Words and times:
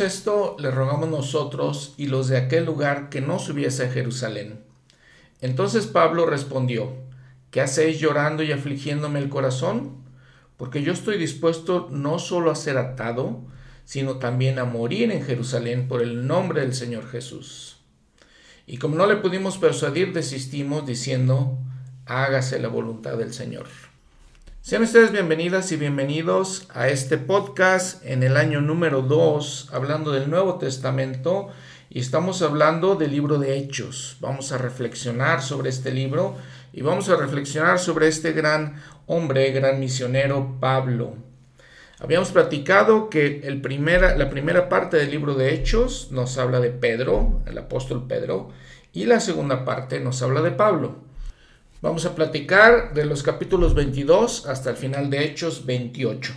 Esto, 0.00 0.56
le 0.58 0.70
rogamos 0.70 1.08
nosotros 1.08 1.94
y 1.96 2.06
los 2.06 2.28
de 2.28 2.36
aquel 2.36 2.64
lugar 2.64 3.08
que 3.08 3.20
no 3.20 3.38
subiese 3.38 3.84
a 3.86 3.90
Jerusalén. 3.90 4.60
Entonces 5.40 5.86
Pablo 5.86 6.26
respondió, 6.26 6.92
¿qué 7.50 7.60
hacéis 7.60 7.98
llorando 7.98 8.42
y 8.42 8.52
afligiéndome 8.52 9.18
el 9.18 9.28
corazón? 9.28 9.96
Porque 10.56 10.82
yo 10.82 10.92
estoy 10.92 11.18
dispuesto 11.18 11.88
no 11.90 12.18
solo 12.18 12.50
a 12.50 12.54
ser 12.54 12.78
atado, 12.78 13.40
sino 13.84 14.16
también 14.16 14.58
a 14.58 14.64
morir 14.64 15.10
en 15.10 15.24
Jerusalén 15.24 15.88
por 15.88 16.02
el 16.02 16.26
nombre 16.26 16.60
del 16.60 16.74
Señor 16.74 17.08
Jesús. 17.10 17.78
Y 18.66 18.78
como 18.78 18.96
no 18.96 19.06
le 19.06 19.16
pudimos 19.16 19.58
persuadir, 19.58 20.12
desistimos 20.12 20.86
diciendo, 20.86 21.58
hágase 22.06 22.58
la 22.58 22.68
voluntad 22.68 23.16
del 23.16 23.32
Señor. 23.32 23.66
Sean 24.64 24.84
ustedes 24.84 25.10
bienvenidas 25.10 25.72
y 25.72 25.76
bienvenidos 25.76 26.68
a 26.72 26.86
este 26.86 27.18
podcast 27.18 28.00
en 28.06 28.22
el 28.22 28.36
año 28.36 28.60
número 28.60 29.02
2, 29.02 29.70
hablando 29.72 30.12
del 30.12 30.30
Nuevo 30.30 30.58
Testamento 30.58 31.48
y 31.90 31.98
estamos 31.98 32.42
hablando 32.42 32.94
del 32.94 33.10
libro 33.10 33.40
de 33.40 33.56
Hechos. 33.56 34.18
Vamos 34.20 34.52
a 34.52 34.58
reflexionar 34.58 35.42
sobre 35.42 35.68
este 35.68 35.90
libro 35.90 36.36
y 36.72 36.82
vamos 36.82 37.08
a 37.08 37.16
reflexionar 37.16 37.80
sobre 37.80 38.06
este 38.06 38.30
gran 38.30 38.80
hombre, 39.06 39.50
gran 39.50 39.80
misionero 39.80 40.56
Pablo. 40.60 41.16
Habíamos 41.98 42.30
platicado 42.30 43.10
que 43.10 43.40
el 43.42 43.60
primera, 43.60 44.16
la 44.16 44.30
primera 44.30 44.68
parte 44.68 44.96
del 44.96 45.10
libro 45.10 45.34
de 45.34 45.54
Hechos 45.54 46.12
nos 46.12 46.38
habla 46.38 46.60
de 46.60 46.70
Pedro, 46.70 47.42
el 47.46 47.58
apóstol 47.58 48.06
Pedro, 48.06 48.50
y 48.92 49.06
la 49.06 49.18
segunda 49.18 49.64
parte 49.64 49.98
nos 49.98 50.22
habla 50.22 50.40
de 50.40 50.52
Pablo. 50.52 51.11
Vamos 51.82 52.06
a 52.06 52.14
platicar 52.14 52.94
de 52.94 53.04
los 53.04 53.24
capítulos 53.24 53.74
22 53.74 54.46
hasta 54.46 54.70
el 54.70 54.76
final 54.76 55.10
de 55.10 55.24
Hechos 55.24 55.66
28. 55.66 56.32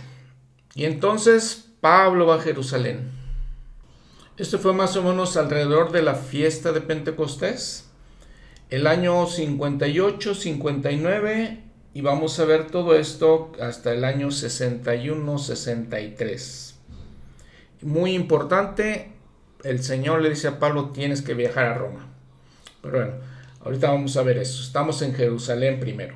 Y 0.74 0.86
entonces 0.86 1.68
Pablo 1.80 2.26
va 2.26 2.34
a 2.34 2.40
Jerusalén. 2.40 3.12
Esto 4.36 4.58
fue 4.58 4.72
más 4.72 4.96
o 4.96 5.04
menos 5.04 5.36
alrededor 5.36 5.92
de 5.92 6.02
la 6.02 6.16
fiesta 6.16 6.72
de 6.72 6.80
Pentecostés, 6.80 7.88
el 8.70 8.88
año 8.88 9.24
58, 9.28 10.34
59, 10.34 11.62
y 11.94 12.00
vamos 12.00 12.40
a 12.40 12.44
ver 12.44 12.66
todo 12.66 12.96
esto 12.96 13.52
hasta 13.62 13.94
el 13.94 14.04
año 14.04 14.32
61, 14.32 15.38
63. 15.38 16.74
Muy 17.82 18.14
importante, 18.14 19.12
el 19.62 19.80
Señor 19.84 20.22
le 20.22 20.30
dice 20.30 20.48
a 20.48 20.58
Pablo, 20.58 20.90
tienes 20.90 21.22
que 21.22 21.34
viajar 21.34 21.66
a 21.66 21.74
Roma. 21.74 22.08
Pero 22.82 22.96
bueno, 22.96 23.35
Ahorita 23.66 23.90
vamos 23.90 24.16
a 24.16 24.22
ver 24.22 24.38
eso. 24.38 24.62
Estamos 24.62 25.02
en 25.02 25.12
Jerusalén 25.12 25.80
primero. 25.80 26.14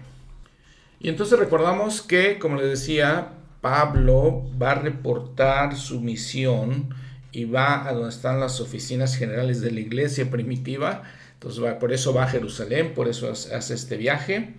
Y 1.01 1.09
entonces 1.09 1.37
recordamos 1.37 2.01
que, 2.01 2.39
como 2.39 2.55
les 2.55 2.69
decía, 2.69 3.33
Pablo 3.61 4.49
va 4.57 4.71
a 4.71 4.75
reportar 4.77 5.75
su 5.75 6.01
misión 6.01 6.95
y 7.33 7.47
va 7.47 7.89
a 7.89 7.93
donde 7.93 8.11
están 8.11 8.39
las 8.39 8.61
oficinas 8.61 9.17
generales 9.17 9.61
de 9.61 9.73
la 9.73 9.81
iglesia 9.81 10.31
primitiva. 10.31 11.03
Entonces 11.33 11.61
va, 11.61 11.81
por 11.81 11.93
eso 11.93 12.15
va 12.15 12.23
a 12.23 12.29
Jerusalén, 12.29 12.95
por 12.95 13.09
eso 13.09 13.29
hace 13.29 13.75
este 13.75 13.97
viaje. 13.97 14.55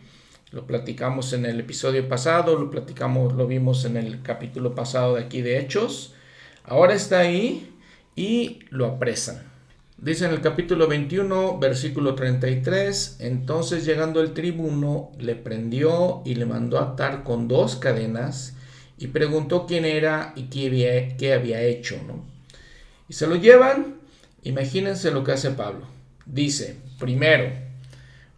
Lo 0.52 0.68
platicamos 0.68 1.32
en 1.32 1.46
el 1.46 1.62
episodio 1.62 2.10
pasado, 2.10 2.60
lo 2.60 2.70
platicamos, 2.70 3.32
lo 3.36 3.48
vimos 3.48 3.86
en 3.86 3.96
el 3.96 4.22
capítulo 4.22 4.76
pasado 4.76 5.16
de 5.16 5.24
aquí 5.24 5.42
de 5.42 5.60
Hechos. 5.60 6.14
Ahora 6.66 6.94
está 6.94 7.20
ahí 7.20 7.74
y 8.18 8.60
lo 8.70 8.86
apresan. 8.86 9.51
Dice 10.02 10.26
en 10.26 10.32
el 10.32 10.42
capítulo 10.42 10.88
21, 10.88 11.60
versículo 11.60 12.16
33, 12.16 13.18
entonces 13.20 13.86
llegando 13.86 14.20
el 14.20 14.34
tribuno, 14.34 15.12
le 15.20 15.36
prendió 15.36 16.24
y 16.26 16.34
le 16.34 16.48
mandó 16.48 16.80
atar 16.80 17.22
con 17.22 17.48
dos 17.48 17.76
cadenas 17.76 18.56
y 18.98 19.10
preguntó 19.10 19.68
quién 19.68 19.86
era 19.86 20.34
y 20.36 20.46
qué 20.46 21.34
había, 21.36 21.62
hecho. 21.62 22.02
¿no? 22.08 22.26
Y 23.10 23.14
se 23.14 23.28
lo 23.28 23.36
llevan, 23.36 23.98
imagínense 24.42 25.12
lo 25.12 25.24
que 25.24 25.34
hace 25.34 25.52
Pablo. 25.52 25.86
Dice, 26.26 26.78
primero, 26.98 27.52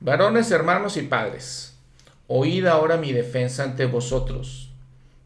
varones, 0.02 0.52
hermanos 0.52 0.98
y 0.98 1.04
padres, 1.04 1.78
oíd 2.28 2.66
ahora 2.66 2.98
mi 2.98 3.14
defensa 3.14 3.64
ante 3.64 3.86
vosotros. 3.86 4.70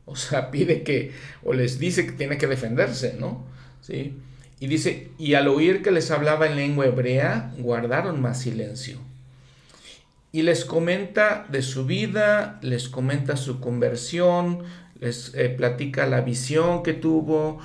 O 0.10 0.16
sea, 0.16 0.52
pide 0.52 0.84
que, 0.84 1.12
o 1.44 1.52
les 1.52 1.80
dice 1.80 2.06
que 2.06 2.14
tiene 2.14 2.38
que 2.38 2.48
defenderse, 2.48 3.18
¿no? 3.20 3.44
Sí. 3.82 4.16
Y 4.60 4.68
dice, 4.68 5.12
y 5.20 5.36
al 5.36 5.48
oír 5.48 5.84
que 5.84 5.92
les 5.92 6.10
hablaba 6.10 6.48
en 6.48 6.56
lengua 6.56 6.88
hebrea, 6.88 7.54
guardaron 7.60 8.22
más 8.22 8.42
silencio. 8.42 9.00
Y 10.32 10.42
les 10.42 10.66
comenta 10.66 11.46
de 11.50 11.62
su 11.62 11.86
vida, 11.86 12.60
les 12.62 12.90
comenta 12.90 13.38
su 13.38 13.60
conversión, 13.60 14.64
les 15.00 15.34
eh, 15.36 15.50
platica 15.50 16.06
la 16.08 16.22
visión 16.22 16.84
que 16.84 16.94
tuvo 16.94 17.60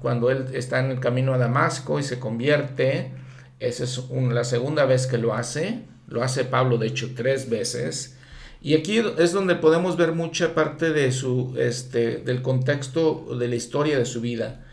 cuando 0.00 0.30
él 0.30 0.46
está 0.52 0.78
en 0.78 0.90
el 0.90 1.00
camino 1.00 1.34
a 1.34 1.38
Damasco 1.38 1.98
y 1.98 2.02
se 2.02 2.18
convierte. 2.18 3.12
Esa 3.60 3.84
es 3.84 4.00
la 4.10 4.44
segunda 4.44 4.84
vez 4.84 5.06
que 5.06 5.18
lo 5.18 5.34
hace. 5.34 5.82
Lo 6.06 6.22
hace 6.22 6.44
Pablo, 6.44 6.78
de 6.78 6.88
hecho, 6.88 7.10
tres 7.16 7.48
veces. 7.48 8.16
Y 8.60 8.74
aquí 8.74 9.02
es 9.18 9.32
donde 9.32 9.56
podemos 9.56 9.96
ver 9.96 10.12
mucha 10.12 10.54
parte 10.54 10.92
de 10.92 11.12
su, 11.12 11.54
este, 11.58 12.18
del 12.18 12.42
contexto 12.42 13.36
de 13.38 13.48
la 13.48 13.56
historia 13.56 13.98
de 13.98 14.04
su 14.04 14.20
vida. 14.20 14.63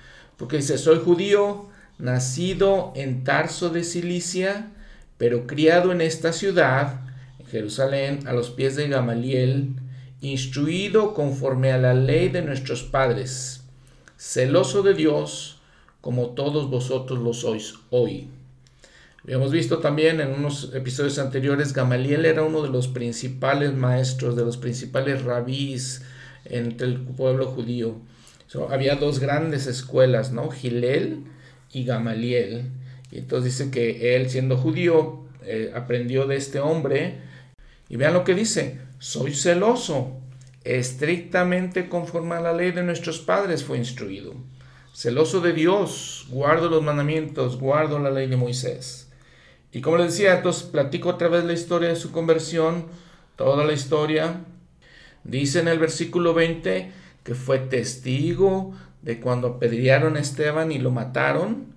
Porque 0.41 0.57
dice, 0.57 0.79
soy 0.79 0.97
judío, 0.97 1.67
nacido 1.99 2.93
en 2.95 3.23
Tarso 3.23 3.69
de 3.69 3.83
Cilicia, 3.83 4.71
pero 5.19 5.45
criado 5.45 5.91
en 5.91 6.01
esta 6.01 6.33
ciudad, 6.33 7.01
en 7.37 7.45
Jerusalén, 7.45 8.27
a 8.27 8.33
los 8.33 8.49
pies 8.49 8.75
de 8.75 8.87
Gamaliel, 8.87 9.75
instruido 10.19 11.13
conforme 11.13 11.71
a 11.71 11.77
la 11.77 11.93
ley 11.93 12.29
de 12.29 12.41
nuestros 12.41 12.81
padres, 12.81 13.61
celoso 14.17 14.81
de 14.81 14.95
Dios, 14.95 15.61
como 16.01 16.29
todos 16.29 16.71
vosotros 16.71 17.19
lo 17.19 17.35
sois 17.35 17.75
hoy. 17.91 18.27
Habíamos 19.23 19.51
visto 19.51 19.77
también 19.77 20.21
en 20.21 20.31
unos 20.31 20.73
episodios 20.73 21.19
anteriores, 21.19 21.71
Gamaliel 21.71 22.25
era 22.25 22.41
uno 22.41 22.63
de 22.63 22.69
los 22.69 22.87
principales 22.87 23.75
maestros, 23.75 24.35
de 24.35 24.43
los 24.43 24.57
principales 24.57 25.21
rabís 25.21 26.01
entre 26.45 26.87
el 26.87 26.99
pueblo 26.99 27.45
judío 27.45 28.01
había 28.69 28.95
dos 28.95 29.19
grandes 29.19 29.67
escuelas, 29.67 30.31
¿no? 30.31 30.49
Gilel 30.49 31.23
y 31.71 31.85
Gamaliel. 31.85 32.71
Y 33.11 33.19
entonces 33.19 33.57
dice 33.57 33.71
que 33.71 34.15
él, 34.15 34.29
siendo 34.29 34.57
judío, 34.57 35.25
eh, 35.43 35.71
aprendió 35.73 36.27
de 36.27 36.35
este 36.35 36.59
hombre. 36.59 37.21
Y 37.89 37.95
vean 37.95 38.13
lo 38.13 38.23
que 38.23 38.35
dice, 38.35 38.79
soy 38.99 39.33
celoso, 39.33 40.17
estrictamente 40.63 41.89
conforme 41.89 42.35
a 42.35 42.41
la 42.41 42.53
ley 42.53 42.71
de 42.71 42.83
nuestros 42.83 43.19
padres 43.19 43.63
fue 43.63 43.77
instruido. 43.77 44.33
Celoso 44.93 45.41
de 45.41 45.53
Dios, 45.53 46.27
guardo 46.29 46.69
los 46.69 46.83
mandamientos, 46.83 47.57
guardo 47.59 47.99
la 47.99 48.11
ley 48.11 48.27
de 48.27 48.37
Moisés. 48.37 49.09
Y 49.71 49.81
como 49.81 49.97
les 49.97 50.11
decía, 50.11 50.35
entonces 50.35 50.63
platico 50.63 51.09
otra 51.09 51.29
vez 51.29 51.45
la 51.45 51.53
historia 51.53 51.89
de 51.89 51.95
su 51.95 52.11
conversión, 52.11 52.87
toda 53.35 53.65
la 53.65 53.73
historia. 53.73 54.41
Dice 55.23 55.59
en 55.59 55.69
el 55.69 55.79
versículo 55.79 56.33
20, 56.33 56.91
que 57.23 57.35
fue 57.35 57.59
testigo 57.59 58.73
de 59.01 59.19
cuando 59.19 59.47
apedrearon 59.47 60.17
a 60.17 60.19
Esteban 60.19 60.71
y 60.71 60.79
lo 60.79 60.91
mataron. 60.91 61.71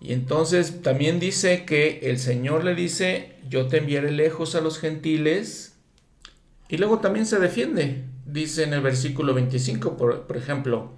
Y 0.00 0.12
entonces 0.12 0.82
también 0.82 1.18
dice 1.18 1.64
que 1.64 2.00
el 2.02 2.18
Señor 2.18 2.64
le 2.64 2.74
dice, 2.74 3.36
yo 3.48 3.68
te 3.68 3.78
enviaré 3.78 4.10
lejos 4.10 4.54
a 4.54 4.60
los 4.60 4.78
gentiles. 4.78 5.76
Y 6.68 6.76
luego 6.76 6.98
también 6.98 7.26
se 7.26 7.38
defiende. 7.38 8.04
Dice 8.26 8.64
en 8.64 8.74
el 8.74 8.80
versículo 8.80 9.34
25, 9.34 9.96
por, 9.96 10.26
por 10.26 10.36
ejemplo, 10.36 10.92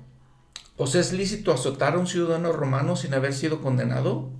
¿os 0.77 0.95
es 0.95 1.13
lícito 1.13 1.53
azotar 1.53 1.95
a 1.95 1.99
un 1.99 2.07
ciudadano 2.07 2.53
romano 2.53 2.97
sin 2.97 3.15
haber 3.15 3.33
sido 3.33 3.61
condenado? 3.61 4.31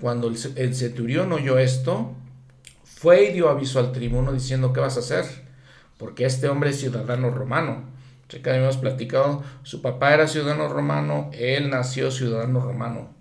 Cuando 0.00 0.28
el, 0.28 0.36
el 0.56 0.74
centurión 0.74 1.32
oyó 1.32 1.58
esto, 1.58 2.12
fue 2.84 3.24
y 3.24 3.32
dio 3.32 3.48
aviso 3.48 3.78
al 3.78 3.92
tribuno 3.92 4.32
diciendo, 4.32 4.72
¿qué 4.72 4.80
vas 4.80 4.96
a 4.96 5.00
hacer? 5.00 5.24
Porque 5.96 6.24
este 6.24 6.48
hombre 6.48 6.70
es 6.70 6.80
ciudadano 6.80 7.30
romano 7.30 7.91
que 8.40 8.50
habíamos 8.50 8.78
platicado, 8.78 9.42
su 9.62 9.82
papá 9.82 10.14
era 10.14 10.28
ciudadano 10.28 10.68
romano, 10.68 11.30
él 11.34 11.68
nació 11.68 12.10
ciudadano 12.10 12.60
romano. 12.60 13.14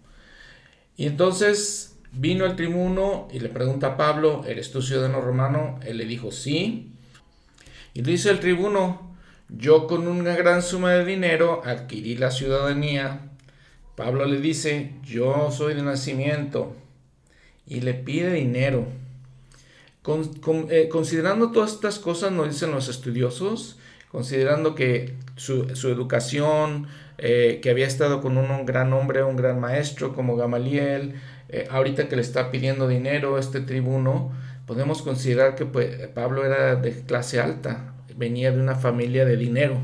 Y 0.96 1.08
entonces 1.08 2.00
vino 2.12 2.46
el 2.46 2.56
tribuno 2.56 3.28
y 3.31 3.40
le 3.40 3.50
pregunta 3.50 3.88
a 3.88 3.98
Pablo, 3.98 4.44
¿eres 4.46 4.72
tú 4.72 4.81
ciudadano 4.81 5.22
romano? 5.22 5.80
Él 5.84 5.98
le 5.98 6.06
dijo, 6.06 6.31
sí. 6.31 6.94
Y 7.94 8.02
dice 8.04 8.30
el 8.30 8.40
tribuno, 8.40 9.16
yo 9.50 9.88
con 9.88 10.08
una 10.08 10.36
gran 10.36 10.62
suma 10.62 10.94
de 10.94 11.04
dinero 11.04 11.62
adquirí 11.66 12.16
la 12.16 12.31
ciudadanía. 12.31 13.31
Pablo 13.96 14.25
le 14.25 14.40
dice, 14.40 14.94
yo 15.04 15.52
soy 15.52 15.74
de 15.74 15.84
nacimiento. 15.84 16.75
Y 17.66 17.81
le 17.81 17.94
pide 17.94 18.31
dinero. 18.34 18.88
Eh, 20.69 20.90
considerando 20.90 21.52
todas 21.52 21.74
estas 21.74 22.00
cosas, 22.00 22.31
nos 22.31 22.50
dicen 22.50 22.72
los 22.72 22.88
estudiosos, 22.88 23.78
considerando 24.12 24.75
que 24.75 25.16
su, 25.38 25.63
educación, 25.88 26.88
eh, 27.18 27.60
que 27.63 27.69
había 27.69 27.88
estado 27.88 28.22
con 28.22 28.38
un, 28.38 28.66
gran 28.66 28.92
hombre, 28.94 29.24
un 29.24 29.38
gran 29.38 29.60
maestro 29.60 30.13
como 30.13 30.36
Gamaliel, 30.36 31.16
eh, 31.50 31.68
ahorita 31.72 32.10
que 32.10 32.18
le 32.18 32.22
está 32.22 32.52
pidiendo 32.52 32.88
dinero 32.88 33.38
este 33.38 33.62
tribuno, 33.62 34.31
podemos 34.68 35.02
considerar 35.02 35.56
que 35.56 35.66
pues, 35.66 36.08
Pablo 36.10 36.46
era 36.46 36.75
de 36.75 36.92
clase 37.04 37.40
alta, 37.40 37.94
venía 38.18 38.52
de 38.52 38.60
una 38.60 38.75
familia 38.75 39.24
de 39.25 39.38
dinero. 39.38 39.80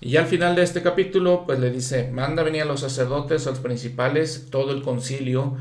Y 0.00 0.16
al 0.18 0.26
final 0.26 0.54
de 0.54 0.62
este 0.62 0.82
capítulo, 0.82 1.44
pues 1.46 1.58
le 1.58 1.70
dice, 1.70 2.10
manda 2.12 2.42
venir 2.42 2.62
a 2.62 2.66
los 2.66 2.80
sacerdotes, 2.80 3.46
a 3.46 3.50
los 3.50 3.60
principales, 3.60 4.48
todo 4.50 4.72
el 4.72 4.82
concilio, 4.82 5.56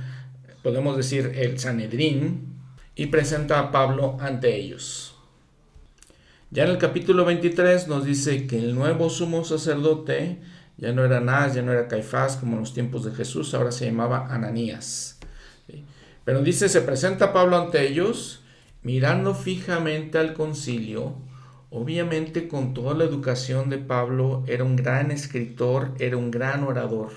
podemos 0.63 0.97
decir 0.97 1.31
el 1.35 1.59
Sanedrín, 1.59 2.53
y 2.95 3.07
presenta 3.07 3.59
a 3.59 3.71
Pablo 3.71 4.17
ante 4.19 4.55
ellos. 4.55 5.12
Ya 6.53 6.65
en 6.65 6.69
el 6.69 6.77
capítulo 6.77 7.25
23 7.25 7.87
nos 7.87 8.05
dice 8.05 8.45
que 8.45 8.59
el 8.59 8.75
nuevo 8.75 9.09
sumo 9.09 9.43
sacerdote 9.43 10.37
ya 10.77 10.93
no 10.93 11.03
era 11.03 11.17
Anás, 11.17 11.55
ya 11.55 11.63
no 11.63 11.71
era 11.71 11.87
Caifás 11.87 12.35
como 12.35 12.53
en 12.53 12.59
los 12.59 12.75
tiempos 12.75 13.03
de 13.03 13.11
Jesús, 13.11 13.55
ahora 13.55 13.71
se 13.71 13.87
llamaba 13.87 14.27
Ananías. 14.29 15.17
Pero 16.23 16.43
dice, 16.43 16.69
se 16.69 16.81
presenta 16.81 17.33
Pablo 17.33 17.57
ante 17.57 17.87
ellos, 17.87 18.43
mirando 18.83 19.33
fijamente 19.33 20.19
al 20.19 20.35
concilio, 20.35 21.15
obviamente 21.71 22.47
con 22.47 22.75
toda 22.75 22.93
la 22.93 23.05
educación 23.05 23.71
de 23.71 23.79
Pablo, 23.79 24.43
era 24.45 24.63
un 24.63 24.75
gran 24.75 25.09
escritor, 25.09 25.95
era 25.97 26.17
un 26.17 26.29
gran 26.29 26.63
orador. 26.63 27.13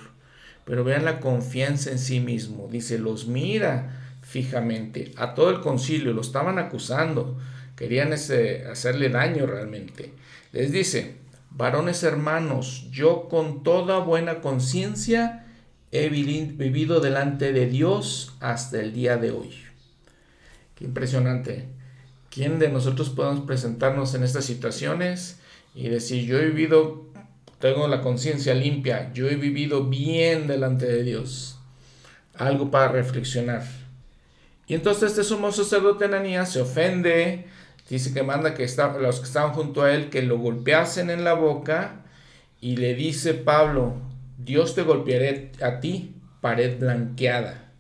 Pero 0.65 0.82
vean 0.82 1.05
la 1.05 1.21
confianza 1.21 1.91
en 1.91 1.99
sí 1.99 2.21
mismo. 2.21 2.69
Dice, 2.73 2.99
los 2.99 3.27
mira 3.27 4.17
fijamente. 4.23 5.12
A 5.19 5.35
todo 5.35 5.50
el 5.50 5.61
concilio 5.61 6.15
lo 6.15 6.23
estaban 6.23 6.59
acusando. 6.59 7.37
Querían 7.76 8.12
hacerle 8.12 9.11
daño 9.11 9.46
realmente. 9.46 10.12
Les 10.52 10.73
dice, 10.73 11.17
varones 11.50 12.02
hermanos, 12.02 12.88
yo 12.90 13.28
con 13.28 13.62
toda 13.62 13.99
buena 13.99 14.40
conciencia 14.40 15.46
he 15.93 16.08
vivido 16.08 17.00
delante 17.00 17.52
de 17.52 17.67
Dios 17.67 18.34
hasta 18.40 18.81
el 18.81 18.93
día 18.93 19.19
de 19.19 19.31
hoy. 19.31 19.55
Qué 20.75 20.84
impresionante. 20.84 21.69
¿Quién 22.31 22.58
de 22.58 22.69
nosotros 22.69 23.11
podemos 23.11 23.46
presentarnos 23.46 24.14
en 24.14 24.22
estas 24.22 24.44
situaciones 24.44 25.38
y 25.75 25.88
decir, 25.88 26.26
yo 26.26 26.38
he 26.38 26.46
vivido, 26.46 27.06
tengo 27.58 27.88
la 27.88 28.02
conciencia 28.02 28.55
limpia, 28.55 29.12
yo 29.14 29.29
he 29.29 29.37
vivido 29.37 29.84
bien 29.84 30.46
delante 30.46 30.87
de 30.87 31.02
Dios? 31.02 31.58
Algo 32.34 32.70
para 32.70 32.88
reflexionar. 32.88 33.64
Y 34.67 34.75
entonces 34.75 35.11
este 35.11 35.25
sumo 35.25 35.52
sacerdote 35.52 36.06
Ananías 36.06 36.52
se 36.52 36.61
ofende, 36.61 37.46
dice 37.88 38.12
que 38.12 38.23
manda 38.23 38.55
que 38.55 38.67
los 39.00 39.21
que 39.21 39.27
estaban 39.27 39.53
junto 39.53 39.83
a 39.83 39.93
él 39.93 40.11
que 40.11 40.23
lo 40.23 40.38
golpeasen 40.38 41.11
en 41.11 41.25
la 41.25 41.35
boca 41.35 42.05
y 42.61 42.77
le 42.77 42.94
dice 42.94 43.35
Pablo, 43.35 43.94
Dios 44.38 44.75
te 44.75 44.83
golpearé 44.83 45.53
a 45.62 45.81
ti, 45.81 46.15
pared 46.41 46.79
blanqueada. 46.79 47.73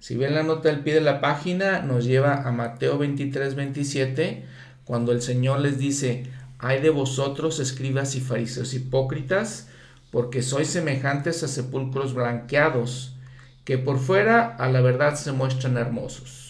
Si 0.00 0.16
ven 0.16 0.34
la 0.34 0.42
nota 0.42 0.70
del 0.70 0.80
pie 0.80 0.94
de 0.94 1.00
la 1.02 1.20
página, 1.20 1.82
nos 1.82 2.06
lleva 2.06 2.42
a 2.42 2.52
Mateo 2.52 2.96
23, 2.96 3.54
27, 3.54 4.44
cuando 4.84 5.12
el 5.12 5.20
Señor 5.20 5.60
les 5.60 5.78
dice, 5.78 6.24
hay 6.58 6.80
de 6.80 6.90
vosotros, 6.90 7.60
escribas 7.60 8.16
y 8.16 8.20
fariseos 8.20 8.74
hipócritas, 8.74 9.68
porque 10.10 10.42
sois 10.42 10.68
semejantes 10.68 11.42
a 11.42 11.48
sepulcros 11.48 12.14
blanqueados, 12.14 13.14
que 13.64 13.78
por 13.78 13.98
fuera 13.98 14.56
a 14.56 14.68
la 14.68 14.80
verdad 14.80 15.14
se 15.14 15.32
muestran 15.32 15.76
hermosos, 15.76 16.49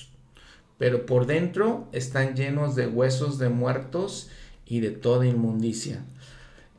pero 0.80 1.04
por 1.04 1.26
dentro 1.26 1.86
están 1.92 2.34
llenos 2.34 2.74
de 2.74 2.86
huesos 2.86 3.38
de 3.38 3.50
muertos 3.50 4.30
y 4.64 4.80
de 4.80 4.88
toda 4.90 5.26
inmundicia. 5.26 6.02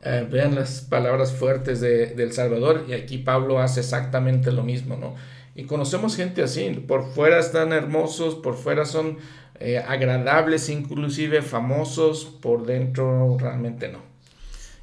Eh, 0.01 0.27
vean 0.27 0.56
las 0.56 0.81
palabras 0.81 1.33
fuertes 1.33 1.81
de, 1.81 2.07
del 2.07 2.33
Salvador 2.33 2.86
y 2.89 2.94
aquí 2.94 3.19
Pablo 3.19 3.59
hace 3.59 3.81
exactamente 3.81 4.51
lo 4.51 4.63
mismo, 4.63 4.98
¿no? 4.98 5.13
Y 5.53 5.65
conocemos 5.65 6.15
gente 6.15 6.42
así, 6.42 6.68
por 6.88 7.12
fuera 7.12 7.38
están 7.39 7.74
hermosos, 7.74 8.33
por 8.33 8.56
fuera 8.56 8.86
son 8.86 9.19
eh, 9.59 9.77
agradables, 9.77 10.69
inclusive 10.69 11.44
famosos, 11.44 12.25
por 12.42 12.65
dentro 12.65 13.38
realmente 13.38 13.88
no. 13.88 14.00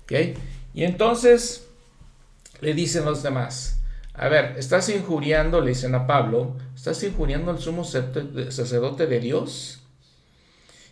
¿Ok? 0.04 0.38
Y 0.74 0.84
entonces 0.84 1.66
le 2.60 2.72
dicen 2.72 3.04
los 3.04 3.24
demás, 3.24 3.77
a 4.18 4.28
ver, 4.28 4.56
estás 4.58 4.88
injuriando, 4.88 5.60
le 5.60 5.70
dicen 5.70 5.94
a 5.94 6.08
Pablo, 6.08 6.56
estás 6.74 7.02
injuriando 7.04 7.52
al 7.52 7.60
sumo 7.60 7.84
sacerdote 7.84 9.06
de 9.06 9.20
Dios. 9.20 9.80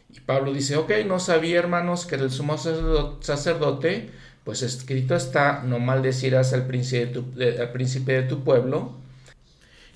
Y 0.09 0.21
Pablo 0.21 0.53
dice, 0.53 0.77
ok, 0.77 0.93
no 1.07 1.19
sabía 1.19 1.59
hermanos 1.59 2.07
que 2.07 2.15
el 2.15 2.31
sumo 2.31 2.57
sacerdote, 2.57 4.11
pues 4.45 4.63
escrito 4.63 5.17
está, 5.17 5.65
no 5.65 5.81
maldecirás 5.81 6.53
al 6.53 6.69
príncipe 6.69 7.21
de 7.35 7.61
al 7.61 7.73
príncipe 7.73 8.13
de 8.13 8.23
tu 8.23 8.45
pueblo. 8.45 8.95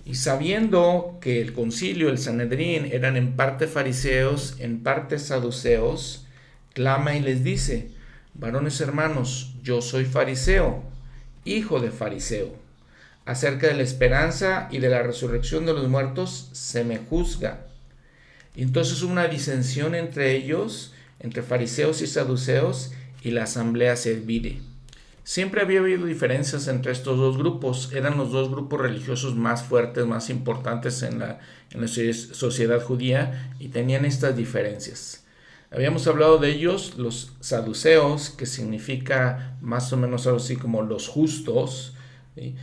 Y 0.05 0.17
sabiendo 0.17 1.19
que 1.21 1.41
el 1.41 1.53
concilio, 1.53 2.09
el 2.09 2.19
Sanedrín, 2.19 2.87
eran 2.87 3.17
en 3.17 3.37
parte 3.37 3.69
fariseos, 3.69 4.57
en 4.59 4.83
parte 4.83 5.21
saduceos, 5.21 6.27
clama 6.75 7.15
y 7.15 7.21
les 7.21 7.45
dice, 7.45 7.91
varones 8.35 8.81
hermanos, 8.81 9.55
yo 9.63 9.83
soy 9.83 10.05
fariseo, 10.05 10.83
hijo 11.45 11.79
de 11.79 11.93
fariseo. 11.93 12.60
Acerca 13.31 13.69
de 13.69 13.75
la 13.75 13.85
esperanza 13.85 14.67
y 14.73 14.79
de 14.79 14.89
la 14.89 15.05
resurrección 15.05 15.65
de 15.65 15.73
los 15.73 15.89
muertos 15.89 16.49
se 16.51 16.83
me 16.83 16.99
juzga. 16.99 17.61
Y 18.57 18.63
entonces 18.63 19.01
hubo 19.05 19.13
una 19.13 19.29
disensión 19.29 19.95
entre 19.95 20.35
ellos, 20.35 20.95
entre 21.21 21.45
fariseos 21.45 22.03
y 22.03 22.09
saduceos, 22.09 22.91
y 23.23 23.31
la 23.31 23.45
asamblea 23.45 23.95
se 23.95 24.17
divide. 24.17 24.59
Siempre 25.23 25.61
había 25.61 25.79
habido 25.79 26.07
diferencias 26.07 26.67
entre 26.67 26.91
estos 26.91 27.19
dos 27.19 27.39
grupos, 27.39 27.93
eran 27.95 28.19
los 28.19 28.33
dos 28.33 28.51
grupos 28.51 28.81
religiosos 28.81 29.37
más 29.37 29.63
fuertes, 29.63 30.05
más 30.07 30.29
importantes 30.29 31.01
en 31.05 31.21
la, 31.21 31.39
en 31.71 31.83
la 31.83 31.87
sociedad 31.87 32.83
judía 32.83 33.55
y 33.61 33.69
tenían 33.69 34.07
estas 34.07 34.37
diferencias. 34.37 35.23
Habíamos 35.71 36.05
hablado 36.09 36.39
de 36.39 36.51
ellos, 36.51 36.95
los 36.97 37.31
saduceos, 37.39 38.31
que 38.31 38.47
significa 38.47 39.57
más 39.61 39.93
o 39.93 39.97
menos 39.97 40.27
algo 40.27 40.39
así 40.39 40.57
como 40.57 40.83
los 40.83 41.07
justos, 41.07 41.95
eh, 42.37 42.55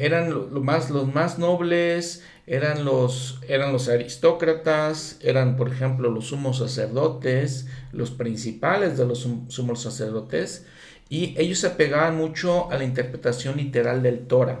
eran 0.00 0.32
más, 0.64 0.90
los 0.90 1.12
más 1.12 1.38
nobles, 1.38 2.22
eran 2.46 2.84
los, 2.84 3.40
eran 3.48 3.72
los 3.72 3.88
aristócratas, 3.88 5.18
eran 5.22 5.56
por 5.56 5.70
ejemplo 5.70 6.10
los 6.10 6.26
sumos 6.26 6.58
sacerdotes, 6.58 7.66
los 7.92 8.10
principales 8.10 8.98
de 8.98 9.06
los 9.06 9.26
sumos 9.48 9.82
sacerdotes, 9.82 10.66
y 11.08 11.34
ellos 11.38 11.60
se 11.60 11.68
apegaban 11.68 12.16
mucho 12.16 12.70
a 12.70 12.76
la 12.76 12.84
interpretación 12.84 13.56
literal 13.56 14.02
del 14.02 14.26
Torah. 14.26 14.60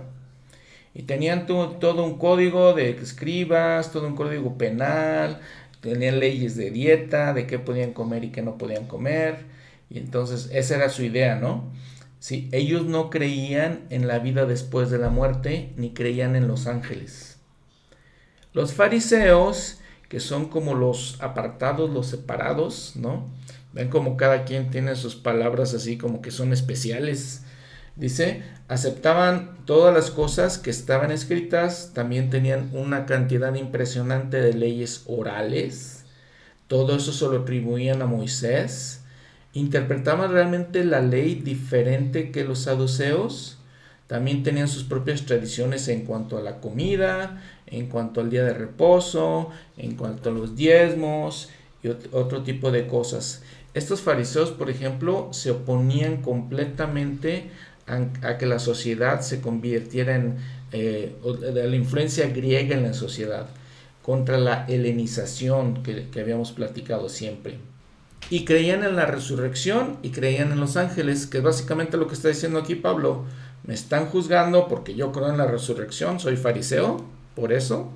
Y 0.94 1.02
tenían 1.02 1.46
todo 1.46 2.04
un 2.04 2.18
código 2.18 2.72
de 2.72 2.90
escribas, 2.90 3.90
todo 3.90 4.06
un 4.06 4.14
código 4.14 4.56
penal, 4.56 5.40
tenían 5.80 6.20
leyes 6.20 6.56
de 6.56 6.70
dieta, 6.70 7.32
de 7.34 7.46
qué 7.46 7.58
podían 7.58 7.92
comer 7.92 8.24
y 8.24 8.30
qué 8.30 8.42
no 8.42 8.56
podían 8.56 8.86
comer. 8.86 9.38
Y 9.90 9.98
entonces 9.98 10.48
esa 10.52 10.76
era 10.76 10.88
su 10.88 11.02
idea, 11.02 11.34
¿no? 11.34 11.72
Sí, 12.24 12.48
ellos 12.52 12.86
no 12.86 13.10
creían 13.10 13.84
en 13.90 14.08
la 14.08 14.18
vida 14.18 14.46
después 14.46 14.88
de 14.88 14.96
la 14.96 15.10
muerte, 15.10 15.74
ni 15.76 15.92
creían 15.92 16.36
en 16.36 16.48
los 16.48 16.66
ángeles. 16.66 17.36
Los 18.54 18.72
fariseos, 18.72 19.80
que 20.08 20.20
son 20.20 20.48
como 20.48 20.72
los 20.72 21.20
apartados, 21.20 21.90
los 21.90 22.06
separados, 22.06 22.92
¿no? 22.96 23.28
Ven 23.74 23.90
como 23.90 24.16
cada 24.16 24.46
quien 24.46 24.70
tiene 24.70 24.96
sus 24.96 25.16
palabras 25.16 25.74
así 25.74 25.98
como 25.98 26.22
que 26.22 26.30
son 26.30 26.54
especiales. 26.54 27.42
Dice, 27.94 28.42
aceptaban 28.68 29.58
todas 29.66 29.94
las 29.94 30.10
cosas 30.10 30.56
que 30.56 30.70
estaban 30.70 31.10
escritas, 31.10 31.90
también 31.92 32.30
tenían 32.30 32.70
una 32.72 33.04
cantidad 33.04 33.54
impresionante 33.54 34.40
de 34.40 34.54
leyes 34.54 35.02
orales. 35.08 36.06
Todo 36.68 36.96
eso 36.96 37.12
se 37.12 37.26
lo 37.26 37.42
atribuían 37.42 38.00
a 38.00 38.06
Moisés. 38.06 39.03
Interpretaban 39.54 40.32
realmente 40.32 40.84
la 40.84 41.00
ley 41.00 41.36
diferente 41.36 42.32
que 42.32 42.42
los 42.42 42.58
saduceos. 42.60 43.58
También 44.08 44.42
tenían 44.42 44.68
sus 44.68 44.82
propias 44.82 45.24
tradiciones 45.24 45.86
en 45.88 46.04
cuanto 46.04 46.36
a 46.36 46.42
la 46.42 46.60
comida, 46.60 47.40
en 47.66 47.86
cuanto 47.86 48.20
al 48.20 48.30
día 48.30 48.44
de 48.44 48.52
reposo, 48.52 49.50
en 49.78 49.94
cuanto 49.94 50.28
a 50.28 50.32
los 50.32 50.56
diezmos 50.56 51.50
y 51.82 51.88
otro 51.88 52.42
tipo 52.42 52.72
de 52.72 52.88
cosas. 52.88 53.42
Estos 53.74 54.02
fariseos, 54.02 54.50
por 54.50 54.70
ejemplo, 54.70 55.28
se 55.32 55.52
oponían 55.52 56.20
completamente 56.20 57.50
a, 57.86 58.38
que 58.38 58.46
la 58.46 58.58
sociedad 58.58 59.20
se 59.20 59.40
convirtiera 59.40 60.16
en 60.16 60.36
eh, 60.72 61.14
la 61.52 61.76
influencia 61.76 62.28
griega 62.28 62.76
en 62.76 62.82
la 62.82 62.94
sociedad, 62.94 63.46
contra 64.02 64.38
la 64.38 64.64
helenización 64.66 65.82
que, 65.82 66.08
que 66.10 66.20
habíamos 66.20 66.52
platicado 66.52 67.08
siempre. 67.08 67.58
Y 68.30 68.44
creían 68.44 68.82
en 68.84 68.96
la 68.96 69.06
resurrección 69.06 69.98
y 70.02 70.10
creían 70.10 70.52
en 70.52 70.60
los 70.60 70.76
ángeles, 70.76 71.26
que 71.26 71.38
es 71.38 71.44
básicamente 71.44 71.96
lo 71.96 72.08
que 72.08 72.14
está 72.14 72.28
diciendo 72.28 72.58
aquí 72.58 72.74
Pablo. 72.74 73.24
Me 73.64 73.74
están 73.74 74.06
juzgando 74.06 74.68
porque 74.68 74.94
yo 74.94 75.12
creo 75.12 75.28
en 75.28 75.38
la 75.38 75.46
resurrección, 75.46 76.20
soy 76.20 76.36
fariseo, 76.36 77.04
por 77.34 77.52
eso. 77.52 77.90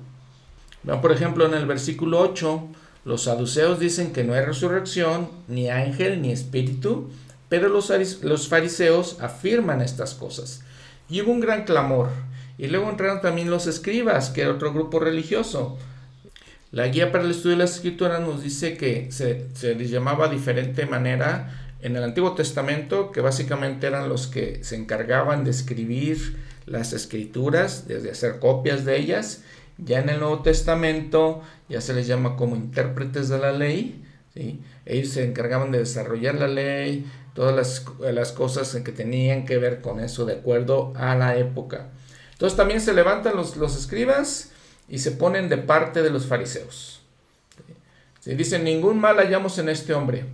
Vean, 0.83 1.01
por 1.01 1.11
ejemplo, 1.11 1.45
en 1.45 1.53
el 1.53 1.65
versículo 1.65 2.19
8 2.19 2.69
los 3.05 3.23
saduceos 3.23 3.79
dicen 3.79 4.11
que 4.11 4.23
no 4.23 4.33
hay 4.33 4.43
resurrección, 4.43 5.29
ni 5.47 5.69
ángel, 5.69 6.21
ni 6.21 6.31
espíritu, 6.31 7.09
pero 7.47 7.69
los, 7.69 7.91
los 8.23 8.47
fariseos 8.47 9.17
afirman 9.21 9.81
estas 9.81 10.13
cosas. 10.13 10.61
Y 11.09 11.21
hubo 11.21 11.31
un 11.31 11.39
gran 11.39 11.63
clamor. 11.63 12.09
Y 12.57 12.67
luego 12.67 12.89
entraron 12.89 13.21
también 13.21 13.49
los 13.49 13.67
escribas, 13.67 14.29
que 14.29 14.41
era 14.41 14.51
otro 14.51 14.73
grupo 14.73 14.99
religioso. 14.99 15.77
La 16.71 16.87
guía 16.87 17.11
para 17.11 17.23
el 17.23 17.31
estudio 17.31 17.57
de 17.57 17.63
las 17.63 17.75
escrituras 17.75 18.21
nos 18.21 18.43
dice 18.43 18.77
que 18.77 19.11
se, 19.11 19.47
les 19.73 19.89
llamaba 19.89 20.27
de 20.27 20.35
diferente 20.35 20.85
manera 20.85 21.73
en 21.81 21.95
el 21.95 22.03
Antiguo 22.03 22.35
Testamento, 22.35 23.11
que 23.11 23.21
básicamente 23.21 23.87
eran 23.87 24.07
los 24.07 24.27
que 24.27 24.63
se 24.63 24.75
encargaban 24.75 25.43
de 25.43 25.49
escribir 25.49 26.37
las 26.67 26.93
escrituras, 26.93 27.87
desde 27.87 28.11
hacer 28.11 28.37
copias 28.37 28.85
de 28.85 28.97
ellas. 28.97 29.41
Ya 29.79 29.99
en 29.99 30.09
el 30.09 30.19
Nuevo 30.19 30.43
Testamento 30.43 31.41
ya 31.69 31.81
se 31.81 31.93
les 31.93 32.05
llama 32.05 32.35
como 32.35 32.55
intérpretes 32.55 33.29
de 33.29 33.39
la 33.39 33.51
ley. 33.51 34.05
¿sí? 34.35 34.61
Ellos 34.85 35.09
se 35.09 35.25
encargaban 35.25 35.71
de 35.71 35.79
desarrollar 35.79 36.35
la 36.35 36.47
ley, 36.47 37.09
todas 37.33 37.55
las, 37.55 37.85
las 38.13 38.31
cosas 38.31 38.75
que 38.83 38.91
tenían 38.91 39.45
que 39.45 39.57
ver 39.57 39.81
con 39.81 39.99
eso 40.01 40.23
de 40.25 40.33
acuerdo 40.33 40.93
a 40.95 41.15
la 41.15 41.35
época. 41.35 41.87
Entonces 42.33 42.55
también 42.55 42.79
se 42.79 42.93
levantan 42.93 43.35
los, 43.35 43.57
los 43.57 43.75
escribas 43.75 44.51
y 44.89 44.99
se 44.99 45.11
ponen 45.11 45.49
de 45.49 45.57
parte 45.57 46.01
de 46.01 46.09
los 46.09 46.25
fariseos. 46.25 47.01
Se 48.19 48.35
dicen, 48.35 48.63
ningún 48.63 48.99
mal 48.99 49.17
hallamos 49.17 49.57
en 49.59 49.69
este 49.69 49.93
hombre 49.93 50.25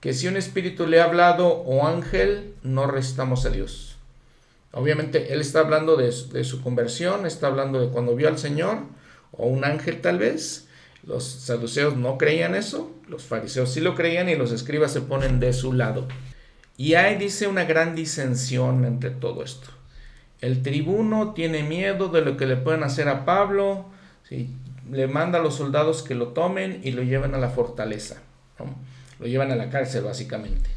que 0.00 0.14
si 0.14 0.26
un 0.26 0.36
espíritu 0.36 0.86
le 0.86 1.00
ha 1.00 1.04
hablado 1.04 1.48
o 1.48 1.86
ángel, 1.86 2.54
no 2.62 2.86
restamos 2.86 3.44
a 3.44 3.50
Dios. 3.50 3.96
Obviamente 4.72 5.32
él 5.32 5.40
está 5.40 5.60
hablando 5.60 5.96
de, 5.96 6.12
su 6.12 6.62
conversión, 6.62 7.26
está 7.26 7.48
hablando 7.48 7.80
de 7.80 7.88
cuando 7.88 8.16
vio 8.16 8.28
al 8.28 8.38
Señor, 8.38 8.78
o 9.32 9.46
un 9.46 9.64
ángel 9.64 10.00
tal 10.00 10.18
vez. 10.18 10.68
Los 11.02 11.24
saduceos 11.24 11.96
no 11.96 12.18
creían 12.18 12.54
eso, 12.54 12.90
los 13.08 13.24
fariseos 13.24 13.72
sí 13.72 13.80
lo 13.80 13.94
creían 13.94 14.28
y 14.28 14.36
los 14.36 14.52
escribas 14.52 14.92
se 14.92 15.00
ponen 15.00 15.40
de 15.40 15.52
su 15.52 15.72
lado. 15.72 16.08
Y 16.76 16.94
hay, 16.94 17.16
dice, 17.16 17.46
una 17.46 17.64
gran 17.64 17.94
disensión 17.94 18.84
entre 18.84 19.10
todo 19.10 19.42
esto. 19.44 19.68
El 20.40 20.62
tribuno 20.62 21.32
tiene 21.34 21.62
miedo 21.62 22.08
de 22.08 22.22
lo 22.22 22.36
que 22.36 22.46
le 22.46 22.56
pueden 22.56 22.82
hacer 22.82 23.08
a 23.08 23.24
Pablo, 23.24 23.86
le 24.90 25.06
manda 25.06 25.38
a 25.38 25.42
los 25.42 25.56
soldados 25.56 26.02
que 26.02 26.14
lo 26.14 26.28
tomen 26.28 26.80
y 26.82 26.92
lo 26.92 27.02
lleven 27.02 27.34
a 27.34 27.38
la 27.38 27.50
fortaleza 27.50 28.22
lo 29.20 29.26
llevan 29.26 29.52
a 29.52 29.56
la 29.56 29.70
cárcel 29.70 30.04
básicamente. 30.04 30.70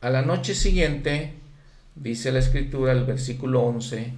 A 0.00 0.10
la 0.10 0.22
noche 0.22 0.54
siguiente, 0.54 1.34
dice 1.94 2.32
la 2.32 2.38
escritura, 2.38 2.92
el 2.92 3.04
versículo 3.04 3.62
11, 3.62 4.14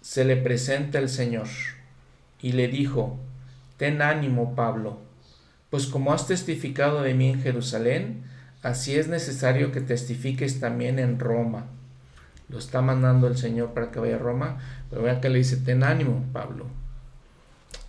se 0.00 0.24
le 0.24 0.36
presenta 0.36 0.98
el 0.98 1.08
Señor 1.08 1.48
y 2.40 2.52
le 2.52 2.68
dijo, 2.68 3.18
Ten 3.76 4.02
ánimo, 4.02 4.54
Pablo, 4.54 4.98
pues 5.68 5.86
como 5.86 6.12
has 6.12 6.28
testificado 6.28 7.02
de 7.02 7.14
mí 7.14 7.30
en 7.30 7.42
Jerusalén, 7.42 8.22
así 8.62 8.94
es 8.94 9.08
necesario 9.08 9.72
que 9.72 9.80
testifiques 9.80 10.60
también 10.60 11.00
en 11.00 11.18
Roma. 11.18 11.66
Lo 12.48 12.58
está 12.58 12.82
mandando 12.82 13.26
el 13.26 13.36
Señor 13.36 13.70
para 13.70 13.90
que 13.90 14.00
vaya 14.00 14.16
a 14.16 14.18
Roma, 14.18 14.58
pero 14.90 15.02
vean 15.02 15.20
que 15.20 15.28
le 15.28 15.38
dice, 15.38 15.56
ten 15.56 15.82
ánimo, 15.82 16.24
Pablo. 16.32 16.66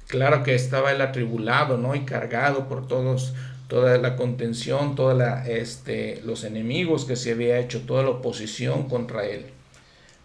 Claro 0.07 0.43
que 0.43 0.55
estaba 0.55 0.91
él 0.91 1.01
atribulado, 1.01 1.77
¿no? 1.77 1.95
Y 1.95 2.05
cargado 2.05 2.67
por 2.67 2.87
todos 2.87 3.33
toda 3.67 3.97
la 3.97 4.15
contención, 4.15 4.95
todos 4.95 5.21
este, 5.47 6.21
los 6.23 6.43
enemigos 6.43 7.05
que 7.05 7.15
se 7.15 7.31
había 7.31 7.57
hecho, 7.59 7.81
toda 7.81 8.03
la 8.03 8.09
oposición 8.09 8.87
contra 8.87 9.25
él. 9.25 9.47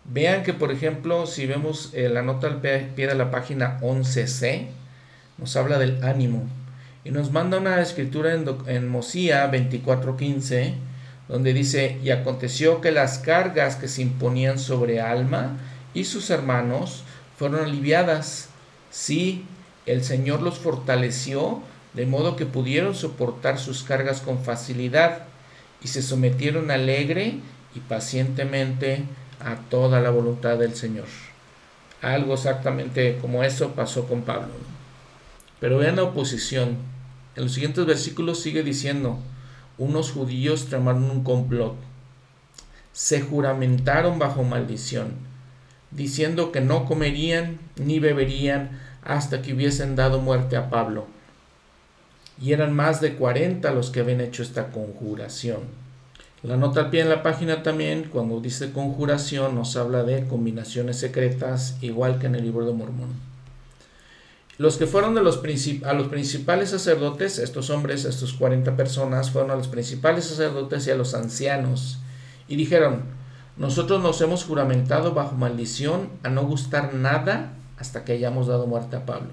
Vean 0.05 0.43
que, 0.43 0.53
por 0.53 0.73
ejemplo, 0.73 1.27
si 1.27 1.47
vemos 1.47 1.91
eh, 1.95 2.09
la 2.09 2.23
nota 2.23 2.47
al 2.47 2.61
pie 2.61 3.07
de 3.07 3.15
la 3.15 3.31
página 3.31 3.79
11c, 3.81 4.67
nos 5.39 5.57
habla 5.57 5.79
del 5.79 6.03
ánimo 6.05 6.47
y 7.05 7.11
nos 7.11 7.33
manda 7.33 7.59
una 7.59 7.81
escritura 7.81 8.35
en, 8.35 8.47
en 8.67 8.89
Mosía 8.89 9.51
24:15, 9.51 10.75
donde 11.31 11.53
dice, 11.53 11.97
y 12.03 12.11
aconteció 12.11 12.81
que 12.81 12.91
las 12.91 13.19
cargas 13.19 13.77
que 13.77 13.87
se 13.87 14.03
imponían 14.03 14.59
sobre 14.59 15.01
Alma 15.01 15.59
y 15.95 16.05
sus 16.05 16.29
hermanos 16.29 17.05
fueron 17.39 17.61
aliviadas. 17.61 18.49
Sí, 18.91 19.45
el 19.87 20.03
Señor 20.03 20.43
los 20.43 20.59
fortaleció 20.59 21.63
de 21.95 22.05
modo 22.05 22.35
que 22.35 22.47
pudieron 22.47 22.97
soportar 22.97 23.61
sus 23.61 23.85
cargas 23.85 24.21
con 24.21 24.43
facilidad 24.43 25.23
y 25.83 25.89
se 25.89 26.03
sometieron 26.03 26.73
alegre 26.73 27.37
y 27.77 27.81
pacientemente 27.81 29.05
a 29.39 29.55
toda 29.71 30.01
la 30.01 30.11
voluntad 30.11 30.59
del 30.59 30.75
Señor. 30.75 31.07
Algo 32.03 32.35
exactamente 32.35 33.19
como 33.21 33.45
eso 33.45 33.71
pasó 33.71 34.09
con 34.09 34.23
Pablo. 34.23 34.53
Pero 35.61 35.79
vean 35.79 35.97
la 35.97 36.03
oposición. 36.03 36.77
En 37.37 37.45
los 37.45 37.53
siguientes 37.53 37.87
versículos 37.87 38.41
sigue 38.41 38.65
diciendo, 38.65 39.21
unos 39.81 40.13
judíos 40.13 40.67
tramaron 40.67 41.11
un 41.11 41.25
complot. 41.25 41.75
Se 42.93 43.21
juramentaron 43.21 44.21
bajo 44.21 44.45
maldición, 44.45 45.15
diciendo 45.91 46.53
que 46.53 46.61
no 46.61 46.85
comerían 46.85 47.59
ni 47.75 47.99
beberían 47.99 48.79
hasta 49.03 49.43
que 49.43 49.53
hubiesen 49.53 49.97
dado 49.97 50.21
muerte 50.21 50.57
a 50.57 50.71
Pablo 50.71 51.07
y 52.41 52.53
eran 52.53 52.75
más 52.75 53.01
de 53.01 53.15
40 53.15 53.71
los 53.73 53.91
que 53.91 54.01
habían 54.01 54.21
hecho 54.21 54.43
esta 54.43 54.69
conjuración. 54.69 55.61
La 56.43 56.57
nota 56.57 56.81
al 56.81 56.91
pie 56.91 57.03
en 57.03 57.11
la 57.11 57.23
página 57.23 57.63
también, 57.63 58.09
cuando 58.11 58.41
dice 58.41 58.73
conjuración, 58.73 59.55
nos 59.55 59.77
habla 59.77 60.05
de 60.05 60.27
combinaciones 60.27 60.99
secretas, 60.99 61.77
igual 61.83 62.19
que 62.19 62.27
en 62.27 62.35
el 62.35 62.45
libro 62.45 62.65
de 62.65 62.73
Mormón. 62.73 63.30
Los 64.61 64.77
que 64.77 64.87
fueron 64.87 65.15
de 65.15 65.23
los 65.23 65.41
a 65.87 65.95
los 65.95 66.09
principales 66.09 66.69
sacerdotes, 66.69 67.39
estos 67.39 67.71
hombres, 67.71 68.05
estos 68.05 68.35
40 68.35 68.77
personas, 68.77 69.31
fueron 69.31 69.51
a 69.51 69.57
los 69.57 69.69
principales 69.69 70.27
sacerdotes 70.27 70.87
y 70.87 70.91
a 70.91 70.97
los 70.97 71.15
ancianos, 71.15 72.01
y 72.47 72.57
dijeron, 72.57 73.05
nosotros 73.57 74.03
nos 74.03 74.21
hemos 74.21 74.45
juramentado 74.45 75.15
bajo 75.15 75.35
maldición 75.35 76.11
a 76.25 76.29
no 76.29 76.43
gustar 76.43 76.93
nada 76.93 77.55
hasta 77.79 78.05
que 78.05 78.13
hayamos 78.13 78.49
dado 78.49 78.67
muerte 78.67 78.97
a 78.97 79.07
Pablo. 79.07 79.31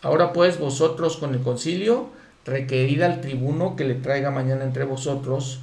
Ahora 0.00 0.32
pues 0.32 0.58
vosotros 0.58 1.18
con 1.18 1.34
el 1.34 1.42
concilio, 1.42 2.08
requerid 2.46 3.02
al 3.02 3.20
tribuno 3.20 3.76
que 3.76 3.84
le 3.84 3.96
traiga 3.96 4.30
mañana 4.30 4.64
entre 4.64 4.84
vosotros, 4.84 5.60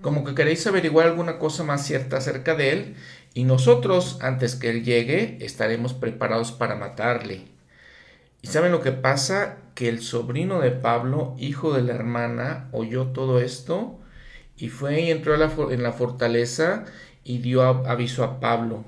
como 0.00 0.22
que 0.22 0.36
queréis 0.36 0.64
averiguar 0.68 1.08
alguna 1.08 1.40
cosa 1.40 1.64
más 1.64 1.84
cierta 1.84 2.18
acerca 2.18 2.54
de 2.54 2.70
él, 2.70 2.94
y 3.34 3.42
nosotros, 3.42 4.18
antes 4.20 4.54
que 4.54 4.70
él 4.70 4.84
llegue, 4.84 5.38
estaremos 5.40 5.92
preparados 5.92 6.52
para 6.52 6.76
matarle. 6.76 7.52
¿Y 8.44 8.46
saben 8.46 8.72
lo 8.72 8.82
que 8.82 8.92
pasa? 8.92 9.56
Que 9.74 9.88
el 9.88 10.02
sobrino 10.02 10.60
de 10.60 10.70
Pablo, 10.70 11.34
hijo 11.38 11.72
de 11.72 11.80
la 11.80 11.94
hermana, 11.94 12.68
oyó 12.72 13.06
todo 13.06 13.40
esto 13.40 13.98
y 14.58 14.68
fue 14.68 15.00
y 15.00 15.10
entró 15.10 15.32
en 15.32 15.82
la 15.82 15.92
fortaleza 15.92 16.84
y 17.24 17.38
dio 17.38 17.62
aviso 17.62 18.22
a 18.22 18.40
Pablo. 18.40 18.84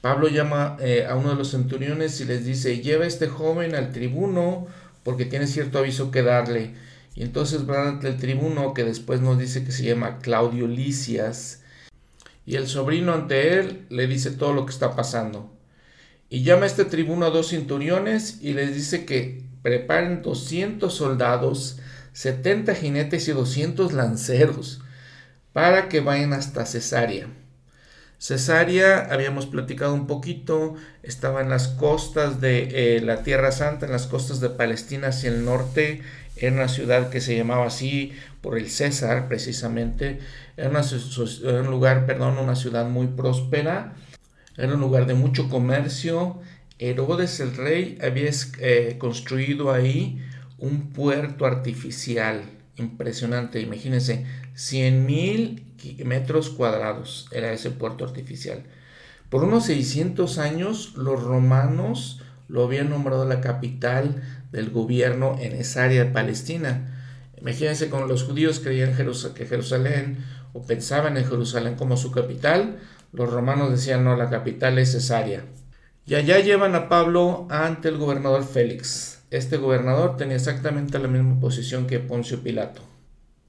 Pablo 0.00 0.28
llama 0.28 0.78
eh, 0.80 1.04
a 1.06 1.14
uno 1.14 1.28
de 1.28 1.34
los 1.34 1.50
centuriones 1.50 2.22
y 2.22 2.24
les 2.24 2.46
dice, 2.46 2.80
lleva 2.80 3.04
a 3.04 3.08
este 3.08 3.28
joven 3.28 3.74
al 3.74 3.92
tribuno 3.92 4.66
porque 5.04 5.26
tiene 5.26 5.46
cierto 5.46 5.78
aviso 5.78 6.10
que 6.10 6.22
darle. 6.22 6.74
Y 7.14 7.22
entonces 7.22 7.66
van 7.66 7.86
ante 7.86 8.08
el 8.08 8.16
tribuno 8.16 8.72
que 8.72 8.84
después 8.84 9.20
nos 9.20 9.38
dice 9.38 9.62
que 9.62 9.72
se 9.72 9.84
llama 9.84 10.20
Claudio 10.20 10.66
Licias. 10.66 11.64
Y 12.46 12.56
el 12.56 12.66
sobrino 12.66 13.12
ante 13.12 13.58
él 13.58 13.84
le 13.90 14.06
dice 14.06 14.30
todo 14.30 14.54
lo 14.54 14.64
que 14.64 14.72
está 14.72 14.96
pasando. 14.96 15.59
Y 16.30 16.44
llama 16.44 16.62
a 16.62 16.66
este 16.66 16.84
tribuno 16.84 17.26
a 17.26 17.30
dos 17.30 17.48
centuriones 17.48 18.38
y 18.40 18.52
les 18.52 18.72
dice 18.72 19.04
que 19.04 19.42
preparen 19.62 20.22
200 20.22 20.94
soldados, 20.94 21.80
70 22.12 22.74
jinetes 22.76 23.26
y 23.26 23.32
200 23.32 23.92
lanceros 23.92 24.80
para 25.52 25.88
que 25.88 26.00
vayan 26.00 26.32
hasta 26.32 26.64
Cesarea. 26.66 27.26
Cesarea, 28.18 29.08
habíamos 29.10 29.46
platicado 29.46 29.92
un 29.92 30.06
poquito, 30.06 30.74
estaba 31.02 31.40
en 31.40 31.48
las 31.48 31.68
costas 31.68 32.40
de 32.40 32.96
eh, 32.96 33.00
la 33.00 33.22
Tierra 33.22 33.50
Santa, 33.50 33.86
en 33.86 33.92
las 33.92 34.06
costas 34.06 34.40
de 34.40 34.50
Palestina 34.50 35.08
hacia 35.08 35.30
el 35.30 35.44
norte, 35.44 36.02
era 36.36 36.54
una 36.54 36.68
ciudad 36.68 37.08
que 37.10 37.20
se 37.20 37.36
llamaba 37.36 37.66
así 37.66 38.12
por 38.40 38.56
el 38.56 38.70
César 38.70 39.26
precisamente, 39.26 40.20
era, 40.56 40.70
un 40.70 41.70
lugar, 41.70 42.06
perdón, 42.06 42.38
una 42.38 42.56
ciudad 42.56 42.88
muy 42.88 43.08
próspera, 43.08 43.94
era 44.60 44.74
un 44.74 44.80
lugar 44.80 45.06
de 45.06 45.14
mucho 45.14 45.48
comercio, 45.48 46.38
Herodes 46.78 47.40
el 47.40 47.56
rey 47.56 47.98
había 48.02 48.30
eh, 48.58 48.96
construido 48.98 49.72
ahí 49.72 50.22
un 50.58 50.92
puerto 50.92 51.46
artificial 51.46 52.42
impresionante, 52.76 53.60
imagínense, 53.60 54.26
100 54.54 55.06
mil 55.06 55.64
metros 56.04 56.50
cuadrados 56.50 57.28
era 57.32 57.52
ese 57.52 57.70
puerto 57.70 58.04
artificial. 58.04 58.62
Por 59.28 59.44
unos 59.44 59.66
600 59.66 60.38
años 60.38 60.94
los 60.96 61.22
romanos 61.22 62.20
lo 62.48 62.64
habían 62.64 62.90
nombrado 62.90 63.24
la 63.24 63.40
capital 63.40 64.22
del 64.50 64.70
gobierno 64.70 65.36
en 65.40 65.52
esa 65.52 65.84
área 65.84 66.04
de 66.04 66.10
Palestina. 66.10 66.96
Imagínense 67.40 67.88
como 67.88 68.06
los 68.06 68.24
judíos 68.24 68.60
creían 68.60 68.94
que 68.96 69.46
Jerusalén 69.46 70.18
o 70.52 70.62
pensaban 70.66 71.16
en 71.16 71.24
Jerusalén 71.24 71.76
como 71.76 71.96
su 71.96 72.10
capital, 72.10 72.78
los 73.12 73.30
romanos 73.30 73.70
decían 73.70 74.04
no, 74.04 74.16
la 74.16 74.30
capital 74.30 74.78
es 74.78 74.92
Cesarea. 74.92 75.44
Y 76.06 76.14
allá 76.14 76.40
llevan 76.40 76.74
a 76.74 76.88
Pablo 76.88 77.46
ante 77.50 77.88
el 77.88 77.98
gobernador 77.98 78.44
Félix. 78.44 79.22
Este 79.30 79.56
gobernador 79.56 80.16
tenía 80.16 80.36
exactamente 80.36 80.98
la 80.98 81.08
misma 81.08 81.38
posición 81.40 81.86
que 81.86 82.00
Poncio 82.00 82.42
Pilato. 82.42 82.82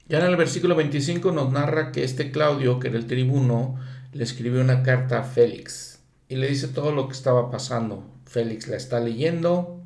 Ya 0.08 0.18
en 0.18 0.26
el 0.26 0.36
versículo 0.36 0.76
25 0.76 1.32
nos 1.32 1.52
narra 1.52 1.90
que 1.90 2.04
este 2.04 2.30
Claudio, 2.30 2.78
que 2.78 2.88
era 2.88 2.98
el 2.98 3.06
tribuno, 3.06 3.76
le 4.12 4.24
escribió 4.24 4.60
una 4.60 4.82
carta 4.82 5.20
a 5.20 5.24
Félix 5.24 6.00
y 6.28 6.36
le 6.36 6.48
dice 6.48 6.68
todo 6.68 6.92
lo 6.92 7.08
que 7.08 7.14
estaba 7.14 7.50
pasando. 7.50 8.04
Félix 8.26 8.68
la 8.68 8.76
está 8.76 9.00
leyendo. 9.00 9.80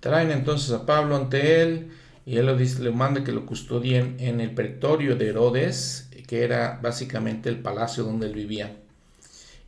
Traen 0.00 0.30
entonces 0.30 0.72
a 0.72 0.84
Pablo 0.84 1.16
ante 1.16 1.62
él 1.62 1.90
y 2.26 2.38
él 2.38 2.46
lo 2.46 2.56
dice, 2.56 2.82
le 2.82 2.90
manda 2.90 3.22
que 3.22 3.32
lo 3.32 3.44
custodien 3.44 4.16
en 4.18 4.40
el 4.40 4.54
pretorio 4.54 5.16
de 5.16 5.28
Herodes, 5.28 6.08
que 6.26 6.42
era 6.42 6.78
básicamente 6.82 7.50
el 7.50 7.58
palacio 7.58 8.04
donde 8.04 8.26
él 8.26 8.34
vivía. 8.34 8.76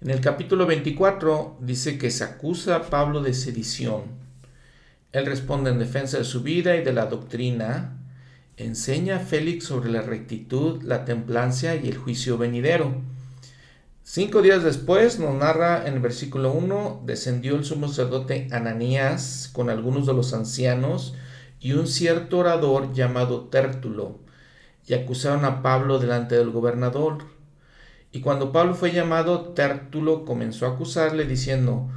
En 0.00 0.10
el 0.10 0.20
capítulo 0.20 0.66
24 0.66 1.58
dice 1.60 1.98
que 1.98 2.10
se 2.10 2.24
acusa 2.24 2.76
a 2.76 2.82
Pablo 2.84 3.22
de 3.22 3.34
sedición. 3.34 4.04
Él 5.12 5.26
responde 5.26 5.70
en 5.70 5.78
defensa 5.78 6.18
de 6.18 6.24
su 6.24 6.42
vida 6.42 6.76
y 6.76 6.82
de 6.82 6.92
la 6.92 7.06
doctrina. 7.06 7.98
Enseña 8.56 9.16
a 9.16 9.20
Félix 9.20 9.64
sobre 9.64 9.90
la 9.90 10.02
rectitud, 10.02 10.82
la 10.82 11.04
templancia 11.04 11.76
y 11.76 11.88
el 11.88 11.98
juicio 11.98 12.38
venidero. 12.38 13.02
Cinco 14.02 14.40
días 14.40 14.62
después 14.62 15.18
nos 15.18 15.34
narra 15.34 15.86
en 15.86 15.94
el 15.94 16.00
versículo 16.00 16.52
1, 16.52 17.02
descendió 17.04 17.56
el 17.56 17.64
sumo 17.64 17.88
sacerdote 17.88 18.48
Ananías 18.52 19.50
con 19.52 19.68
algunos 19.68 20.06
de 20.06 20.14
los 20.14 20.32
ancianos 20.32 21.14
y 21.66 21.72
un 21.72 21.88
cierto 21.88 22.38
orador 22.38 22.92
llamado 22.92 23.48
Tértulo, 23.48 24.20
y 24.86 24.94
acusaron 24.94 25.44
a 25.44 25.62
Pablo 25.62 25.98
delante 25.98 26.36
del 26.36 26.50
gobernador. 26.50 27.24
Y 28.12 28.20
cuando 28.20 28.52
Pablo 28.52 28.76
fue 28.76 28.92
llamado, 28.92 29.48
Tértulo 29.48 30.24
comenzó 30.24 30.66
a 30.66 30.74
acusarle 30.74 31.24
diciendo, 31.24 31.90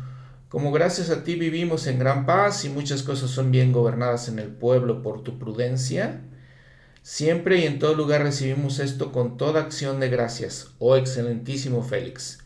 como 0.48 0.72
gracias 0.72 1.12
a 1.12 1.24
ti 1.24 1.36
vivimos 1.36 1.86
en 1.86 2.00
gran 2.00 2.26
paz 2.26 2.66
y 2.66 2.70
muchas 2.70 3.04
cosas 3.04 3.30
son 3.30 3.52
bien 3.52 3.72
gobernadas 3.72 4.28
en 4.28 4.40
el 4.40 4.48
pueblo 4.48 5.04
por 5.04 5.22
tu 5.22 5.38
prudencia, 5.38 6.24
siempre 7.04 7.60
y 7.60 7.66
en 7.66 7.78
todo 7.78 7.94
lugar 7.94 8.24
recibimos 8.24 8.80
esto 8.80 9.12
con 9.12 9.38
toda 9.38 9.62
acción 9.62 10.00
de 10.00 10.10
gracias, 10.10 10.74
oh 10.80 10.96
excelentísimo 10.96 11.84
Félix. 11.84 12.40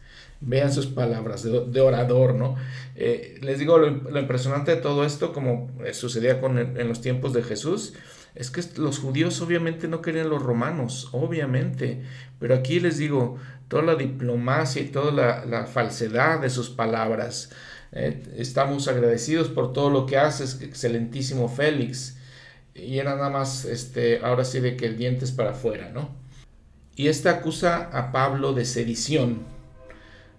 Vean 0.46 0.74
sus 0.74 0.88
palabras 0.88 1.44
de, 1.44 1.82
orador, 1.82 2.36
¿no? 2.36 2.56
Eh, 2.96 3.40
les 3.42 3.60
digo, 3.60 3.78
lo, 3.78 4.20
impresionante 4.20 4.76
de 4.76 4.82
todo 4.82 5.06
esto, 5.06 5.32
como 5.32 5.72
eh, 5.86 5.94
sucedía 5.94 6.42
con, 6.42 6.58
en 6.58 6.88
los 6.88 7.02
tiempos 7.02 7.34
de 7.34 7.44
Jesús, 7.44 7.94
es 8.36 8.50
que 8.50 8.62
los 8.78 9.00
judíos 9.00 9.42
obviamente 9.42 9.88
no 9.88 10.02
querían 10.02 10.30
los 10.30 10.42
romanos, 10.42 11.10
obviamente, 11.12 12.02
pero 12.40 12.56
aquí 12.56 12.80
les 12.80 12.98
digo, 12.98 13.38
toda 13.68 13.84
la 13.84 13.96
diplomacia 13.96 14.82
y 14.82 14.86
toda 14.86 15.12
la, 15.46 15.66
falsedad 15.66 16.40
de 16.42 16.50
sus 16.50 16.70
palabras. 16.70 17.52
Eh, 17.92 18.24
estamos 18.38 18.88
agradecidos 18.88 19.50
por 19.50 19.74
todo 19.74 19.90
lo 19.90 20.06
que 20.06 20.18
haces, 20.18 20.62
excelentísimo 20.62 21.48
Félix. 21.48 22.18
Y 22.76 22.98
era 22.98 23.16
nada 23.16 23.30
más, 23.30 23.66
este, 23.66 24.20
ahora 24.24 24.46
sí 24.46 24.60
de 24.60 24.76
que 24.78 24.88
el 24.88 24.98
diente 24.98 25.26
es 25.26 25.32
para 25.32 25.52
afuera, 25.52 25.92
¿no? 25.94 26.10
Y 26.96 27.08
esta 27.08 27.32
acusa 27.32 27.90
a 27.92 28.12
Pablo 28.12 28.54
de 28.54 28.66
sedición. 28.66 29.53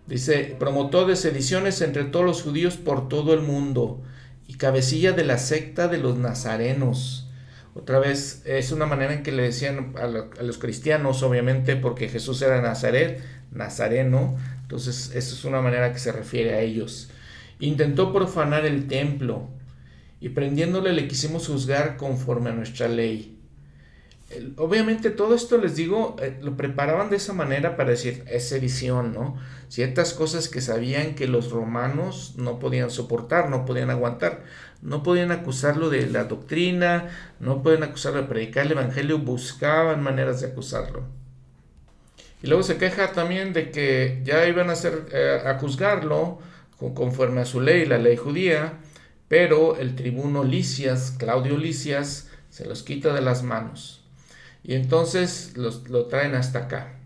Dice, 0.07 0.57
promotor 0.59 1.07
de 1.07 1.17
sediciones 1.17 1.81
entre 1.81 2.05
todos 2.05 2.27
los 2.27 2.43
judíos 2.43 2.77
por 2.77 3.09
todo 3.09 3.33
el 3.35 3.41
mundo 3.41 4.03
y 4.47 4.55
cabecilla 4.55 5.13
de 5.13 5.25
la 5.25 5.39
secta 5.39 5.89
de 5.89 5.99
los 5.99 6.19
nazarenos 6.19 7.25
otra 7.75 7.99
vez 7.99 8.43
es 8.45 8.71
una 8.71 8.87
manera 8.87 9.15
en 9.15 9.25
que 9.25 9.33
le 9.33 9.43
decían 9.43 9.95
a, 10.01 10.07
los 10.07 10.59
cristianos, 10.59 11.25
obviamente, 11.25 11.75
porque 11.75 12.09
Jesús 12.09 12.41
era 12.41 12.63
Nazaret, 12.63 13.21
nazareno, 13.51 14.37
entonces 14.63 15.11
esa 15.15 15.35
es 15.35 15.45
una 15.45 15.61
manera 15.61 15.93
que 15.93 15.99
se 15.99 16.13
refiere 16.13 16.55
a 16.55 16.61
ellos. 16.61 17.11
Intentó 17.59 18.13
profanar 18.13 18.65
el 18.65 18.87
templo 18.87 19.49
y 20.21 20.29
prendiéndole 20.29 20.93
le 20.93 21.09
quisimos 21.09 21.49
juzgar 21.49 21.97
conforme 21.97 22.51
a 22.51 22.55
nuestra 22.55 22.87
ley 22.87 23.34
obviamente 24.57 25.11
todo 25.11 25.35
esto 25.35 25.59
les 25.59 25.77
digo, 25.77 26.17
eh, 26.21 26.39
lo 26.43 26.57
preparaban 26.57 27.11
de 27.11 27.17
esa 27.17 27.33
manera 27.33 27.77
para 27.77 27.91
decir, 27.91 28.25
es 28.29 28.49
sedición, 28.49 29.13
¿no? 29.13 29.37
Ciertas 29.69 30.15
cosas 30.15 30.49
que 30.49 30.61
sabían 30.61 31.15
que 31.15 31.27
los 31.27 31.51
romanos 31.51 32.35
no 32.37 32.59
podían 32.59 32.91
soportar, 32.91 33.51
no 33.51 33.65
podían 33.65 33.91
aguantar, 33.91 34.45
no 34.83 35.03
podían 35.03 35.33
acusarlo 35.33 35.91
de 35.91 36.07
la 36.07 36.25
doctrina, 36.25 37.09
no 37.41 37.63
podían 37.63 37.83
acusarlo 37.83 38.23
de 38.23 38.29
predicar 38.29 38.67
el 38.67 38.73
evangelio, 38.73 39.19
buscaban 39.19 40.03
maneras 40.03 40.41
de 40.41 40.49
acusarlo. 40.49 41.05
Y 42.43 42.47
luego 42.47 42.63
se 42.63 42.77
queja 42.77 43.13
también 43.13 43.53
de 43.53 43.71
que 43.71 44.21
ya 44.23 44.47
iban 44.47 44.69
a, 44.69 44.75
hacer, 44.75 45.07
eh, 45.13 45.41
a 45.47 45.59
juzgarlo 45.59 46.39
conforme 46.95 47.41
a 47.41 47.47
su 47.47 47.61
ley, 47.61 47.87
la 47.87 47.97
ley 47.97 48.17
judía, 48.17 48.75
pero 49.29 49.77
el 49.77 49.95
tribuno 49.95 50.45
Licias, 50.45 51.15
Claudio 51.19 51.57
Licias, 51.57 52.29
se 52.51 52.67
los 52.67 52.83
quita 52.83 53.15
de 53.15 53.23
las 53.23 53.43
manos. 53.43 54.04
Y 54.65 54.75
entonces 54.75 55.57
lo 55.57 56.07
traen 56.07 56.35
hasta 56.35 56.61
acá. 56.61 56.99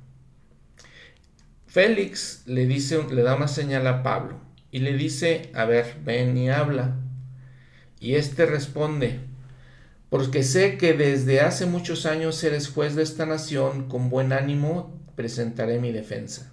Félix 1.69 2.45
le 2.47 2.67
dice, 2.67 3.05
le 3.13 3.23
da 3.23 3.37
una 3.37 3.47
señal 3.47 3.87
a 3.87 4.03
Pablo 4.03 4.41
y 4.71 4.79
le 4.79 4.95
dice, 4.95 5.51
a 5.55 5.67
ver, 5.67 5.99
ven 6.03 6.37
y 6.37 6.49
habla. 6.49 6.97
Y 8.01 8.15
este 8.15 8.47
responde, 8.47 9.21
porque 10.09 10.43
sé 10.43 10.79
que 10.79 10.95
desde 10.95 11.41
hace 11.41 11.67
muchos 11.67 12.07
años 12.07 12.43
eres 12.43 12.69
juez 12.69 12.95
de 12.95 13.03
esta 13.03 13.27
nación, 13.27 13.89
con 13.89 14.09
buen 14.09 14.33
ánimo 14.33 14.99
presentaré 15.15 15.79
mi 15.79 15.93
defensa. 15.93 16.53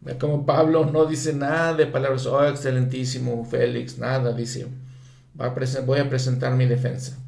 Ve 0.00 0.18
como 0.18 0.46
Pablo 0.46 0.86
no 0.86 1.06
dice 1.06 1.32
nada 1.32 1.74
de 1.74 1.86
palabras, 1.86 2.26
oh, 2.26 2.44
excelentísimo 2.44 3.44
Félix, 3.44 3.98
nada, 3.98 4.32
dice, 4.32 4.66
voy 5.34 6.00
a 6.00 6.08
presentar 6.08 6.56
mi 6.56 6.66
defensa. 6.66 7.18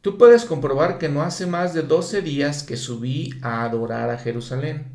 Tú 0.00 0.16
puedes 0.16 0.44
comprobar 0.44 0.98
que 0.98 1.08
no 1.08 1.22
hace 1.22 1.46
más 1.46 1.74
de 1.74 1.82
doce 1.82 2.22
días 2.22 2.62
que 2.62 2.76
subí 2.76 3.34
a 3.42 3.64
adorar 3.64 4.10
a 4.10 4.18
Jerusalén, 4.18 4.94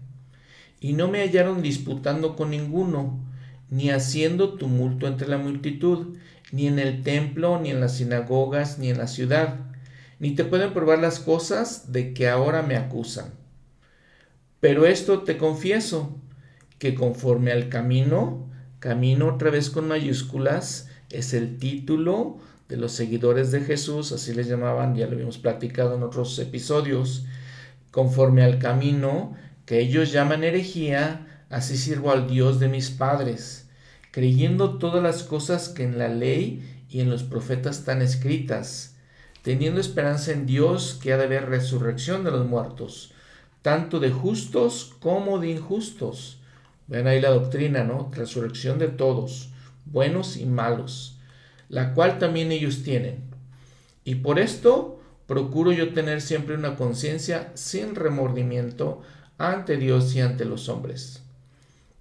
y 0.80 0.94
no 0.94 1.10
me 1.10 1.20
hallaron 1.20 1.62
disputando 1.62 2.38
con 2.38 2.52
ninguno, 2.52 3.20
ni 3.70 3.90
haciendo 3.90 4.54
tumulto 4.54 5.08
entre 5.08 5.28
la 5.28 5.38
multitud, 5.38 6.16
ni 6.54 6.68
en 6.68 6.80
el 6.80 7.04
templo, 7.04 7.60
ni 7.60 7.72
en 7.72 7.82
las 7.82 7.98
sinagogas, 7.98 8.80
ni 8.80 8.90
en 8.90 8.98
la 8.98 9.08
ciudad, 9.08 9.60
ni 10.20 10.36
te 10.36 10.46
pueden 10.46 10.74
probar 10.74 11.00
las 11.00 11.20
cosas 11.20 11.92
de 11.92 12.14
que 12.14 12.30
ahora 12.30 12.62
me 12.62 12.78
acusan. 12.78 13.34
Pero 14.62 14.86
esto 14.86 15.24
te 15.24 15.38
confieso, 15.38 16.16
que 16.80 16.96
conforme 16.96 17.52
al 17.52 17.68
camino, 17.68 18.50
camino 18.80 19.28
otra 19.28 19.50
vez 19.50 19.70
con 19.70 19.90
mayúsculas, 19.90 20.88
es 21.10 21.34
el 21.34 21.58
título 21.58 22.38
de 22.74 22.80
los 22.80 22.94
seguidores 22.94 23.52
de 23.52 23.62
Jesús, 23.62 24.12
así 24.14 24.34
les 24.34 24.48
llamaban, 24.48 24.96
ya 24.96 25.06
lo 25.06 25.14
habíamos 25.14 25.38
platicado 25.38 25.96
en 25.96 26.02
otros 26.02 26.40
episodios, 26.40 27.24
conforme 27.92 28.42
al 28.42 28.58
camino 28.58 29.36
que 29.68 29.80
ellos 29.80 30.12
llaman 30.12 30.44
herejía, 30.44 31.46
así 31.52 31.78
sirvo 31.78 32.12
al 32.12 32.28
Dios 32.28 32.60
de 32.60 32.70
mis 32.70 32.90
padres, 32.90 33.70
creyendo 34.10 34.80
todas 34.80 35.04
las 35.04 35.22
cosas 35.22 35.70
que 35.70 35.84
en 35.84 36.00
la 36.00 36.08
ley 36.08 36.84
y 36.90 37.02
en 37.02 37.12
los 37.12 37.22
profetas 37.22 37.78
están 37.78 38.02
escritas, 38.02 38.96
teniendo 39.44 39.80
esperanza 39.80 40.32
en 40.32 40.48
Dios 40.48 41.00
que 41.00 41.14
ha 41.14 41.18
de 41.18 41.26
haber 41.26 41.50
resurrección 41.50 42.24
de 42.24 42.32
los 42.32 42.48
muertos, 42.48 43.14
tanto 43.62 44.00
de 44.00 44.10
justos 44.10 44.96
como 45.00 45.38
de 45.38 45.52
injustos. 45.52 46.40
Ven 46.88 47.06
ahí 47.06 47.22
la 47.22 47.30
doctrina, 47.30 47.84
¿no? 47.84 48.10
Resurrección 48.12 48.80
de 48.80 48.88
todos, 48.88 49.52
buenos 49.86 50.38
y 50.38 50.48
malos 50.48 51.20
la 51.74 51.96
cual 51.96 52.20
también 52.20 52.52
ellos 52.52 52.84
tienen. 52.84 53.24
Y 54.04 54.16
por 54.16 54.38
esto 54.38 55.02
procuro 55.26 55.72
yo 55.72 55.92
tener 55.92 56.22
siempre 56.22 56.54
una 56.54 56.76
conciencia 56.76 57.52
sin 57.56 57.96
remordimiento 57.96 59.02
ante 59.40 59.78
Dios 59.78 60.14
y 60.14 60.22
ante 60.22 60.46
los 60.46 60.70
hombres. 60.70 61.24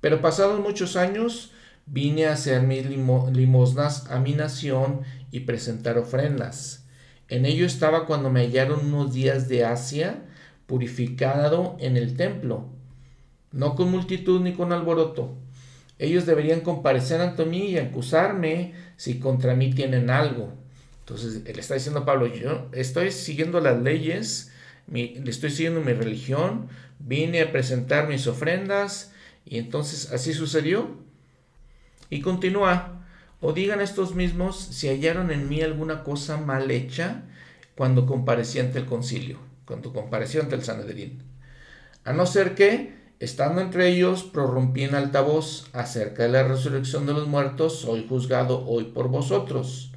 Pero 0.03 0.21
pasados 0.21 0.61
muchos 0.61 0.97
años 0.97 1.53
vine 1.87 2.27
a 2.27 2.35
hacer 2.35 2.65
mis 2.65 2.85
limosnas 2.85 4.11
a 4.11 4.19
mi 4.19 4.35
nación 4.35 5.01
y 5.31 5.41
presentar 5.41 5.97
ofrendas. 5.97 6.85
En 7.29 7.47
ello 7.47 7.65
estaba 7.65 8.05
cuando 8.05 8.29
me 8.29 8.41
hallaron 8.41 8.93
unos 8.93 9.15
días 9.15 9.49
de 9.49 9.65
Asia, 9.65 10.23
purificado 10.67 11.79
en 11.81 11.97
el 11.97 12.15
templo, 12.15 12.67
no 13.53 13.75
con 13.75 13.91
multitud 13.91 14.43
ni 14.43 14.53
con 14.53 14.71
alboroto. 14.71 15.35
Ellos 16.03 16.27
deberían 16.27 16.62
comparecer 16.62 17.21
ante 17.21 17.45
mí 17.45 17.71
y 17.71 17.79
acusarme 17.79 18.75
si 18.97 19.21
contra 19.21 19.55
mí 19.55 19.73
tienen 19.73 20.11
algo. 20.11 20.53
Entonces, 20.99 21.43
él 21.47 21.61
está 21.61 21.75
diciendo 21.75 22.05
Pablo, 22.05 22.27
yo 22.27 22.69
estoy 22.73 23.12
siguiendo 23.12 23.61
las 23.61 23.81
leyes, 23.81 24.51
le 24.88 25.31
estoy 25.31 25.51
siguiendo 25.51 25.81
mi 25.81 25.93
religión, 25.93 26.67
vine 26.99 27.41
a 27.41 27.53
presentar 27.53 28.09
mis 28.09 28.27
ofrendas, 28.27 29.12
y 29.45 29.59
entonces 29.59 30.11
así 30.11 30.35
sucedió. 30.35 30.91
Y 32.11 32.21
continúa, 32.21 33.07
o 33.41 33.53
digan 33.53 33.81
estos 33.81 34.17
mismos 34.17 34.59
si 34.59 34.88
hallaron 34.88 35.31
en 35.31 35.49
mí 35.49 35.62
alguna 35.62 36.03
cosa 36.03 36.37
mal 36.37 36.73
hecha 36.73 37.23
cuando 37.77 38.07
comparecí 38.07 38.59
ante 38.59 38.81
el 38.81 38.87
concilio, 38.87 39.38
cuando 39.67 39.93
comparecí 39.93 40.37
ante 40.37 40.57
el 40.57 40.65
Sanedrín. 40.65 41.23
A 42.03 42.12
no 42.12 42.27
ser 42.27 42.57
que 42.57 43.02
Estando 43.23 43.61
entre 43.61 43.89
ellos, 43.89 44.25
prorrumpí 44.25 44.83
en 44.83 44.97
alta 44.97 45.21
voz 45.21 45.69
acerca 45.73 46.25
de 46.25 46.31
la 46.31 46.43
resurrección 46.43 47.07
de 47.07 47.13
los 47.13 47.29
muertos, 47.29 47.79
soy 47.79 48.05
juzgado 48.09 48.67
hoy 48.67 48.87
por 48.87 49.07
vosotros. 49.07 49.93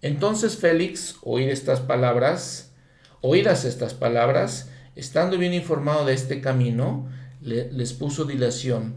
Entonces 0.00 0.56
Félix, 0.56 1.18
oír 1.20 1.50
estas 1.50 1.80
palabras, 1.80 2.72
oídas 3.20 3.66
estas 3.66 3.92
palabras, 3.92 4.70
estando 4.94 5.36
bien 5.36 5.52
informado 5.52 6.06
de 6.06 6.14
este 6.14 6.40
camino, 6.40 7.10
les 7.42 7.92
puso 7.92 8.24
dilación. 8.24 8.94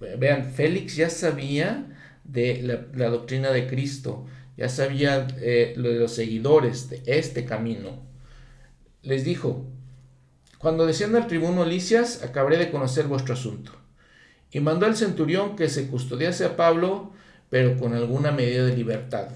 Vean, 0.00 0.50
Félix 0.54 0.96
ya 0.96 1.10
sabía 1.10 1.94
de 2.24 2.62
la, 2.62 2.86
la 2.94 3.10
doctrina 3.10 3.50
de 3.50 3.66
Cristo, 3.66 4.24
ya 4.56 4.70
sabía 4.70 5.26
eh, 5.36 5.74
lo 5.76 5.90
de 5.90 5.98
los 5.98 6.12
seguidores 6.12 6.88
de 6.88 7.02
este 7.04 7.44
camino. 7.44 8.06
Les 9.02 9.22
dijo, 9.22 9.66
cuando 10.58 10.86
descienda 10.86 11.18
el 11.18 11.26
tribuno 11.26 11.64
Licias, 11.64 12.22
acabaré 12.22 12.56
de 12.56 12.70
conocer 12.70 13.06
vuestro 13.06 13.34
asunto. 13.34 13.72
Y 14.50 14.60
mandó 14.60 14.86
al 14.86 14.96
centurión 14.96 15.54
que 15.54 15.68
se 15.68 15.88
custodiase 15.88 16.44
a 16.44 16.56
Pablo, 16.56 17.12
pero 17.50 17.76
con 17.76 17.94
alguna 17.94 18.32
medida 18.32 18.64
de 18.64 18.76
libertad, 18.76 19.28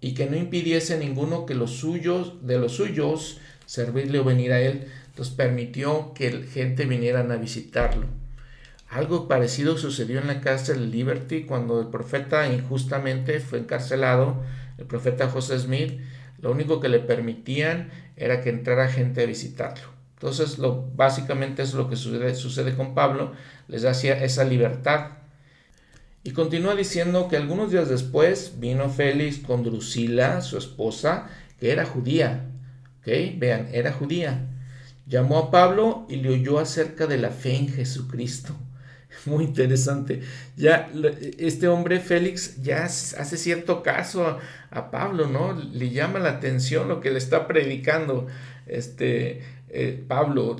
y 0.00 0.14
que 0.14 0.30
no 0.30 0.36
impidiese 0.36 0.98
ninguno 0.98 1.46
que 1.46 1.54
los 1.54 1.72
suyos, 1.72 2.46
de 2.46 2.58
los 2.58 2.72
suyos, 2.72 3.38
servirle 3.66 4.20
o 4.20 4.24
venir 4.24 4.52
a 4.52 4.60
él. 4.60 4.86
Entonces 5.08 5.34
permitió 5.34 6.12
que 6.14 6.30
gente 6.44 6.86
vinieran 6.86 7.30
a 7.32 7.36
visitarlo. 7.36 8.06
Algo 8.88 9.26
parecido 9.26 9.78
sucedió 9.78 10.20
en 10.20 10.26
la 10.26 10.40
cárcel 10.40 10.80
de 10.80 10.86
Liberty 10.86 11.44
cuando 11.44 11.80
el 11.80 11.88
profeta 11.88 12.46
injustamente 12.52 13.40
fue 13.40 13.58
encarcelado, 13.58 14.42
el 14.78 14.84
profeta 14.84 15.28
José 15.28 15.58
Smith, 15.58 16.00
lo 16.40 16.50
único 16.50 16.80
que 16.80 16.88
le 16.88 16.98
permitían 16.98 17.90
era 18.16 18.42
que 18.42 18.50
entrara 18.50 18.88
gente 18.88 19.22
a 19.22 19.26
visitarlo. 19.26 19.91
Entonces, 20.22 20.58
lo, 20.58 20.88
básicamente 20.94 21.62
es 21.62 21.74
lo 21.74 21.90
que 21.90 21.96
sucede, 21.96 22.76
con 22.76 22.94
Pablo, 22.94 23.32
les 23.66 23.84
hacía 23.84 24.22
esa 24.22 24.44
libertad. 24.44 25.14
Y 26.22 26.30
continúa 26.30 26.76
diciendo 26.76 27.26
que 27.26 27.36
algunos 27.36 27.72
días 27.72 27.88
después 27.88 28.52
vino 28.60 28.88
Félix 28.88 29.38
con 29.38 29.64
Drusila, 29.64 30.40
su 30.40 30.58
esposa, 30.58 31.28
que 31.58 31.72
era 31.72 31.84
judía. 31.84 32.44
¿Ok? 33.00 33.08
Vean, 33.36 33.68
era 33.72 33.92
judía. 33.92 34.46
Llamó 35.08 35.38
a 35.38 35.50
Pablo 35.50 36.06
y 36.08 36.14
le 36.14 36.30
oyó 36.30 36.60
acerca 36.60 37.08
de 37.08 37.18
la 37.18 37.30
fe 37.30 37.56
en 37.56 37.68
Jesucristo. 37.68 38.54
Muy 39.26 39.42
interesante. 39.42 40.20
Ya 40.56 40.88
este 41.36 41.66
hombre 41.66 41.98
Félix 41.98 42.62
ya 42.62 42.84
hace 42.84 43.36
cierto 43.36 43.82
caso 43.82 44.38
a, 44.70 44.90
Pablo, 44.92 45.26
¿no? 45.26 45.52
Le 45.52 45.90
llama 45.90 46.20
la 46.20 46.30
atención 46.30 46.86
lo 46.86 47.00
que 47.00 47.10
le 47.10 47.18
está 47.18 47.48
predicando 47.48 48.28
este 48.66 49.42
eh, 49.72 50.04
Pablo. 50.06 50.56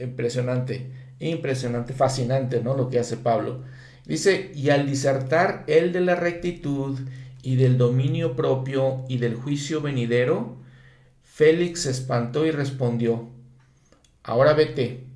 Impresionante, 0.00 0.90
impresionante, 1.18 1.92
fascinante, 1.94 2.60
¿no? 2.62 2.76
Lo 2.76 2.88
que 2.88 2.98
hace 2.98 3.16
Pablo. 3.16 3.62
Dice, 4.04 4.52
y 4.54 4.70
al 4.70 4.86
disertar 4.86 5.64
él 5.66 5.92
de 5.92 6.00
la 6.00 6.14
rectitud 6.14 6.98
y 7.42 7.56
del 7.56 7.78
dominio 7.78 8.36
propio 8.36 9.04
y 9.08 9.18
del 9.18 9.34
juicio 9.34 9.80
venidero, 9.80 10.56
Félix 11.22 11.82
se 11.82 11.90
espantó 11.90 12.44
y 12.44 12.50
respondió, 12.50 13.30
ahora 14.22 14.52
vete, 14.52 15.06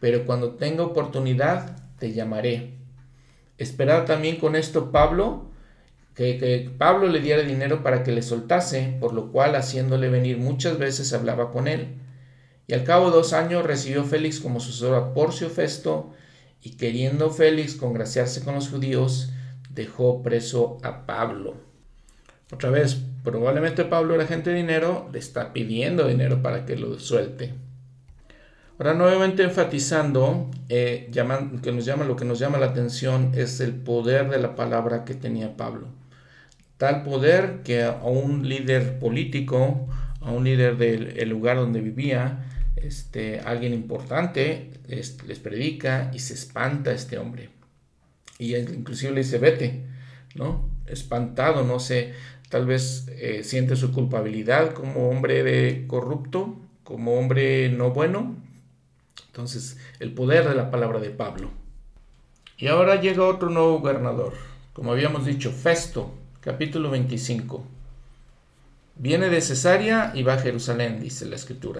pero 0.00 0.24
cuando 0.26 0.56
tenga 0.56 0.82
oportunidad 0.82 1.76
te 1.98 2.12
llamaré. 2.12 2.74
Esperaba 3.58 4.04
también 4.06 4.36
con 4.36 4.56
esto 4.56 4.90
Pablo, 4.90 5.50
que, 6.14 6.38
que, 6.38 6.70
Pablo 6.76 7.08
le 7.08 7.20
diera 7.20 7.42
dinero 7.42 7.82
para 7.82 8.02
que 8.02 8.10
le 8.10 8.22
soltase, 8.22 8.96
por 9.00 9.12
lo 9.12 9.30
cual 9.30 9.54
haciéndole 9.54 10.08
venir 10.08 10.38
muchas 10.38 10.78
veces 10.78 11.12
hablaba 11.12 11.52
con 11.52 11.68
él. 11.68 12.00
Y 12.70 12.72
al 12.72 12.84
cabo 12.84 13.10
de 13.10 13.16
dos 13.16 13.32
años 13.32 13.66
recibió 13.66 14.04
Félix 14.04 14.38
como 14.38 14.60
sucesor 14.60 14.94
a 14.94 15.12
Porcio 15.12 15.50
Festo, 15.50 16.12
y 16.62 16.76
queriendo 16.76 17.30
Félix 17.30 17.74
congraciarse 17.74 18.44
con 18.44 18.54
los 18.54 18.68
judíos, 18.68 19.32
dejó 19.70 20.22
preso 20.22 20.78
a 20.84 21.04
Pablo. 21.04 21.56
Otra 22.52 22.70
vez, 22.70 22.96
probablemente 23.24 23.84
Pablo 23.84 24.14
era 24.14 24.24
gente 24.24 24.50
de 24.50 24.56
dinero, 24.56 25.08
le 25.12 25.18
está 25.18 25.52
pidiendo 25.52 26.06
dinero 26.06 26.42
para 26.42 26.64
que 26.64 26.76
lo 26.76 27.00
suelte. 27.00 27.54
Ahora, 28.78 28.94
nuevamente 28.94 29.42
enfatizando, 29.42 30.48
eh, 30.68 31.10
que 31.64 31.72
nos 31.72 31.84
llama, 31.84 32.04
lo 32.04 32.14
que 32.14 32.24
nos 32.24 32.38
llama 32.38 32.58
la 32.58 32.66
atención 32.66 33.32
es 33.34 33.58
el 33.58 33.74
poder 33.74 34.30
de 34.30 34.38
la 34.38 34.54
palabra 34.54 35.04
que 35.04 35.14
tenía 35.14 35.56
Pablo. 35.56 35.88
Tal 36.76 37.02
poder 37.02 37.62
que 37.64 37.82
a 37.82 37.96
un 38.04 38.48
líder 38.48 39.00
político, 39.00 39.88
a 40.20 40.30
un 40.30 40.44
líder 40.44 40.76
del 40.76 41.28
lugar 41.28 41.56
donde 41.56 41.80
vivía, 41.80 42.46
este, 42.82 43.40
alguien 43.40 43.72
importante, 43.74 44.70
les 44.88 45.38
predica 45.38 46.10
y 46.14 46.18
se 46.18 46.34
espanta 46.34 46.92
este 46.92 47.18
hombre. 47.18 47.50
Y 48.38 48.56
inclusive 48.56 49.12
le 49.12 49.22
dice, 49.22 49.38
vete, 49.38 49.82
¿no? 50.34 50.68
Espantado, 50.86 51.64
no 51.64 51.78
sé, 51.78 52.14
tal 52.48 52.66
vez 52.66 53.06
eh, 53.08 53.44
siente 53.44 53.76
su 53.76 53.92
culpabilidad 53.92 54.72
como 54.72 55.10
hombre 55.10 55.42
de 55.42 55.84
corrupto, 55.86 56.58
como 56.82 57.18
hombre 57.18 57.68
no 57.68 57.90
bueno, 57.90 58.36
entonces, 59.26 59.78
el 60.00 60.12
poder 60.12 60.48
de 60.48 60.54
la 60.54 60.70
palabra 60.70 60.98
de 60.98 61.10
Pablo. 61.10 61.50
Y 62.58 62.66
ahora 62.66 63.00
llega 63.00 63.24
otro 63.24 63.48
nuevo 63.48 63.78
gobernador, 63.78 64.34
como 64.72 64.92
habíamos 64.92 65.24
dicho, 65.24 65.52
Festo, 65.52 66.12
capítulo 66.40 66.90
25. 66.90 67.64
Viene 68.96 69.28
de 69.30 69.40
Cesarea 69.40 70.12
y 70.14 70.24
va 70.24 70.34
a 70.34 70.38
Jerusalén, 70.38 71.00
dice 71.00 71.26
la 71.26 71.36
escritura. 71.36 71.79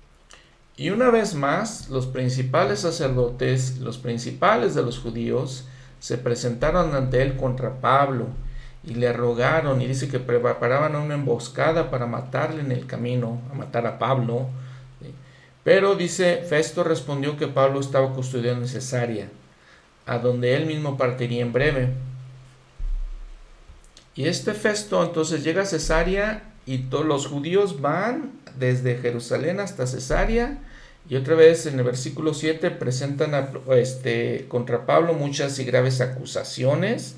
Y 0.77 0.91
una 0.91 1.11
vez 1.11 1.35
más, 1.35 1.91
los 1.91 2.07
principales 2.07 2.81
sacerdotes, 2.81 3.79
los 3.79 3.99
principales 3.99 4.75
de 4.75 4.83
los 4.83 4.99
judíos, 4.99 5.67
se 5.99 6.17
presentaron 6.17 6.95
ante 6.95 7.23
él 7.23 7.37
contra 7.37 7.81
Pablo 7.81 8.27
y 8.83 8.95
le 8.95 9.13
rogaron 9.13 9.83
y 9.83 9.87
dice 9.87 10.09
que 10.09 10.19
preparaban 10.19 10.97
una 10.97 11.15
emboscada 11.15 11.91
para 11.91 12.07
matarle 12.07 12.63
en 12.63 12.73
el 12.73 12.87
camino, 12.87 13.41
a 13.53 13.55
matar 13.55 13.87
a 13.87 13.99
Pablo. 13.99 14.49
Pero 15.63 15.95
dice, 15.95 16.43
Festo 16.49 16.83
respondió 16.83 17.37
que 17.37 17.47
Pablo 17.47 17.81
estaba 17.81 18.13
custodiando 18.15 18.63
en 18.63 18.69
Cesarea, 18.69 19.29
a 20.07 20.19
donde 20.19 20.55
él 20.55 20.65
mismo 20.65 20.97
partiría 20.97 21.43
en 21.43 21.53
breve. 21.53 21.91
Y 24.15 24.27
este 24.27 24.55
Festo 24.55 25.03
entonces 25.05 25.45
llega 25.45 25.63
a 25.63 25.67
Cesarea 25.67 26.50
y 26.67 26.79
todos 26.79 27.07
los 27.07 27.27
judíos 27.27 27.81
van 27.81 28.33
desde 28.59 28.99
Jerusalén 28.99 29.61
hasta 29.61 29.87
Cesarea. 29.87 30.59
Y 31.09 31.17
otra 31.17 31.35
vez 31.35 31.67
en 31.67 31.79
el 31.79 31.85
versículo 31.85 32.35
7 32.35 32.71
presentan 32.71 33.51
este, 33.73 34.47
contra 34.49 34.87
Pablo 34.87 35.15
muchas 35.15 35.59
y 35.59 35.65
graves 35.65 36.01
acusaciones, 36.01 37.17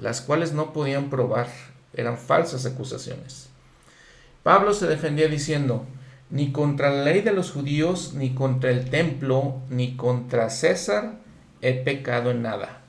las 0.00 0.20
cuales 0.20 0.52
no 0.52 0.72
podían 0.72 1.10
probar, 1.10 1.48
eran 1.94 2.18
falsas 2.18 2.66
acusaciones. 2.66 3.48
Pablo 4.42 4.72
se 4.72 4.86
defendía 4.86 5.28
diciendo, 5.28 5.86
ni 6.30 6.52
contra 6.52 6.90
la 6.90 7.04
ley 7.04 7.20
de 7.22 7.32
los 7.32 7.52
judíos, 7.52 8.14
ni 8.14 8.34
contra 8.34 8.70
el 8.70 8.90
templo, 8.90 9.60
ni 9.68 9.96
contra 9.96 10.50
César 10.50 11.14
he 11.60 11.74
pecado 11.74 12.30
en 12.30 12.42
nada. 12.42 12.82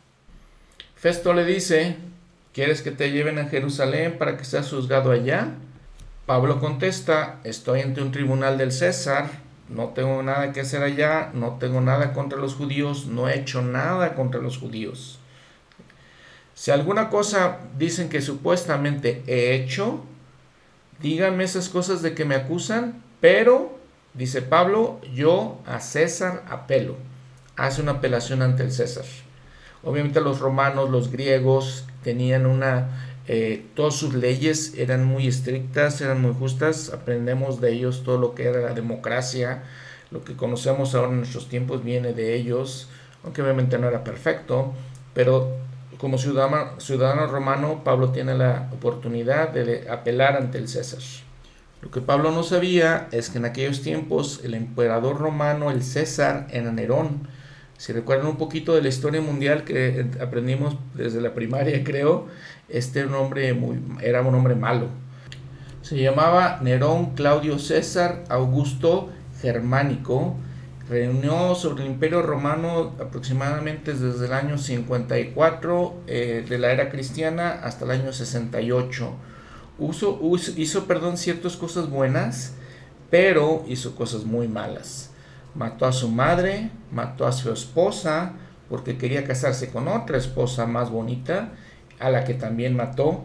Festo 0.95 1.33
le 1.33 1.45
dice, 1.45 1.95
¿quieres 2.53 2.81
que 2.81 2.91
te 2.91 3.11
lleven 3.11 3.39
a 3.39 3.47
Jerusalén 3.47 4.17
para 4.17 4.37
que 4.37 4.45
seas 4.45 4.69
juzgado 4.69 5.11
allá? 5.11 5.55
Pablo 6.29 6.59
contesta, 6.59 7.39
estoy 7.43 7.81
ante 7.81 8.03
un 8.03 8.11
tribunal 8.11 8.59
del 8.59 8.71
César, 8.71 9.31
no 9.67 9.87
tengo 9.95 10.21
nada 10.21 10.53
que 10.53 10.59
hacer 10.59 10.83
allá, 10.83 11.31
no 11.33 11.57
tengo 11.57 11.81
nada 11.81 12.13
contra 12.13 12.37
los 12.37 12.53
judíos, 12.53 13.07
no 13.07 13.27
he 13.27 13.39
hecho 13.39 13.63
nada 13.63 14.13
contra 14.13 14.39
los 14.39 14.59
judíos. 14.59 15.17
Si 16.53 16.69
alguna 16.69 17.09
cosa 17.09 17.57
dicen 17.79 18.09
que 18.09 18.21
supuestamente 18.21 19.23
he 19.25 19.55
hecho, 19.55 20.03
díganme 21.01 21.45
esas 21.45 21.67
cosas 21.67 22.03
de 22.03 22.13
que 22.13 22.25
me 22.25 22.35
acusan 22.35 23.01
pero, 23.19 23.79
dice 24.13 24.43
Pablo, 24.43 25.01
yo 25.11 25.59
a 25.65 25.79
César 25.79 26.43
apelo. 26.47 26.95
Hace 27.55 27.81
una 27.81 27.93
apelación 27.93 28.43
ante 28.43 28.61
el 28.61 28.71
César. 28.71 29.05
Obviamente 29.81 30.21
los 30.21 30.37
romanos, 30.37 30.91
los 30.91 31.11
griegos 31.11 31.85
tenían 32.03 32.45
una... 32.45 33.08
Eh, 33.31 33.63
todas 33.75 33.93
sus 33.93 34.15
leyes 34.15 34.73
eran 34.75 35.05
muy 35.05 35.27
estrictas, 35.27 36.01
eran 36.01 36.19
muy 36.19 36.33
justas. 36.33 36.89
Aprendemos 36.91 37.61
de 37.61 37.71
ellos 37.71 38.01
todo 38.03 38.17
lo 38.17 38.33
que 38.33 38.45
era 38.45 38.59
la 38.59 38.73
democracia. 38.73 39.61
Lo 40.09 40.23
que 40.23 40.35
conocemos 40.35 40.95
ahora 40.95 41.09
en 41.09 41.17
nuestros 41.17 41.47
tiempos 41.47 41.83
viene 41.83 42.13
de 42.13 42.33
ellos, 42.33 42.89
aunque 43.23 43.43
obviamente 43.43 43.77
no 43.77 43.87
era 43.87 44.03
perfecto. 44.03 44.73
Pero 45.13 45.51
como 45.99 46.17
ciudadano, 46.17 46.79
ciudadano 46.79 47.27
romano, 47.27 47.83
Pablo 47.83 48.09
tiene 48.09 48.33
la 48.33 48.67
oportunidad 48.73 49.49
de 49.49 49.87
apelar 49.91 50.35
ante 50.35 50.57
el 50.57 50.67
César. 50.67 51.01
Lo 51.83 51.91
que 51.91 52.01
Pablo 52.01 52.31
no 52.31 52.41
sabía 52.41 53.09
es 53.11 53.29
que 53.29 53.37
en 53.37 53.45
aquellos 53.45 53.83
tiempos 53.83 54.41
el 54.43 54.55
emperador 54.55 55.19
romano, 55.19 55.69
el 55.69 55.83
César, 55.83 56.47
era 56.49 56.71
Nerón. 56.71 57.27
Si 57.79 57.93
recuerdan 57.93 58.27
un 58.27 58.35
poquito 58.35 58.75
de 58.75 58.81
la 58.81 58.89
historia 58.89 59.21
mundial 59.21 59.63
que 59.63 60.05
aprendimos 60.19 60.75
desde 60.95 61.21
la 61.21 61.33
primaria, 61.33 61.81
creo, 61.85 62.27
este 62.67 62.99
era 62.99 63.07
un 63.07 63.15
hombre, 63.15 63.53
muy, 63.53 63.79
era 64.01 64.21
un 64.21 64.35
hombre 64.35 64.55
malo. 64.55 64.87
Se 65.81 65.97
llamaba 65.97 66.59
Nerón 66.61 67.15
Claudio 67.15 67.57
César 67.57 68.25
Augusto 68.27 69.09
Germánico. 69.41 70.35
Reunió 70.89 71.55
sobre 71.55 71.85
el 71.85 71.91
imperio 71.91 72.21
romano 72.21 72.97
aproximadamente 72.99 73.93
desde 73.93 74.25
el 74.25 74.33
año 74.33 74.57
54 74.57 76.01
eh, 76.05 76.45
de 76.49 76.57
la 76.57 76.73
era 76.73 76.89
cristiana 76.89 77.61
hasta 77.63 77.85
el 77.85 77.91
año 77.91 78.11
68 78.11 79.13
hizo 80.57 80.85
perdón, 80.85 81.17
ciertas 81.17 81.55
cosas 81.55 81.89
buenas, 81.89 82.55
pero 83.09 83.63
hizo 83.69 83.95
cosas 83.95 84.25
muy 84.25 84.49
malas. 84.49 85.08
Mató 85.55 85.85
a 85.85 85.91
su 85.91 86.09
madre, 86.09 86.71
mató 86.91 87.25
a 87.25 87.31
su 87.31 87.51
esposa, 87.51 88.33
porque 88.69 88.97
quería 88.97 89.23
casarse 89.23 89.69
con 89.69 89.87
otra 89.87 90.17
esposa 90.17 90.65
más 90.65 90.89
bonita, 90.91 91.51
a 91.99 92.09
la 92.09 92.23
que 92.23 92.33
también 92.33 92.75
mató. 92.75 93.23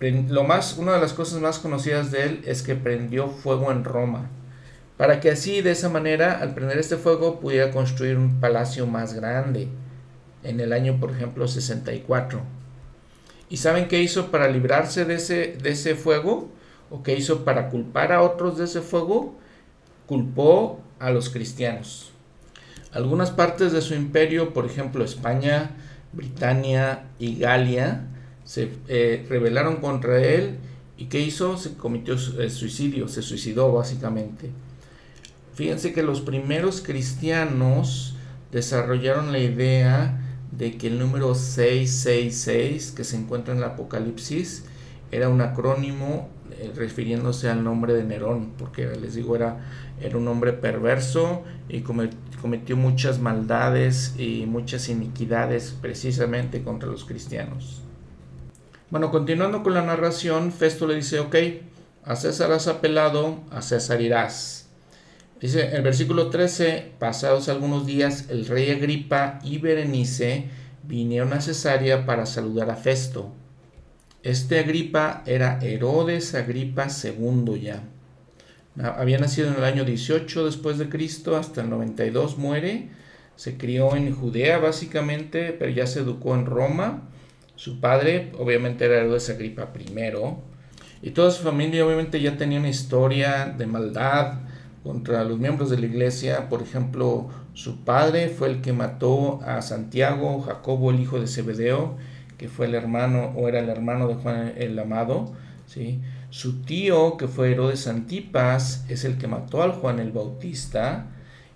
lo 0.00 0.44
más, 0.44 0.76
una 0.76 0.92
de 0.92 1.00
las 1.00 1.14
cosas 1.14 1.40
más 1.40 1.58
conocidas 1.58 2.10
de 2.10 2.24
él 2.24 2.42
es 2.44 2.62
que 2.62 2.74
prendió 2.74 3.28
fuego 3.28 3.72
en 3.72 3.84
Roma, 3.84 4.30
para 4.96 5.20
que 5.20 5.30
así 5.30 5.62
de 5.62 5.72
esa 5.72 5.88
manera, 5.88 6.38
al 6.40 6.54
prender 6.54 6.78
este 6.78 6.96
fuego, 6.96 7.40
pudiera 7.40 7.70
construir 7.70 8.16
un 8.16 8.40
palacio 8.40 8.86
más 8.86 9.14
grande, 9.14 9.68
en 10.42 10.60
el 10.60 10.72
año, 10.72 10.98
por 11.00 11.10
ejemplo, 11.10 11.48
64. 11.48 12.40
¿Y 13.48 13.58
saben 13.58 13.88
qué 13.88 14.00
hizo 14.00 14.30
para 14.30 14.48
librarse 14.48 15.04
de 15.04 15.14
ese, 15.14 15.56
de 15.60 15.70
ese 15.70 15.94
fuego? 15.94 16.48
¿O 16.90 17.02
qué 17.02 17.14
hizo 17.16 17.44
para 17.44 17.68
culpar 17.68 18.12
a 18.12 18.22
otros 18.22 18.58
de 18.58 18.64
ese 18.64 18.80
fuego? 18.80 19.34
Culpó 20.06 20.80
a 20.98 21.10
los 21.10 21.30
cristianos. 21.30 22.10
Algunas 22.92 23.30
partes 23.30 23.72
de 23.72 23.82
su 23.82 23.94
imperio, 23.94 24.54
por 24.54 24.66
ejemplo 24.66 25.04
España, 25.04 25.70
Britania 26.12 27.06
y 27.18 27.38
Galia, 27.38 28.06
se 28.44 28.70
eh, 28.88 29.26
rebelaron 29.28 29.76
contra 29.76 30.22
él 30.22 30.58
y 30.96 31.06
¿qué 31.06 31.20
hizo? 31.20 31.58
Se 31.58 31.74
cometió 31.74 32.14
eh, 32.14 32.48
suicidio, 32.48 33.08
se 33.08 33.22
suicidó 33.22 33.72
básicamente. 33.72 34.50
Fíjense 35.54 35.92
que 35.92 36.02
los 36.02 36.20
primeros 36.20 36.80
cristianos 36.80 38.14
desarrollaron 38.52 39.32
la 39.32 39.40
idea 39.40 40.20
de 40.52 40.78
que 40.78 40.86
el 40.86 40.98
número 40.98 41.34
666 41.34 42.92
que 42.92 43.04
se 43.04 43.16
encuentra 43.16 43.52
en 43.52 43.58
el 43.58 43.64
Apocalipsis 43.64 44.64
era 45.10 45.28
un 45.28 45.40
acrónimo 45.40 46.28
eh, 46.50 46.72
refiriéndose 46.74 47.48
al 47.48 47.62
nombre 47.62 47.92
de 47.92 48.04
Nerón, 48.04 48.52
porque 48.58 48.86
les 48.86 49.14
digo, 49.14 49.36
era, 49.36 49.58
era 50.00 50.16
un 50.16 50.26
hombre 50.28 50.52
perverso 50.52 51.42
y 51.68 51.80
cometió 51.80 52.76
muchas 52.76 53.18
maldades 53.18 54.14
y 54.18 54.46
muchas 54.46 54.88
iniquidades 54.88 55.76
precisamente 55.80 56.62
contra 56.62 56.88
los 56.88 57.04
cristianos. 57.04 57.82
Bueno, 58.90 59.10
continuando 59.10 59.62
con 59.62 59.74
la 59.74 59.82
narración, 59.82 60.52
Festo 60.52 60.86
le 60.86 60.94
dice, 60.94 61.18
ok, 61.18 61.34
a 62.04 62.14
César 62.14 62.52
has 62.52 62.68
apelado, 62.68 63.40
a 63.50 63.60
César 63.62 64.00
irás. 64.00 64.68
Dice 65.40 65.76
el 65.76 65.82
versículo 65.82 66.30
13, 66.30 66.92
pasados 66.98 67.48
algunos 67.48 67.84
días, 67.84 68.26
el 68.30 68.46
rey 68.46 68.70
Agripa 68.70 69.40
y 69.42 69.58
Berenice 69.58 70.48
vinieron 70.84 71.32
a 71.32 71.40
Cesarea 71.40 72.06
para 72.06 72.24
saludar 72.24 72.70
a 72.70 72.76
Festo. 72.76 73.32
Este 74.26 74.58
Agripa 74.58 75.22
era 75.24 75.60
Herodes 75.62 76.34
Agripa 76.34 76.88
II 76.88 77.60
ya. 77.60 77.84
Había 78.76 79.18
nacido 79.18 79.46
en 79.46 79.54
el 79.54 79.62
año 79.62 79.84
18 79.84 80.46
después 80.46 80.78
de 80.78 80.88
Cristo, 80.88 81.36
hasta 81.36 81.60
el 81.60 81.70
92 81.70 82.36
muere. 82.36 82.88
Se 83.36 83.56
crió 83.56 83.94
en 83.94 84.12
Judea 84.12 84.58
básicamente, 84.58 85.52
pero 85.52 85.70
ya 85.70 85.86
se 85.86 86.00
educó 86.00 86.34
en 86.34 86.44
Roma. 86.44 87.08
Su 87.54 87.78
padre 87.78 88.32
obviamente 88.36 88.86
era 88.86 88.96
Herodes 88.96 89.30
Agripa 89.30 89.70
I. 89.78 91.06
Y 91.06 91.12
toda 91.12 91.30
su 91.30 91.44
familia 91.44 91.86
obviamente 91.86 92.20
ya 92.20 92.36
tenía 92.36 92.58
una 92.58 92.68
historia 92.68 93.54
de 93.56 93.66
maldad 93.66 94.40
contra 94.82 95.22
los 95.22 95.38
miembros 95.38 95.70
de 95.70 95.78
la 95.78 95.86
iglesia. 95.86 96.48
Por 96.48 96.62
ejemplo, 96.62 97.28
su 97.54 97.84
padre 97.84 98.28
fue 98.28 98.48
el 98.48 98.60
que 98.60 98.72
mató 98.72 99.38
a 99.44 99.62
Santiago, 99.62 100.40
Jacobo, 100.40 100.90
el 100.90 100.98
hijo 100.98 101.20
de 101.20 101.28
Zebedeo 101.28 101.96
que 102.38 102.48
fue 102.48 102.66
el 102.66 102.74
hermano 102.74 103.32
o 103.36 103.48
era 103.48 103.60
el 103.60 103.68
hermano 103.68 104.08
de 104.08 104.14
Juan 104.14 104.52
el 104.56 104.78
Amado, 104.78 105.34
¿sí? 105.66 106.00
Su 106.30 106.62
tío, 106.62 107.16
que 107.16 107.28
fue 107.28 107.52
Herodes 107.52 107.86
Antipas, 107.86 108.84
es 108.88 109.04
el 109.04 109.18
que 109.18 109.26
mató 109.26 109.62
al 109.62 109.72
Juan 109.72 110.00
el 110.00 110.12
Bautista, 110.12 111.06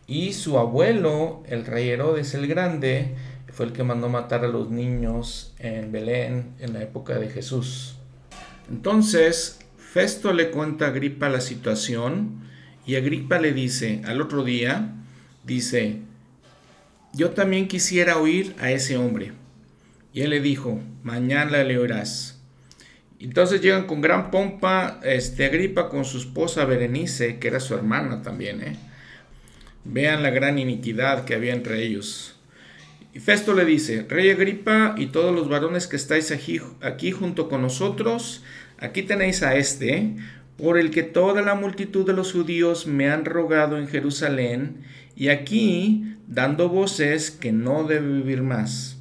y 0.07 0.33
su 0.33 0.59
abuelo, 0.59 1.43
el 1.47 1.67
rey 1.67 1.89
Herodes 1.89 2.35
el 2.35 2.47
Grande, 2.47 3.15
fue 3.53 3.67
el 3.67 3.73
que 3.73 3.83
mandó 3.83 4.09
matar 4.09 4.45
a 4.45 4.49
los 4.49 4.71
niños 4.71 5.55
en 5.59 5.93
Belén 5.93 6.55
en 6.61 6.73
la 6.73 6.83
época 6.83 7.19
de 7.19 7.29
Jesús. 7.29 7.97
Entonces, 8.71 9.59
Festo 9.77 10.33
le 10.33 10.51
cuenta 10.51 10.87
a 10.87 10.89
Agripa 10.89 11.29
la 11.29 11.41
situación 11.41 12.43
y 12.87 12.95
Agripa 12.97 13.39
le 13.41 13.53
dice 13.53 14.03
al 14.05 14.21
otro 14.21 14.45
día, 14.45 14.93
dice, 15.45 16.01
yo 17.13 17.31
también 17.31 17.67
quisiera 17.67 18.19
oír 18.19 18.55
a 18.61 18.71
ese 18.71 18.97
hombre. 18.97 19.33
Y 20.13 20.23
él 20.23 20.31
le 20.31 20.41
dijo, 20.41 20.81
mañana 21.03 21.63
le 21.63 21.79
oirás. 21.79 22.41
Entonces 23.21 23.61
llegan 23.61 23.87
con 23.87 24.01
gran 24.01 24.31
pompa 24.31 24.99
este, 25.03 25.45
Agripa 25.45 25.89
con 25.89 26.05
su 26.05 26.19
esposa 26.19 26.65
Berenice, 26.65 27.39
que 27.39 27.49
era 27.49 27.61
su 27.61 27.75
hermana 27.75 28.23
también. 28.23 28.63
¿eh? 28.63 28.77
Vean 29.85 30.23
la 30.23 30.31
gran 30.31 30.59
iniquidad 30.59 31.25
que 31.25 31.35
había 31.35 31.53
entre 31.53 31.83
ellos. 31.83 32.37
Y 33.13 33.19
Festo 33.19 33.55
le 33.55 33.65
dice, 33.65 34.07
Rey 34.09 34.31
Agripa 34.31 34.95
y 34.97 35.07
todos 35.07 35.35
los 35.35 35.49
varones 35.49 35.87
que 35.87 35.97
estáis 35.97 36.31
aquí, 36.31 36.61
aquí 36.81 37.11
junto 37.11 37.49
con 37.49 37.61
nosotros, 37.61 38.45
aquí 38.79 39.03
tenéis 39.03 39.43
a 39.43 39.57
este, 39.57 40.17
por 40.57 40.79
el 40.79 40.91
que 40.91 41.03
toda 41.03 41.43
la 41.43 41.55
multitud 41.55 42.07
de 42.07 42.13
los 42.13 42.33
judíos 42.33 42.87
me 42.87 43.11
han 43.11 43.25
rogado 43.25 43.79
en 43.79 43.89
Jerusalén, 43.89 44.85
y 45.17 45.29
aquí 45.29 46.17
dando 46.29 46.69
voces 46.69 47.33
que 47.33 47.51
no 47.51 47.85
debe 47.85 48.13
vivir 48.13 48.43
más. 48.43 49.00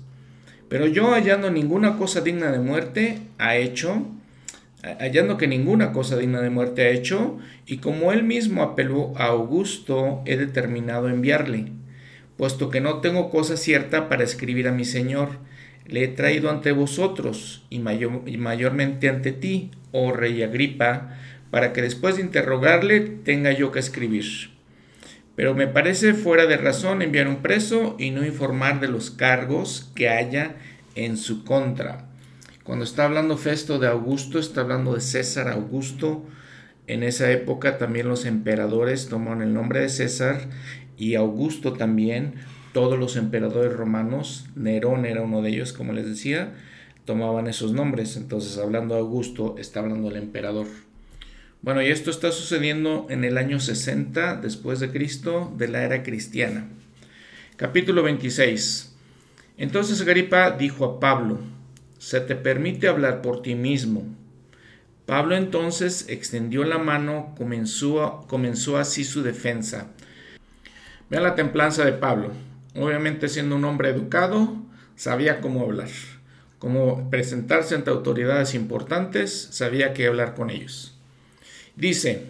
Pero 0.70 0.86
yo 0.86 1.12
hallando 1.14 1.50
ninguna 1.50 1.98
cosa 1.98 2.22
digna 2.22 2.52
de 2.52 2.60
muerte 2.60 3.18
ha 3.40 3.56
hecho, 3.58 4.06
hallando 5.00 5.38
que 5.38 5.48
ninguna 5.48 5.92
cosa 5.92 6.16
digna 6.16 6.42
de 6.42 6.52
muerte 6.52 6.84
ha 6.84 6.90
hecho, 6.90 7.40
y 7.66 7.78
como 7.78 8.12
él 8.12 8.24
mismo 8.24 8.62
apeló 8.62 9.14
a 9.18 9.26
Augusto, 9.26 10.22
he 10.26 10.38
determinado 10.38 11.10
enviarle, 11.10 11.66
puesto 12.38 12.70
que 12.70 12.82
no 12.82 13.00
tengo 13.00 13.32
cosa 13.32 13.58
cierta 13.58 14.10
para 14.10 14.24
escribir 14.24 14.68
a 14.68 14.72
mi 14.72 14.86
Señor, 14.86 15.40
le 15.88 16.04
he 16.04 16.08
traído 16.08 16.52
ante 16.52 16.72
vosotros, 16.72 17.66
y, 17.72 17.78
y 17.78 18.38
mayormente 18.38 19.10
ante 19.10 19.32
ti, 19.32 19.72
oh 19.92 20.12
rey 20.12 20.44
Agripa, 20.44 21.18
para 21.50 21.74
que 21.74 21.82
después 21.82 22.16
de 22.16 22.22
interrogarle 22.22 23.00
tenga 23.00 23.52
yo 23.52 23.72
que 23.72 23.80
escribir. 23.80 24.59
Pero 25.40 25.56
me 25.56 25.68
parece 25.68 26.16
fuera 26.16 26.48
de 26.48 26.58
razón 26.58 27.02
enviar 27.02 27.30
un 27.30 27.38
preso 27.38 27.96
y 27.98 28.12
no 28.12 28.26
informar 28.26 28.82
de 28.82 28.90
los 28.90 29.10
cargos 29.10 29.90
que 29.96 30.10
haya 30.10 30.58
en 30.96 31.16
su 31.16 31.46
contra. 31.46 32.10
Cuando 32.66 32.84
está 32.84 33.06
hablando 33.06 33.38
Festo 33.38 33.80
de 33.80 33.88
Augusto, 33.88 34.38
está 34.38 34.60
hablando 34.60 34.96
de 34.96 35.00
César 35.00 35.48
Augusto. 35.48 36.26
En 36.88 37.04
esa 37.04 37.32
época 37.32 37.78
también 37.78 38.10
los 38.10 38.26
emperadores 38.26 39.08
tomaron 39.08 39.42
el 39.42 39.54
nombre 39.54 39.80
de 39.80 39.88
César 39.88 40.42
y 40.98 41.16
Augusto 41.16 41.72
también. 41.72 42.34
Todos 42.74 43.00
los 43.00 43.16
emperadores 43.16 43.72
romanos, 43.72 44.50
Nerón 44.58 45.06
era 45.06 45.22
uno 45.22 45.42
de 45.42 45.52
ellos, 45.52 45.72
como 45.72 45.94
les 45.94 46.06
decía, 46.06 46.52
tomaban 47.06 47.48
esos 47.48 47.72
nombres. 47.72 48.18
Entonces, 48.18 48.58
hablando 48.58 48.96
de 48.96 49.00
Augusto, 49.00 49.56
está 49.58 49.80
hablando 49.80 50.10
del 50.10 50.22
emperador. 50.22 50.68
Bueno, 51.62 51.82
y 51.82 51.88
esto 51.88 52.10
está 52.10 52.32
sucediendo 52.32 53.08
en 53.10 53.26
el 53.26 53.38
año 53.38 53.60
60 53.60 54.38
después 54.38 54.80
de 54.80 54.92
Cristo 54.92 55.54
de 55.58 55.68
la 55.68 55.84
era 55.84 56.04
cristiana. 56.04 56.70
Capítulo 57.58 58.02
26. 58.02 58.96
Entonces 59.58 60.00
Agripa 60.00 60.52
dijo 60.52 60.86
a 60.86 61.00
Pablo, 61.02 61.42
se 61.98 62.22
te 62.22 62.38
permite 62.38 62.88
hablar 62.88 63.22
por 63.22 63.42
ti 63.42 63.56
mismo. 63.56 64.06
Pablo 65.06 65.36
entonces 65.36 66.06
extendió 66.08 66.64
la 66.64 66.78
mano, 66.78 67.36
comenzó, 67.38 68.24
comenzó 68.30 68.78
así 68.78 69.04
su 69.04 69.22
defensa. 69.22 69.88
Vean 71.10 71.24
la 71.24 71.36
templanza 71.36 71.84
de 71.84 71.92
Pablo. 71.92 72.32
Obviamente 72.74 73.28
siendo 73.28 73.58
un 73.58 73.66
hombre 73.66 73.90
educado, 73.90 74.56
sabía 74.96 75.42
cómo 75.42 75.64
hablar, 75.64 75.90
cómo 76.58 77.10
presentarse 77.10 77.76
ante 77.76 77.90
autoridades 77.90 78.56
importantes, 78.56 79.50
sabía 79.52 79.94
qué 79.94 80.08
hablar 80.08 80.36
con 80.36 80.52
ellos. 80.52 80.96
Dice, 81.80 82.26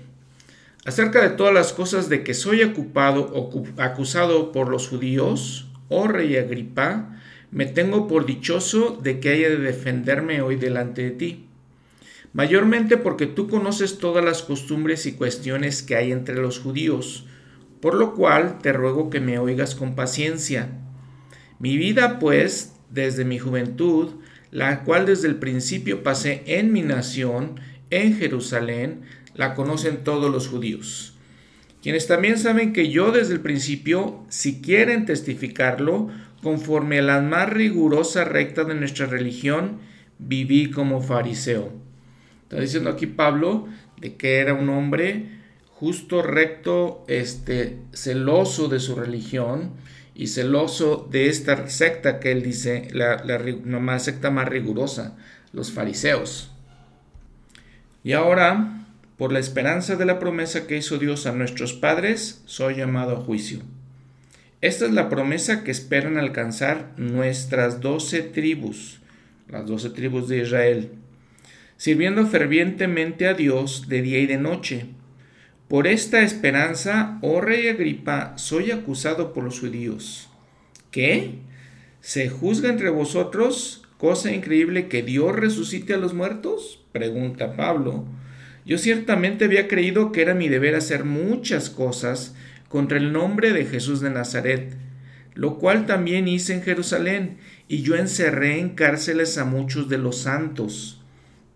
acerca 0.85 1.27
de 1.27 1.35
todas 1.35 1.53
las 1.53 1.73
cosas 1.73 2.07
de 2.07 2.23
que 2.23 2.35
soy 2.35 2.62
ocupado, 2.62 3.51
acusado 3.77 4.51
por 4.51 4.69
los 4.69 4.88
judíos, 4.88 5.67
oh 5.89 6.07
rey 6.07 6.38
Agripa, 6.38 7.19
me 7.49 7.65
tengo 7.65 8.07
por 8.07 8.27
dichoso 8.27 8.99
de 9.01 9.19
que 9.19 9.29
haya 9.29 9.49
de 9.49 9.57
defenderme 9.57 10.41
hoy 10.41 10.55
delante 10.55 11.01
de 11.01 11.12
ti. 11.12 11.45
Mayormente 12.31 12.97
porque 12.97 13.25
tú 13.25 13.47
conoces 13.47 13.97
todas 13.97 14.23
las 14.23 14.43
costumbres 14.43 15.07
y 15.07 15.13
cuestiones 15.13 15.81
que 15.81 15.95
hay 15.95 16.12
entre 16.12 16.35
los 16.35 16.59
judíos, 16.59 17.25
por 17.81 17.95
lo 17.95 18.13
cual 18.13 18.59
te 18.62 18.71
ruego 18.71 19.09
que 19.09 19.19
me 19.19 19.39
oigas 19.39 19.73
con 19.73 19.95
paciencia. 19.95 20.69
Mi 21.57 21.75
vida, 21.75 22.19
pues, 22.19 22.75
desde 22.91 23.25
mi 23.25 23.39
juventud, 23.39 24.12
la 24.51 24.83
cual 24.83 25.07
desde 25.07 25.27
el 25.27 25.38
principio 25.38 26.03
pasé 26.03 26.43
en 26.45 26.71
mi 26.71 26.83
nación, 26.83 27.59
en 27.89 28.17
Jerusalén, 28.17 29.01
la 29.39 29.56
conocen 29.56 30.04
todos 30.04 30.30
los 30.30 30.49
judíos, 30.49 31.13
quienes 31.82 32.08
también 32.08 32.38
saben 32.38 32.73
que 32.73 32.89
yo 32.89 33.13
desde 33.13 33.34
el 33.34 33.39
principio, 33.39 34.25
si 34.28 34.60
quieren 34.60 35.06
testificarlo, 35.06 36.10
conforme 36.43 36.99
a 36.99 37.04
la 37.04 37.21
más 37.21 37.49
rigurosa 37.49 38.25
recta 38.25 38.65
de 38.65 38.75
nuestra 38.75 39.06
religión, 39.06 39.80
viví 40.17 40.69
como 40.71 41.02
fariseo. 41.02 41.71
Está 42.43 42.60
diciendo 42.60 42.89
aquí 42.89 43.08
Pablo 43.08 43.69
de 44.02 44.17
que 44.17 44.39
era 44.39 44.54
un 44.54 44.67
hombre 44.67 45.39
justo, 45.69 46.21
recto, 46.21 47.06
este, 47.08 47.78
celoso 47.93 48.67
de 48.67 48.82
su 48.82 48.95
religión 48.95 49.71
y 50.15 50.28
celoso 50.28 51.08
de 51.10 51.30
esta 51.30 51.69
secta 51.69 52.19
que 52.19 52.34
él 52.34 52.43
dice, 52.43 52.89
la, 52.91 53.23
la, 53.23 53.39
la 53.39 53.99
secta 53.99 54.32
más 54.32 54.49
rigurosa, 54.49 55.15
los 55.54 55.71
fariseos. 55.71 56.52
Y 58.04 58.12
ahora, 58.12 58.78
por 59.19 59.34
la 59.34 59.39
esperanza 59.39 59.97
de 59.97 60.05
la 60.05 60.17
promesa 60.17 60.65
que 60.65 60.77
hizo 60.77 60.97
Dios 60.97 61.25
a 61.25 61.34
nuestros 61.34 61.73
padres, 61.73 62.41
soy 62.45 62.75
llamado 62.75 63.17
a 63.17 63.19
juicio. 63.19 63.60
Esta 64.62 64.86
es 64.86 64.93
la 64.93 65.10
promesa 65.10 65.65
que 65.65 65.71
esperan 65.71 66.17
alcanzar 66.17 66.93
nuestras 66.95 67.82
doce 67.82 68.21
tribus, 68.21 69.01
las 69.49 69.67
doce 69.67 69.89
tribus 69.89 70.29
de 70.29 70.43
Israel, 70.43 70.91
sirviendo 71.75 72.25
fervientemente 72.27 73.27
a 73.27 73.34
Dios 73.34 73.89
de 73.89 74.01
día 74.01 74.19
y 74.19 74.25
de 74.25 74.38
noche. 74.38 74.86
Por 75.67 75.86
esta 75.86 76.21
esperanza, 76.21 77.19
oh 77.21 77.41
rey 77.41 77.67
Agripa, 77.67 78.38
soy 78.38 78.71
acusado 78.71 79.34
por 79.34 79.43
los 79.43 79.60
judíos. 79.60 80.29
¿Qué? 80.91 81.39
¿Se 81.99 82.29
juzga 82.29 82.69
entre 82.69 82.89
vosotros 82.89 83.84
cosa 83.97 84.32
increíble 84.32 84.88
que 84.88 85.03
Dios 85.03 85.36
resucite 85.36 85.93
a 85.93 85.97
los 85.97 86.13
muertos? 86.13 86.79
pregunta 86.93 87.58
Pablo. 87.58 88.05
Yo 88.69 88.77
ciertamente 88.77 89.45
había 89.45 89.67
creído 89.67 90.12
que 90.12 90.21
era 90.21 90.36
mi 90.36 90.47
deber 90.47 90.75
hacer 90.75 91.03
muchas 91.03 91.71
cosas 91.71 92.36
contra 92.67 92.99
el 92.99 93.12
nombre 93.12 93.51
de 93.51 93.65
Jesús 93.65 93.99
de 93.99 94.12
Nazaret, 94.12 94.77
lo 95.34 95.58
cual 95.58 95.88
también 95.88 96.27
hice 96.27 96.53
en 96.53 96.62
Jerusalén, 96.62 97.39
y 97.67 97.82
yo 97.82 97.95
encerré 97.95 98.60
en 98.60 98.75
cárceles 98.75 99.39
a 99.39 99.43
muchos 99.43 99.89
de 99.89 99.97
los 99.97 100.19
santos. 100.19 101.01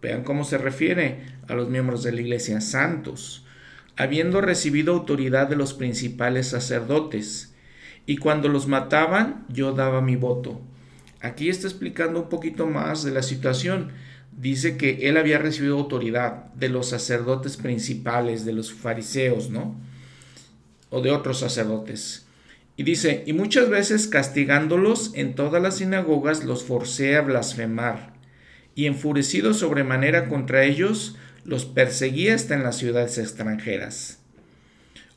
Vean 0.02 0.24
cómo 0.24 0.44
se 0.44 0.58
refiere 0.58 1.20
a 1.48 1.54
los 1.54 1.70
miembros 1.70 2.02
de 2.02 2.14
la 2.14 2.22
iglesia, 2.22 2.62
santos, 2.62 3.46
habiendo 3.96 4.42
recibido 4.42 4.94
autoridad 4.94 5.48
de 5.48 5.56
los 5.56 5.76
principales 5.76 6.48
sacerdotes, 6.48 7.54
y 8.08 8.18
cuando 8.18 8.50
los 8.50 8.68
mataban 8.68 9.46
yo 9.50 9.74
daba 9.74 10.02
mi 10.02 10.16
voto. 10.16 10.64
Aquí 11.22 11.50
está 11.50 11.68
explicando 11.68 12.24
un 12.24 12.30
poquito 12.30 12.66
más 12.66 13.04
de 13.04 13.12
la 13.12 13.22
situación 13.22 13.92
dice 14.38 14.78
que 14.78 15.08
él 15.08 15.18
había 15.18 15.38
recibido 15.38 15.78
autoridad 15.78 16.46
de 16.54 16.70
los 16.70 16.90
sacerdotes 16.90 17.58
principales, 17.58 18.46
de 18.46 18.54
los 18.54 18.74
fariseos, 18.74 19.50
¿no? 19.50 19.76
O 20.90 21.02
de 21.02 21.12
otros 21.12 21.40
sacerdotes. 21.40 22.26
Y 22.76 22.84
dice, 22.84 23.24
y 23.26 23.34
muchas 23.34 23.70
veces 23.70 24.08
castigándolos 24.08 25.12
en 25.14 25.36
todas 25.36 25.62
las 25.62 25.78
sinagogas 25.78 26.44
los 26.44 26.64
forcé 26.64 27.16
a 27.16 27.22
blasfemar, 27.22 28.14
y 28.76 28.88
enfurecido 28.88 29.54
sobremanera 29.54 30.28
contra 30.28 30.64
ellos, 30.64 31.16
los 31.46 31.66
perseguía 31.66 32.34
hasta 32.34 32.56
en 32.56 32.64
las 32.64 32.78
ciudades 32.78 33.18
extranjeras. 33.18 34.20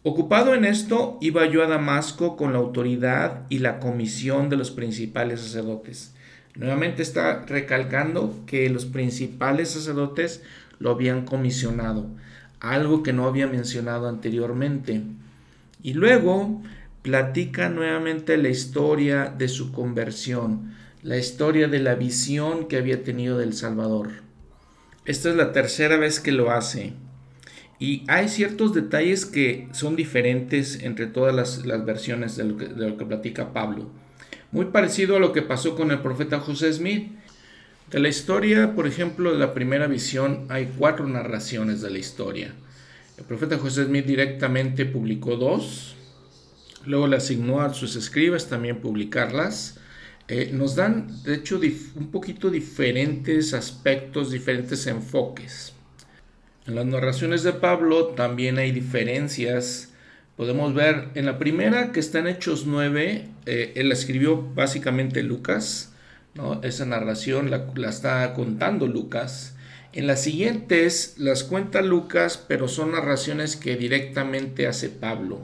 Ocupado 0.02 0.54
en 0.54 0.64
esto, 0.64 1.18
iba 1.20 1.46
yo 1.46 1.64
a 1.64 1.66
Damasco 1.66 2.36
con 2.36 2.52
la 2.52 2.58
autoridad 2.58 3.46
y 3.48 3.58
la 3.58 3.80
comisión 3.80 4.50
de 4.50 4.56
los 4.56 4.70
principales 4.70 5.40
sacerdotes 5.40 6.15
Nuevamente 6.56 7.02
está 7.02 7.44
recalcando 7.46 8.42
que 8.46 8.70
los 8.70 8.86
principales 8.86 9.70
sacerdotes 9.70 10.42
lo 10.78 10.90
habían 10.90 11.24
comisionado, 11.24 12.06
algo 12.60 13.02
que 13.02 13.12
no 13.12 13.26
había 13.26 13.46
mencionado 13.46 14.08
anteriormente. 14.08 15.02
Y 15.82 15.94
luego 15.94 16.62
platica 17.02 17.68
nuevamente 17.68 18.38
la 18.38 18.48
historia 18.48 19.26
de 19.36 19.48
su 19.48 19.70
conversión, 19.70 20.74
la 21.02 21.18
historia 21.18 21.68
de 21.68 21.78
la 21.78 21.94
visión 21.94 22.68
que 22.68 22.78
había 22.78 23.04
tenido 23.04 23.38
del 23.38 23.52
Salvador. 23.52 24.08
Esta 25.04 25.30
es 25.30 25.36
la 25.36 25.52
tercera 25.52 25.98
vez 25.98 26.20
que 26.20 26.32
lo 26.32 26.50
hace. 26.50 26.94
Y 27.78 28.04
hay 28.08 28.28
ciertos 28.28 28.72
detalles 28.72 29.26
que 29.26 29.68
son 29.72 29.94
diferentes 29.94 30.82
entre 30.82 31.06
todas 31.06 31.34
las, 31.34 31.84
versiones 31.84 32.36
de 32.36 32.44
lo, 32.44 32.96
que, 32.96 33.04
platica 33.04 33.52
Pablo 33.52 33.90
muy 34.52 34.66
parecido 34.66 35.16
a 35.16 35.20
lo 35.20 35.32
que 35.32 35.42
pasó 35.42 35.74
con 35.76 35.90
el 35.90 36.00
profeta 36.00 36.40
José 36.40 36.72
Smith. 36.72 37.12
De 37.90 38.00
la 38.00 38.08
historia, 38.08 38.74
por 38.74 38.86
ejemplo, 38.86 39.32
de 39.32 39.38
la 39.38 39.54
primera 39.54 39.86
visión, 39.86 40.46
hay 40.48 40.72
cuatro 40.76 41.06
narraciones 41.06 41.80
de 41.80 41.90
la 41.90 41.98
historia. 41.98 42.54
El 43.16 43.24
profeta 43.24 43.58
José 43.58 43.84
Smith 43.84 44.04
directamente 44.04 44.84
publicó 44.84 45.36
dos, 45.36 45.96
luego 46.84 47.06
le 47.06 47.16
asignó 47.16 47.60
a 47.60 47.72
sus 47.72 47.96
escribas 47.96 48.48
también 48.48 48.80
publicarlas. 48.80 49.78
Eh, 50.28 50.50
nos 50.52 50.74
dan, 50.74 51.22
de 51.22 51.34
hecho, 51.34 51.60
un 51.94 52.10
poquito 52.10 52.50
diferentes 52.50 53.54
aspectos, 53.54 54.32
diferentes 54.32 54.86
enfoques. 54.86 55.72
En 56.66 56.74
las 56.74 56.84
narraciones 56.84 57.44
de 57.44 57.52
Pablo 57.52 58.08
también 58.08 58.58
hay 58.58 58.72
diferencias 58.72 59.92
podemos 60.36 60.74
ver 60.74 61.08
en 61.14 61.26
la 61.26 61.38
primera 61.38 61.92
que 61.92 62.00
está 62.00 62.18
en 62.18 62.28
Hechos 62.28 62.66
9, 62.66 63.28
eh, 63.46 63.72
él 63.74 63.90
escribió 63.90 64.42
básicamente 64.54 65.22
Lucas, 65.22 65.92
esa 66.62 66.84
narración 66.84 67.50
la, 67.50 67.88
está 67.88 68.34
contando 68.34 68.86
Lucas. 68.86 69.56
En 69.94 70.06
las 70.06 70.22
siguientes 70.22 71.14
las 71.16 71.44
cuenta 71.44 71.80
Lucas, 71.80 72.44
pero 72.46 72.68
son 72.68 72.92
narraciones 72.92 73.56
que 73.56 73.76
directamente 73.76 74.66
hace 74.66 74.90
Pablo. 74.90 75.40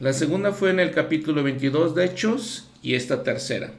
La 0.00 0.12
segunda 0.12 0.50
fue 0.50 0.70
en 0.70 0.80
el 0.80 0.90
capítulo 0.90 1.44
22 1.44 1.94
de 1.94 2.06
Hechos 2.06 2.68
y 2.82 2.96
esta 2.96 3.22
tercera. 3.22 3.72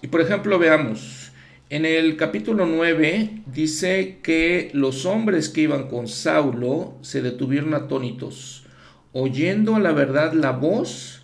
Y 0.00 0.06
por 0.06 0.22
ejemplo 0.22 0.58
veamos, 0.58 1.32
en 1.68 1.84
el 1.84 2.16
capítulo 2.16 2.64
9 2.64 3.42
dice 3.44 4.20
que 4.22 4.70
los 4.72 5.04
hombres 5.04 5.50
que 5.50 5.62
iban 5.62 5.88
con 5.88 6.08
Saulo 6.08 6.96
se 7.02 7.20
detuvieron 7.20 7.74
atónitos 7.74 8.64
oyendo 9.12 9.76
a 9.76 9.80
la 9.80 9.92
verdad 9.92 10.32
la 10.32 10.52
voz, 10.52 11.22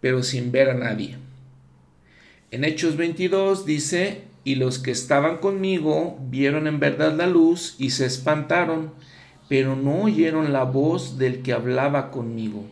pero 0.00 0.22
sin 0.22 0.52
ver 0.52 0.70
a 0.70 0.74
nadie. 0.74 1.16
En 2.50 2.64
Hechos 2.64 2.96
22 2.96 3.66
dice, 3.66 4.22
y 4.44 4.56
los 4.56 4.78
que 4.78 4.90
estaban 4.90 5.38
conmigo 5.38 6.18
vieron 6.28 6.66
en 6.66 6.78
verdad 6.78 7.14
la 7.16 7.26
luz 7.26 7.76
y 7.78 7.90
se 7.90 8.06
espantaron, 8.06 8.92
pero 9.48 9.74
no 9.74 10.02
oyeron 10.02 10.52
la 10.52 10.64
voz 10.64 11.18
del 11.18 11.42
que 11.42 11.52
hablaba 11.52 12.10
conmigo. 12.10 12.64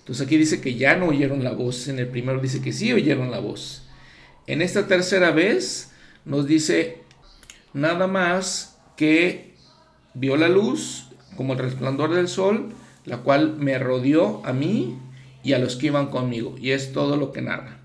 Entonces 0.00 0.26
aquí 0.26 0.36
dice 0.36 0.60
que 0.60 0.74
ya 0.74 0.96
no 0.96 1.06
oyeron 1.06 1.42
la 1.42 1.52
voz, 1.52 1.88
en 1.88 1.98
el 1.98 2.08
primero 2.08 2.40
dice 2.40 2.60
que 2.60 2.72
sí 2.72 2.92
oyeron 2.92 3.30
la 3.30 3.38
voz. 3.38 3.88
En 4.46 4.60
esta 4.60 4.86
tercera 4.86 5.30
vez 5.30 5.92
nos 6.24 6.46
dice 6.46 6.98
nada 7.72 8.06
más 8.06 8.78
que 8.96 9.54
vio 10.12 10.36
la 10.36 10.48
luz 10.48 11.08
como 11.36 11.54
el 11.54 11.60
resplandor 11.60 12.14
del 12.14 12.28
sol, 12.28 12.72
la 13.04 13.18
cual 13.18 13.56
me 13.56 13.78
rodeó 13.78 14.44
a 14.44 14.52
mí 14.52 14.98
y 15.42 15.52
a 15.52 15.58
los 15.58 15.76
que 15.76 15.86
iban 15.86 16.10
conmigo. 16.10 16.54
Y 16.60 16.70
es 16.70 16.92
todo 16.92 17.16
lo 17.16 17.32
que 17.32 17.42
narra. 17.42 17.78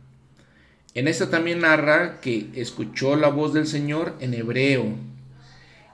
En 0.94 1.08
esta 1.08 1.30
también 1.30 1.60
narra 1.60 2.20
que 2.20 2.50
escuchó 2.56 3.16
la 3.16 3.30
voz 3.30 3.54
del 3.54 3.68
Señor 3.68 4.16
en 4.20 4.34
hebreo 4.34 4.96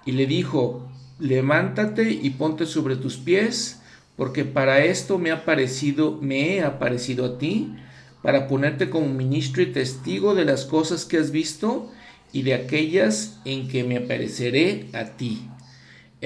y 0.05 0.13
le 0.13 0.25
dijo, 0.25 0.87
levántate 1.19 2.11
y 2.11 2.29
ponte 2.31 2.65
sobre 2.65 2.95
tus 2.95 3.17
pies, 3.17 3.81
porque 4.15 4.45
para 4.45 4.85
esto 4.85 5.17
me 5.17 5.31
ha 5.31 5.43
parecido, 5.43 6.17
me 6.21 6.55
he 6.55 6.63
aparecido 6.63 7.25
a 7.25 7.37
ti, 7.37 7.75
para 8.21 8.47
ponerte 8.47 8.89
como 8.89 9.07
ministro 9.07 9.61
y 9.61 9.67
testigo 9.67 10.33
de 10.33 10.45
las 10.45 10.65
cosas 10.65 11.05
que 11.05 11.17
has 11.17 11.31
visto 11.31 11.91
y 12.31 12.41
de 12.41 12.53
aquellas 12.53 13.39
en 13.45 13.67
que 13.67 13.83
me 13.83 13.97
apareceré 13.97 14.87
a 14.93 15.05
ti. 15.05 15.47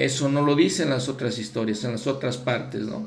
Eso 0.00 0.30
no 0.30 0.40
lo 0.40 0.56
dicen 0.56 0.88
las 0.88 1.10
otras 1.10 1.38
historias, 1.38 1.84
en 1.84 1.92
las 1.92 2.06
otras 2.06 2.38
partes, 2.38 2.84
¿no? 2.84 3.06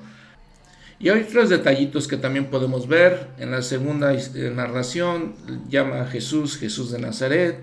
Y 0.99 1.09
hay 1.09 1.21
otros 1.21 1.49
detallitos 1.49 2.07
que 2.07 2.17
también 2.17 2.45
podemos 2.45 2.87
ver. 2.87 3.29
En 3.39 3.49
la 3.49 3.63
segunda 3.63 4.13
eh, 4.13 4.51
narración 4.55 5.33
llama 5.67 6.01
a 6.01 6.05
Jesús 6.05 6.55
Jesús 6.55 6.91
de 6.91 6.99
Nazaret. 6.99 7.57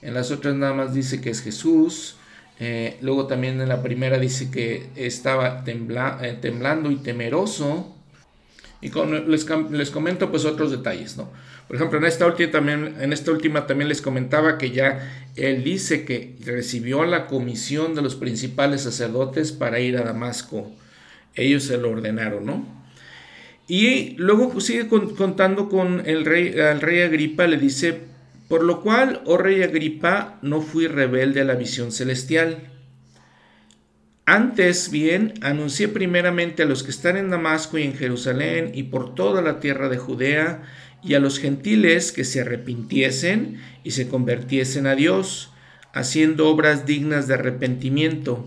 En 0.00 0.14
las 0.14 0.30
otras 0.30 0.54
nada 0.54 0.72
más 0.72 0.94
dice 0.94 1.20
que 1.20 1.28
es 1.28 1.42
Jesús. 1.42 2.16
Eh, 2.60 2.96
luego 3.02 3.26
también 3.26 3.60
en 3.60 3.68
la 3.68 3.82
primera 3.82 4.18
dice 4.18 4.50
que 4.50 4.88
estaba 4.96 5.62
eh, 5.66 6.38
temblando 6.40 6.90
y 6.90 6.96
temeroso. 6.96 7.94
Y 8.80 8.88
con, 8.88 9.30
les, 9.30 9.46
les, 9.70 9.90
comento 9.90 10.30
pues 10.30 10.46
otros 10.46 10.70
detalles, 10.70 11.18
¿no? 11.18 11.30
Por 11.72 11.78
ejemplo, 11.78 11.98
en 12.00 12.04
esta, 12.04 12.26
última 13.32 13.66
también, 13.66 13.88
les 13.88 14.02
comentaba 14.02 14.58
que 14.58 14.72
ya 14.72 15.30
él 15.36 15.64
dice 15.64 16.04
que 16.04 16.36
recibió 16.44 17.06
la 17.06 17.26
comisión 17.26 17.94
de 17.94 18.02
los 18.02 18.14
principales 18.14 18.82
sacerdotes 18.82 19.52
para 19.52 19.80
ir 19.80 19.96
a 19.96 20.02
Damasco. 20.02 20.70
Ellos 21.34 21.62
se 21.62 21.78
lo 21.78 21.88
ordenaron, 21.88 22.44
¿no? 22.44 22.66
Y 23.66 24.16
luego 24.18 24.50
pues, 24.50 24.66
sigue 24.66 24.86
contando 24.86 25.70
con 25.70 26.02
el 26.04 26.26
rey, 26.26 26.60
al 26.60 26.82
rey 26.82 27.00
Agripa, 27.00 27.46
le 27.46 27.56
dice, 27.56 28.00
por 28.48 28.64
lo 28.64 28.82
cual, 28.82 29.22
oh 29.24 29.38
rey 29.38 29.62
Agripa, 29.62 30.38
no 30.42 30.60
fui 30.60 30.88
rebelde 30.88 31.40
a 31.40 31.44
la 31.44 31.54
visión 31.54 31.90
celestial. 31.90 32.68
Antes 34.26 34.90
bien, 34.90 35.32
anuncié 35.40 35.88
primeramente 35.88 36.64
a 36.64 36.66
los 36.66 36.82
que 36.82 36.90
están 36.90 37.16
en 37.16 37.30
Damasco 37.30 37.78
y 37.78 37.84
en 37.84 37.94
Jerusalén 37.94 38.72
y 38.74 38.82
por 38.82 39.14
toda 39.14 39.40
la 39.40 39.58
tierra 39.58 39.88
de 39.88 39.96
Judea, 39.96 40.62
y 41.02 41.14
a 41.14 41.20
los 41.20 41.38
gentiles 41.38 42.12
que 42.12 42.24
se 42.24 42.40
arrepintiesen 42.40 43.60
y 43.84 43.92
se 43.92 44.08
convirtiesen 44.08 44.86
a 44.86 44.94
Dios, 44.94 45.50
haciendo 45.92 46.48
obras 46.48 46.86
dignas 46.86 47.26
de 47.28 47.34
arrepentimiento. 47.34 48.46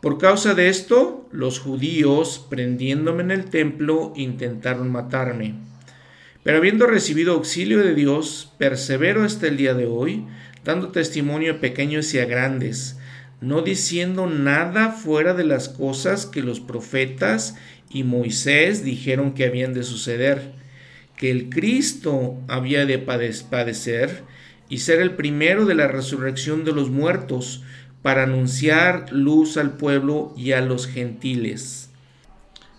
Por 0.00 0.18
causa 0.18 0.54
de 0.54 0.68
esto, 0.68 1.28
los 1.32 1.58
judíos, 1.58 2.46
prendiéndome 2.50 3.22
en 3.22 3.30
el 3.30 3.46
templo, 3.46 4.12
intentaron 4.16 4.92
matarme. 4.92 5.54
Pero 6.42 6.58
habiendo 6.58 6.86
recibido 6.86 7.32
auxilio 7.32 7.82
de 7.82 7.94
Dios, 7.94 8.52
persevero 8.58 9.24
hasta 9.24 9.46
el 9.46 9.56
día 9.56 9.72
de 9.72 9.86
hoy, 9.86 10.26
dando 10.62 10.88
testimonio 10.88 11.54
a 11.54 11.60
pequeños 11.60 12.12
y 12.14 12.18
a 12.18 12.26
grandes, 12.26 12.98
no 13.40 13.62
diciendo 13.62 14.26
nada 14.26 14.90
fuera 14.90 15.34
de 15.34 15.44
las 15.44 15.68
cosas 15.68 16.26
que 16.26 16.42
los 16.42 16.60
profetas 16.60 17.56
y 17.90 18.04
Moisés 18.04 18.84
dijeron 18.84 19.34
que 19.34 19.44
habían 19.44 19.74
de 19.74 19.84
suceder, 19.84 20.52
que 21.16 21.30
el 21.30 21.48
Cristo 21.48 22.36
había 22.48 22.86
de 22.86 22.98
padecer 22.98 24.24
y 24.68 24.78
ser 24.78 25.00
el 25.00 25.14
primero 25.14 25.66
de 25.66 25.74
la 25.74 25.88
resurrección 25.88 26.64
de 26.64 26.72
los 26.72 26.90
muertos, 26.90 27.62
para 28.04 28.24
anunciar 28.24 29.10
luz 29.12 29.56
al 29.56 29.78
pueblo 29.78 30.34
y 30.36 30.52
a 30.52 30.60
los 30.60 30.86
gentiles. 30.86 31.88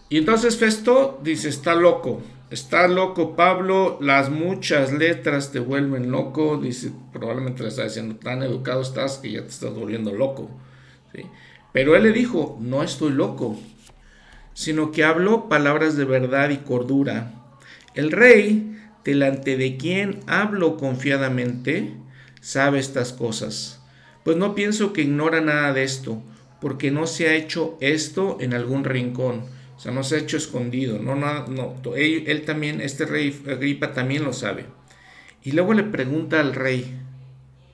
Y 0.08 0.20
entonces 0.20 0.58
Festo 0.58 1.20
dice, 1.24 1.50
está 1.50 1.74
loco, 1.74 2.22
está 2.52 2.88
loco 2.88 3.36
Pablo, 3.36 3.98
las 4.02 4.30
muchas 4.30 4.94
letras 4.94 5.52
te 5.52 5.60
vuelven 5.60 6.12
loco, 6.12 6.58
dice, 6.58 6.92
probablemente 7.12 7.64
le 7.64 7.70
está 7.70 7.86
diciendo, 7.86 8.18
tan 8.18 8.44
educado 8.44 8.84
estás 8.84 9.18
que 9.18 9.32
ya 9.32 9.42
te 9.42 9.48
estás 9.48 9.74
volviendo 9.74 10.14
loco. 10.14 10.52
Pero 11.74 11.96
él 11.96 12.04
le 12.04 12.12
dijo, 12.12 12.60
no 12.62 12.84
estoy 12.84 13.12
loco, 13.12 13.60
sino 14.54 14.92
que 14.92 15.04
hablo 15.04 15.50
palabras 15.50 15.98
de 15.98 16.06
verdad 16.06 16.52
y 16.52 16.58
cordura. 16.58 17.34
El 17.96 18.12
rey, 18.12 18.78
delante 19.04 19.58
de 19.58 19.78
quien 19.78 20.20
hablo 20.28 20.78
confiadamente, 20.78 21.94
sabe 22.42 22.80
estas 22.80 23.14
cosas. 23.14 23.82
Pues 24.24 24.38
no 24.38 24.56
pienso 24.56 24.94
que 24.94 25.02
ignora 25.02 25.42
nada 25.42 25.74
de 25.74 25.84
esto, 25.84 26.22
porque 26.62 26.92
no 26.92 27.08
se 27.08 27.28
ha 27.28 27.36
hecho 27.36 27.78
esto 27.82 28.38
en 28.40 28.54
algún 28.54 28.84
rincón, 28.84 29.46
o 29.76 29.80
sea, 29.80 29.92
no 29.92 30.04
se 30.04 30.16
ha 30.16 30.20
hecho 30.20 30.38
escondido, 30.38 31.00
no, 31.00 31.16
no, 31.16 31.48
no, 31.48 31.96
él, 31.96 32.24
él 32.28 32.44
también, 32.44 32.82
este 32.82 33.06
rey 33.06 33.38
Agripa 33.48 33.94
también 33.94 34.24
lo 34.24 34.34
sabe. 34.34 34.66
Y 35.44 35.52
luego 35.52 35.74
le 35.74 35.84
pregunta 35.84 36.40
al 36.40 36.56
rey, 36.56 36.98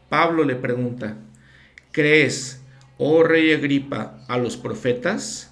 Pablo 0.10 0.44
le 0.44 0.56
pregunta, 0.56 1.18
¿crees, 1.92 2.62
oh 2.98 3.24
rey 3.24 3.54
Agripa, 3.54 4.26
a 4.28 4.38
los 4.38 4.58
profetas? 4.58 5.52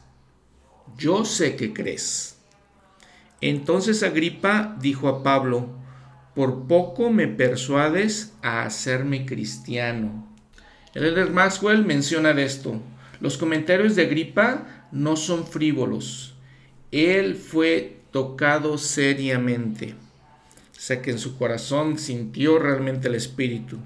yo 0.98 1.26
sé 1.26 1.56
que 1.56 1.74
crees. 1.74 2.39
Entonces 3.42 4.04
Agripa 4.04 4.78
dijo 4.82 5.08
a 5.08 5.24
Pablo, 5.24 5.70
por 6.36 6.68
poco 6.68 7.10
me 7.10 7.28
persuades 7.28 8.34
a 8.42 8.64
hacerme 8.64 9.26
cristiano. 9.26 10.28
El 10.94 11.06
elder 11.06 11.30
Maxwell 11.32 11.86
menciona 11.86 12.32
esto. 12.32 12.82
Los 13.20 13.38
comentarios 13.38 13.96
de 13.96 14.04
Agripa 14.04 14.88
no 14.92 15.16
son 15.16 15.46
frívolos. 15.46 16.36
Él 16.92 17.36
fue 17.36 17.98
tocado 18.12 18.78
seriamente. 18.78 19.96
O 20.72 20.80
sea 20.80 21.02
que 21.02 21.12
en 21.12 21.20
su 21.20 21.38
corazón 21.38 22.00
sintió 22.00 22.58
realmente 22.58 23.10
el 23.10 23.16
espíritu. 23.16 23.78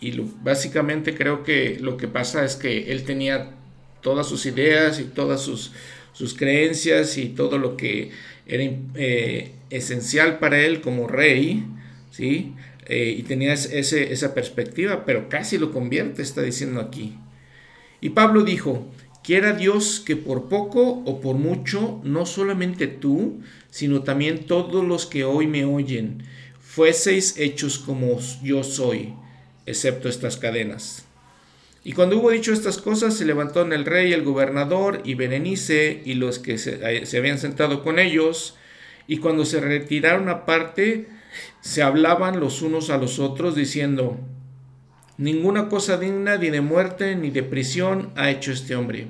Y 0.00 0.18
básicamente 0.42 1.14
creo 1.14 1.44
que 1.44 1.78
lo 1.78 1.96
que 1.96 2.08
pasa 2.08 2.44
es 2.44 2.56
que 2.56 2.90
él 2.90 3.04
tenía 3.04 3.54
todas 4.00 4.26
sus 4.26 4.46
ideas 4.46 4.98
y 4.98 5.04
todas 5.04 5.42
sus, 5.42 5.72
sus 6.12 6.34
creencias 6.34 7.18
y 7.18 7.28
todo 7.28 7.58
lo 7.58 7.76
que 7.76 8.10
era 8.50 8.64
eh, 8.96 9.52
esencial 9.70 10.38
para 10.38 10.60
él 10.60 10.80
como 10.80 11.06
rey, 11.06 11.64
¿sí? 12.10 12.54
Eh, 12.86 13.14
y 13.16 13.22
tenía 13.22 13.52
esa 13.54 14.34
perspectiva, 14.34 15.04
pero 15.04 15.28
casi 15.28 15.58
lo 15.58 15.72
convierte, 15.72 16.22
está 16.22 16.42
diciendo 16.42 16.80
aquí. 16.80 17.16
Y 18.00 18.10
Pablo 18.10 18.42
dijo, 18.42 18.86
quiera 19.22 19.52
Dios 19.52 20.02
que 20.04 20.16
por 20.16 20.48
poco 20.48 20.82
o 21.04 21.20
por 21.20 21.36
mucho, 21.36 22.00
no 22.02 22.26
solamente 22.26 22.88
tú, 22.88 23.40
sino 23.70 24.02
también 24.02 24.46
todos 24.46 24.84
los 24.84 25.06
que 25.06 25.22
hoy 25.22 25.46
me 25.46 25.64
oyen, 25.64 26.24
fueseis 26.60 27.36
hechos 27.38 27.78
como 27.78 28.18
yo 28.42 28.64
soy, 28.64 29.14
excepto 29.66 30.08
estas 30.08 30.36
cadenas. 30.36 31.04
Y 31.82 31.92
cuando 31.94 32.18
hubo 32.18 32.30
dicho 32.30 32.52
estas 32.52 32.78
cosas, 32.78 33.14
se 33.14 33.24
levantó 33.24 33.62
el 33.62 33.84
rey, 33.86 34.12
el 34.12 34.22
gobernador 34.22 35.00
y 35.04 35.14
Berenice 35.14 36.02
y 36.04 36.14
los 36.14 36.38
que 36.38 36.58
se, 36.58 37.06
se, 37.06 37.18
habían 37.18 37.38
sentado 37.38 37.82
con 37.82 37.98
ellos, 37.98 38.56
y 39.06 39.18
cuando 39.18 39.44
se 39.44 39.60
retiraron 39.60 40.28
aparte, 40.28 41.08
se 41.62 41.82
hablaban 41.82 42.38
los 42.38 42.60
unos 42.62 42.90
a 42.90 42.98
los 42.98 43.18
otros, 43.18 43.54
diciendo, 43.54 44.18
Ninguna 45.16 45.68
cosa 45.68 45.96
digna 45.96 46.36
ni 46.36 46.50
de 46.50 46.60
muerte 46.60 47.16
ni 47.16 47.30
de 47.30 47.42
prisión 47.42 48.10
ha 48.14 48.30
hecho 48.30 48.52
este 48.52 48.76
hombre. 48.76 49.08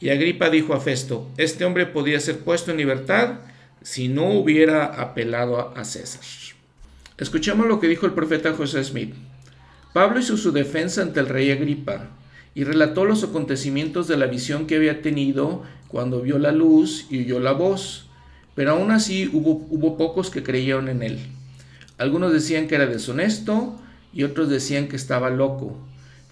Y 0.00 0.10
Agripa 0.10 0.48
dijo 0.48 0.74
a 0.74 0.80
Festo, 0.80 1.28
Este 1.36 1.64
hombre 1.64 1.86
podía 1.86 2.20
ser 2.20 2.38
puesto 2.38 2.70
en 2.70 2.78
libertad 2.78 3.40
si 3.82 4.08
no 4.08 4.30
hubiera 4.30 4.84
apelado 4.84 5.76
a 5.76 5.84
César. 5.84 6.22
Escuchemos 7.18 7.66
lo 7.66 7.80
que 7.80 7.88
dijo 7.88 8.06
el 8.06 8.12
profeta 8.12 8.52
José 8.52 8.82
Smith. 8.84 9.14
Pablo 9.92 10.20
hizo 10.20 10.36
su 10.36 10.52
defensa 10.52 11.02
ante 11.02 11.18
el 11.18 11.28
rey 11.28 11.50
Agripa 11.50 12.10
y 12.54 12.62
relató 12.62 13.04
los 13.04 13.24
acontecimientos 13.24 14.06
de 14.06 14.16
la 14.16 14.26
visión 14.26 14.66
que 14.66 14.76
había 14.76 15.02
tenido 15.02 15.64
cuando 15.88 16.20
vio 16.20 16.38
la 16.38 16.52
luz 16.52 17.06
y 17.10 17.24
oyó 17.24 17.40
la 17.40 17.52
voz, 17.52 18.08
pero 18.54 18.72
aún 18.72 18.92
así 18.92 19.28
hubo, 19.32 19.96
pocos 19.96 20.30
que 20.30 20.44
creyeron 20.44 20.88
en 20.88 21.02
él. 21.02 21.18
Algunos 21.98 22.32
decían 22.32 22.68
que 22.68 22.76
era 22.76 22.86
deshonesto 22.86 23.80
y 24.12 24.22
otros 24.22 24.48
decían 24.48 24.86
que 24.86 24.96
estaba 24.96 25.28
loco. 25.28 25.76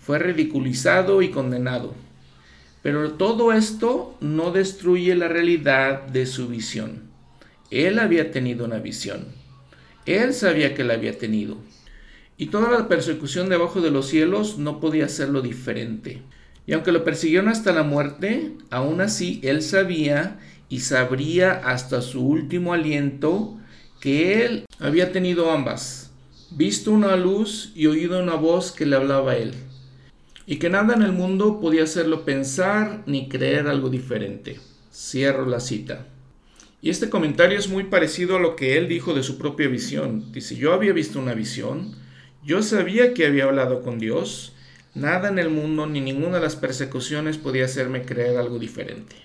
Fue 0.01 0.21
ridiculizado 0.21 1.21
y 1.21 1.31
condenado. 1.31 1.95
Pero 2.83 3.13
todo 3.13 3.53
esto 3.53 4.17
no 4.21 4.53
destruye 4.53 5.17
la 5.17 5.27
realidad 5.27 6.03
de 6.03 6.27
su 6.27 6.47
visión. 6.49 7.03
Él 7.71 7.99
había 7.99 8.31
tenido 8.31 8.65
una 8.65 8.79
visión. 8.79 9.27
Él 10.07 10.33
sabía 10.33 10.75
que 10.75 10.85
la 10.85 10.95
había 10.95 11.19
tenido. 11.19 11.59
Y 12.39 12.47
toda 12.47 12.71
la 12.71 12.87
persecución 12.89 13.49
debajo 13.49 13.81
de 13.81 13.91
los 13.91 14.07
cielos 14.07 14.59
no 14.59 14.79
podía 14.79 15.07
hacerlo 15.07 15.43
diferente. 15.43 16.23
Y 16.67 16.73
aunque 16.73 16.93
lo 16.93 17.03
persiguieron 17.03 17.49
hasta 17.49 17.73
la 17.73 17.83
muerte, 17.83 18.53
aún 18.71 19.01
así 19.01 19.41
él 19.43 19.61
sabía 19.61 20.39
y 20.69 20.81
sabría 20.81 21.53
hasta 21.53 22.01
su 22.01 22.25
último 22.25 22.73
aliento 22.73 23.59
que 24.01 24.45
él 24.45 24.65
había 24.79 25.11
tenido 25.11 25.51
ambas, 25.51 26.13
visto 26.51 26.93
una 26.93 27.17
luz 27.17 27.73
y 27.75 27.87
oído 27.87 28.23
una 28.23 28.35
voz 28.35 28.71
que 28.71 28.87
le 28.87 28.95
hablaba 28.95 29.33
a 29.33 29.37
él, 29.37 29.55
y 30.47 30.57
que 30.57 30.71
nada 30.71 30.95
en 30.95 31.03
el 31.03 31.13
mundo 31.13 31.61
podía 31.61 31.83
hacerlo 31.83 32.25
pensar 32.25 33.03
ni 33.07 33.29
creer 33.29 33.67
algo 33.67 33.91
diferente. 33.91 34.61
Cierro 34.93 35.47
la 35.47 35.59
cita. 35.59 36.07
Y 36.81 36.91
este 36.91 37.11
comentario 37.11 37.59
es 37.59 37.69
muy 37.69 37.85
parecido 37.85 38.37
a 38.37 38.41
lo 38.41 38.55
que 38.55 38.79
él 38.79 38.87
dijo 38.87 39.15
de 39.15 39.25
su 39.25 39.37
propia 39.37 39.67
visión. 39.67 40.31
Dice, 40.33 40.55
yo 40.55 40.73
había 40.73 40.93
visto 40.93 41.19
una 41.19 41.35
visión, 41.35 41.97
yo 42.45 42.63
sabía 42.63 43.15
que 43.15 43.27
había 43.27 43.45
hablado 43.45 43.83
con 43.83 43.99
Dios. 43.99 44.53
Nada 44.95 45.29
en 45.29 45.39
el 45.39 45.51
mundo 45.51 45.87
ni 45.87 46.01
ninguna 46.01 46.37
de 46.37 46.43
las 46.43 46.57
persecuciones 46.57 47.39
podía 47.39 47.65
hacerme 47.65 48.03
creer 48.03 48.37
algo 48.37 48.59
diferente. 48.59 49.17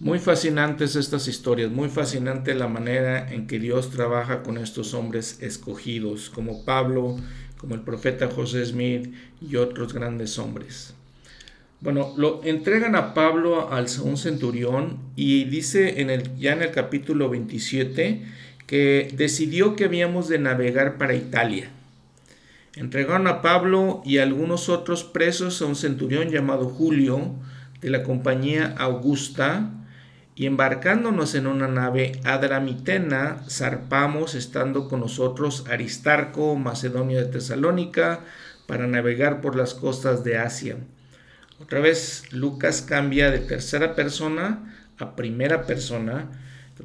Muy 0.00 0.18
fascinantes 0.18 0.94
estas 0.94 1.26
historias, 1.26 1.70
muy 1.70 1.88
fascinante 1.88 2.54
la 2.54 2.68
manera 2.68 3.32
en 3.32 3.46
que 3.46 3.58
Dios 3.58 3.90
trabaja 3.90 4.42
con 4.42 4.56
estos 4.56 4.94
hombres 4.94 5.38
escogidos, 5.40 6.30
como 6.30 6.64
Pablo, 6.64 7.16
como 7.56 7.74
el 7.74 7.80
profeta 7.80 8.28
José 8.28 8.64
Smith 8.64 9.12
y 9.40 9.56
otros 9.56 9.92
grandes 9.92 10.38
hombres. 10.38 10.94
Bueno, 11.80 12.12
lo 12.16 12.42
entregan 12.44 12.96
a 12.96 13.14
Pablo 13.14 13.72
al 13.72 13.86
un 14.02 14.16
centurión 14.16 14.98
y 15.16 15.44
dice 15.44 16.00
en 16.00 16.10
el, 16.10 16.36
ya 16.36 16.52
en 16.52 16.62
el 16.62 16.70
capítulo 16.70 17.28
27 17.28 18.22
que 18.66 19.12
decidió 19.14 19.76
que 19.76 19.84
habíamos 19.84 20.28
de 20.28 20.38
navegar 20.38 20.98
para 20.98 21.14
Italia. 21.14 21.70
Entregaron 22.74 23.26
a 23.26 23.42
Pablo 23.42 24.02
y 24.04 24.18
algunos 24.18 24.68
otros 24.68 25.04
presos 25.04 25.62
a 25.62 25.66
un 25.66 25.76
centurión 25.76 26.28
llamado 26.28 26.68
Julio 26.68 27.34
de 27.80 27.90
la 27.90 28.02
compañía 28.02 28.74
Augusta 28.78 29.70
y 30.34 30.46
embarcándonos 30.46 31.34
en 31.34 31.48
una 31.48 31.66
nave 31.66 32.12
adramitena 32.24 33.42
zarpamos 33.48 34.36
estando 34.36 34.88
con 34.88 35.00
nosotros 35.00 35.64
Aristarco, 35.68 36.54
Macedonia 36.54 37.18
de 37.18 37.26
Tesalónica, 37.26 38.20
para 38.66 38.86
navegar 38.86 39.40
por 39.40 39.56
las 39.56 39.74
costas 39.74 40.22
de 40.22 40.36
Asia. 40.38 40.76
Otra 41.60 41.80
vez 41.80 42.32
Lucas 42.32 42.82
cambia 42.82 43.32
de 43.32 43.40
tercera 43.40 43.96
persona 43.96 44.76
a 44.98 45.16
primera 45.16 45.66
persona. 45.66 46.30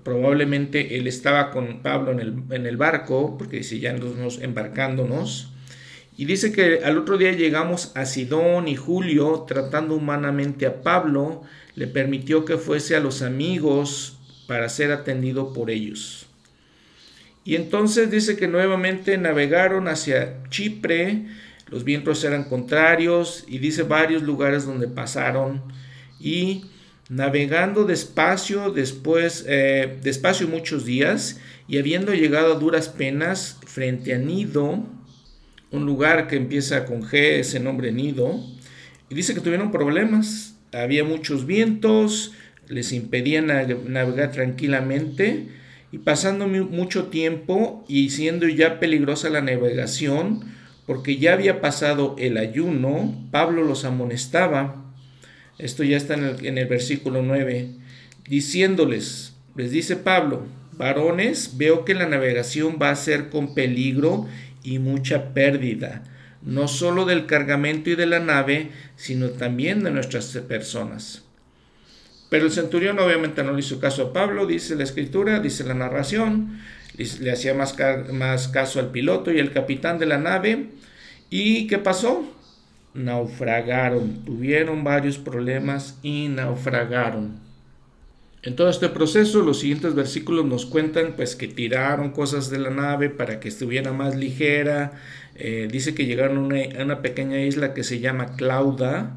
Probablemente 0.04 0.98
él 0.98 1.06
estaba 1.06 1.52
con 1.52 1.84
Pablo 1.84 2.12
en 2.12 2.20
el, 2.20 2.44
en 2.50 2.66
el 2.66 2.78
barco, 2.78 3.38
porque 3.38 3.58
dice 3.58 3.80
ya 3.80 3.94
nos 3.94 4.42
embarcándonos. 4.42 5.53
Y 6.16 6.26
dice 6.26 6.52
que 6.52 6.82
al 6.84 6.98
otro 6.98 7.18
día 7.18 7.32
llegamos 7.32 7.92
a 7.96 8.06
Sidón 8.06 8.68
y 8.68 8.76
Julio, 8.76 9.46
tratando 9.48 9.96
humanamente 9.96 10.66
a 10.66 10.82
Pablo, 10.82 11.42
le 11.76 11.88
permitió 11.88 12.46
que 12.46 12.58
fuese 12.58 12.96
a 12.96 13.00
los 13.00 13.22
amigos 13.22 14.20
para 14.48 14.70
ser 14.70 14.92
atendido 14.92 15.54
por 15.54 15.72
ellos. 15.72 16.28
Y 17.46 17.56
entonces 17.56 18.12
dice 18.12 18.38
que 18.38 18.48
nuevamente 18.48 19.18
navegaron 19.18 19.88
hacia 19.88 20.44
Chipre, 20.50 21.26
los 21.68 21.84
vientos 21.84 22.24
eran 22.24 22.44
contrarios 22.44 23.44
y 23.48 23.58
dice 23.58 23.84
varios 23.84 24.22
lugares 24.22 24.66
donde 24.66 24.88
pasaron 24.88 25.62
y 26.20 26.66
navegando 27.10 27.84
despacio 27.84 28.72
después, 28.72 29.46
eh, 29.48 29.98
despacio 30.04 30.48
muchos 30.48 30.86
días 30.86 31.40
y 31.68 31.80
habiendo 31.80 32.14
llegado 32.14 32.54
a 32.54 32.60
duras 32.60 32.90
penas 32.90 33.60
frente 33.66 34.14
a 34.14 34.18
Nido, 34.20 34.86
un 35.74 35.86
lugar 35.86 36.28
que 36.28 36.38
empieza 36.38 36.86
con 36.86 37.02
G, 37.02 37.40
ese 37.40 37.60
nombre 37.60 37.92
nido, 37.92 38.40
Y 39.10 39.16
dice 39.16 39.34
que 39.34 39.42
tuvieron 39.42 39.72
problemas, 39.72 40.56
había 40.72 41.04
muchos 41.04 41.46
vientos, 41.46 42.32
les 42.68 42.94
impedían 42.94 43.48
navegar 43.48 44.32
tranquilamente 44.32 45.48
y 45.92 45.98
pasando 46.00 46.48
mucho 46.48 47.08
tiempo 47.08 47.84
y 47.88 48.12
siendo 48.12 48.48
ya 48.48 48.80
peligrosa 48.80 49.30
la 49.30 49.42
navegación, 49.42 50.46
porque 50.86 51.18
ya 51.18 51.34
había 51.34 51.60
pasado 51.60 52.16
el 52.18 52.38
ayuno, 52.38 53.14
Pablo 53.32 53.64
los 53.64 53.84
amonestaba. 53.84 54.86
Esto 55.60 55.84
ya 55.84 55.98
está 55.98 56.16
en 56.16 56.24
el, 56.24 56.46
en 56.46 56.58
el 56.58 56.68
versículo 56.68 57.22
9, 57.22 57.70
diciéndoles, 58.28 59.36
les 59.56 59.72
dice 59.72 59.96
Pablo, 59.96 60.46
varones, 60.78 61.58
veo 61.58 61.86
que 61.86 61.94
la 61.94 62.08
navegación 62.08 62.78
va 62.82 62.90
a 62.90 62.96
ser 62.96 63.30
con 63.30 63.54
peligro 63.54 64.28
y 64.64 64.80
mucha 64.80 65.34
pérdida, 65.34 66.04
no 66.42 66.68
solo 66.68 67.06
del 67.06 67.26
cargamento 67.26 67.90
y 67.90 67.96
de 67.96 68.06
la 68.06 68.20
nave, 68.20 68.72
sino 68.96 69.30
también 69.30 69.84
de 69.84 69.92
nuestras 69.92 70.26
personas. 70.48 71.24
Pero 72.30 72.46
el 72.46 72.52
centurión 72.52 72.98
obviamente 72.98 73.44
no 73.44 73.54
le 73.54 73.60
hizo 73.60 73.80
caso 73.80 74.08
a 74.08 74.14
Pablo, 74.14 74.48
dice 74.48 74.76
la 74.76 74.84
escritura, 74.84 75.40
dice 75.40 75.64
la 75.64 75.76
narración, 75.76 76.60
le 76.98 77.32
hacía 77.32 77.54
más, 77.54 77.76
más 78.12 78.48
caso 78.48 78.80
al 78.80 78.90
piloto 78.90 79.32
y 79.32 79.40
al 79.40 79.52
capitán 79.52 80.00
de 80.00 80.08
la 80.08 80.18
nave. 80.18 80.70
¿Y 81.30 81.68
qué 81.68 81.78
pasó? 81.78 82.26
Naufragaron, 82.96 84.26
tuvieron 84.26 84.84
varios 84.84 85.18
problemas 85.18 86.00
y 86.02 86.28
naufragaron. 86.28 87.43
En 88.46 88.58
todo 88.58 88.70
este 88.70 88.90
proceso, 88.90 89.42
los 89.42 89.60
siguientes 89.60 89.96
versículos 89.96 90.46
nos 90.46 90.66
cuentan 90.66 91.14
pues 91.16 91.38
que 91.38 91.48
tiraron 91.48 92.12
cosas 92.12 92.50
de 92.50 92.60
la 92.60 92.72
nave 92.72 93.10
para 93.10 93.40
que 93.40 93.48
estuviera 93.48 93.94
más 93.94 94.18
ligera. 94.18 95.00
Eh, 95.36 95.70
dice 95.72 95.96
que 95.96 96.06
llegaron 96.06 96.52
a 96.52 96.84
una, 96.84 97.02
pequeña 97.02 97.40
isla 97.40 97.74
que 97.74 97.86
se 97.86 98.02
llama 98.02 98.36
Clauda, 98.36 99.16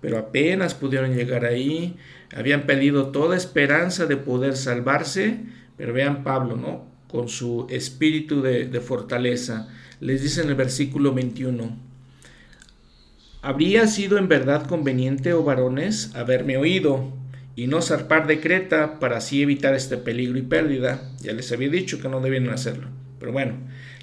pero 0.00 0.18
apenas 0.18 0.74
pudieron 0.74 1.16
llegar 1.16 1.46
ahí. 1.46 1.96
Habían 2.32 2.62
perdido 2.62 3.08
toda 3.08 3.36
esperanza 3.36 4.06
de 4.06 4.16
poder 4.16 4.56
salvarse, 4.56 5.40
pero 5.76 5.92
vean 5.92 6.22
Pablo, 6.22 6.54
¿no? 6.54 6.86
Con 7.08 7.28
su 7.28 7.66
espíritu 7.70 8.40
de, 8.40 8.66
de 8.66 8.80
fortaleza. 8.80 9.68
Les 9.98 10.22
dice 10.22 10.42
en 10.42 10.48
el 10.48 10.54
versículo 10.54 11.12
21. 11.12 11.76
Habría 13.42 13.88
sido 13.88 14.16
en 14.16 14.28
verdad 14.28 14.68
conveniente, 14.68 15.32
oh 15.32 15.42
varones, 15.42 16.14
haberme 16.14 16.56
oído 16.56 17.19
y 17.60 17.66
no 17.66 17.82
zarpar 17.82 18.26
de 18.26 18.40
Creta 18.40 18.98
para 19.00 19.18
así 19.18 19.42
evitar 19.42 19.74
este 19.74 19.98
peligro 19.98 20.38
y 20.38 20.42
pérdida. 20.42 21.02
Ya 21.20 21.34
les 21.34 21.52
había 21.52 21.68
dicho 21.68 22.00
que 22.00 22.08
no 22.08 22.22
debían 22.22 22.48
hacerlo. 22.48 22.88
Pero 23.18 23.32
bueno, 23.32 23.58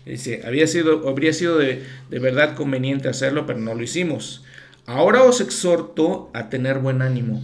dice, 0.05 0.43
había 0.45 0.67
sido, 0.67 1.09
habría 1.09 1.33
sido 1.33 1.57
de, 1.57 1.81
de 2.07 2.19
verdad 2.19 2.53
conveniente 2.53 3.09
hacerlo, 3.09 3.47
pero 3.47 3.57
no 3.57 3.73
lo 3.73 3.81
hicimos. 3.81 4.45
Ahora 4.85 5.23
os 5.23 5.41
exhorto 5.41 6.29
a 6.35 6.49
tener 6.49 6.77
buen 6.77 7.01
ánimo, 7.01 7.41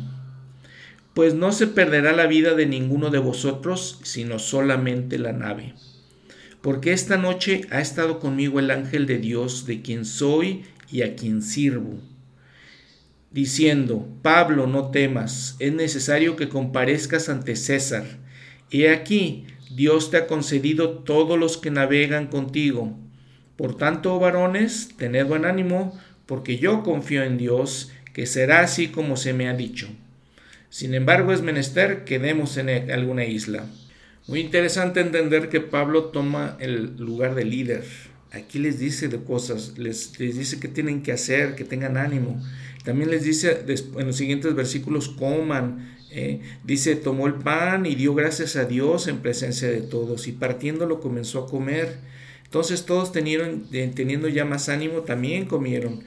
pues 1.16 1.34
no 1.34 1.51
se 1.51 1.66
perderá 1.66 2.11
la 2.11 2.28
vida 2.28 2.53
de 2.53 2.68
ninguno 2.68 3.09
de 3.09 3.18
vosotros, 3.18 3.99
sino 4.03 4.38
solamente 4.38 5.18
la 5.18 5.34
nave. 5.34 5.74
Porque 6.61 6.93
esta 6.93 7.18
noche 7.18 7.61
ha 7.72 7.82
estado 7.82 8.20
conmigo 8.20 8.59
el 8.59 8.70
ángel 8.70 9.07
de 9.07 9.18
Dios, 9.18 9.66
de 9.66 9.82
quien 9.82 10.05
soy 10.05 10.64
y 10.91 11.01
a 11.01 11.16
quien 11.16 11.41
sirvo 11.41 11.99
diciendo, 13.34 14.07
Pablo, 14.21 14.67
no 14.67 14.91
temas, 14.91 15.55
es 15.59 15.73
necesario 15.73 16.36
que 16.36 16.49
comparezcas 16.49 17.29
ante 17.29 17.55
César. 17.55 18.05
He 18.71 18.89
aquí, 18.89 19.47
Dios 19.75 20.11
te 20.11 20.17
ha 20.17 20.27
concedido 20.27 20.99
todos 20.99 21.38
los 21.38 21.57
que 21.57 21.71
navegan 21.71 22.27
contigo. 22.27 22.95
Por 23.57 23.75
tanto, 23.75 24.19
varones, 24.19 24.89
tened 24.97 25.25
buen 25.25 25.45
ánimo, 25.45 25.99
porque 26.27 26.57
yo 26.57 26.84
confío 26.84 27.23
en 27.23 27.38
Dios, 27.38 27.91
que 28.13 28.27
será 28.27 28.61
así 28.61 28.88
como 28.88 29.17
se 29.17 29.34
me 29.34 29.49
ha 29.49 29.53
dicho. 29.53 29.89
Sin 30.69 30.93
embargo, 30.93 31.34
es 31.34 31.41
menester 31.41 32.03
que 32.03 32.19
demos 32.19 32.57
en 32.57 32.91
alguna 32.91 33.25
isla. 33.25 33.65
Muy 34.27 34.39
interesante 34.39 35.01
entender 35.01 35.49
que 35.49 35.59
Pablo 35.59 36.05
toma 36.05 36.55
el 36.59 36.95
lugar 36.97 37.36
de 37.36 37.45
líder. 37.45 37.84
Aquí 38.31 38.57
les 38.57 38.79
dice 38.79 39.07
de 39.07 39.23
cosas, 39.23 39.77
les, 39.77 40.19
les 40.19 40.38
dice 40.38 40.59
que 40.59 40.67
tienen 40.67 41.03
que 41.03 41.11
hacer, 41.11 41.55
que 41.55 41.63
tengan 41.63 41.97
ánimo. 41.97 42.41
También 42.84 43.09
les 43.09 43.23
dice 43.23 43.63
en 43.67 44.05
los 44.05 44.15
siguientes 44.15 44.53
versículos, 44.55 45.09
coman. 45.09 45.95
Eh, 46.11 46.41
dice, 46.63 46.95
tomó 46.95 47.25
el 47.25 47.36
pan 47.36 47.86
y 47.86 47.95
dio 47.95 48.13
gracias 48.13 48.55
a 48.55 48.65
Dios 48.65 49.07
en 49.07 49.19
presencia 49.19 49.69
de 49.69 49.81
todos 49.81 50.27
y 50.27 50.34
partiéndolo 50.34 50.99
comenzó 50.99 51.43
a 51.43 51.47
comer. 51.47 51.97
Entonces 52.43 52.86
todos 52.86 53.11
tenieron, 53.11 53.65
teniendo 53.71 54.27
ya 54.27 54.45
más 54.45 54.69
ánimo, 54.69 55.01
también 55.01 55.45
comieron. 55.45 56.03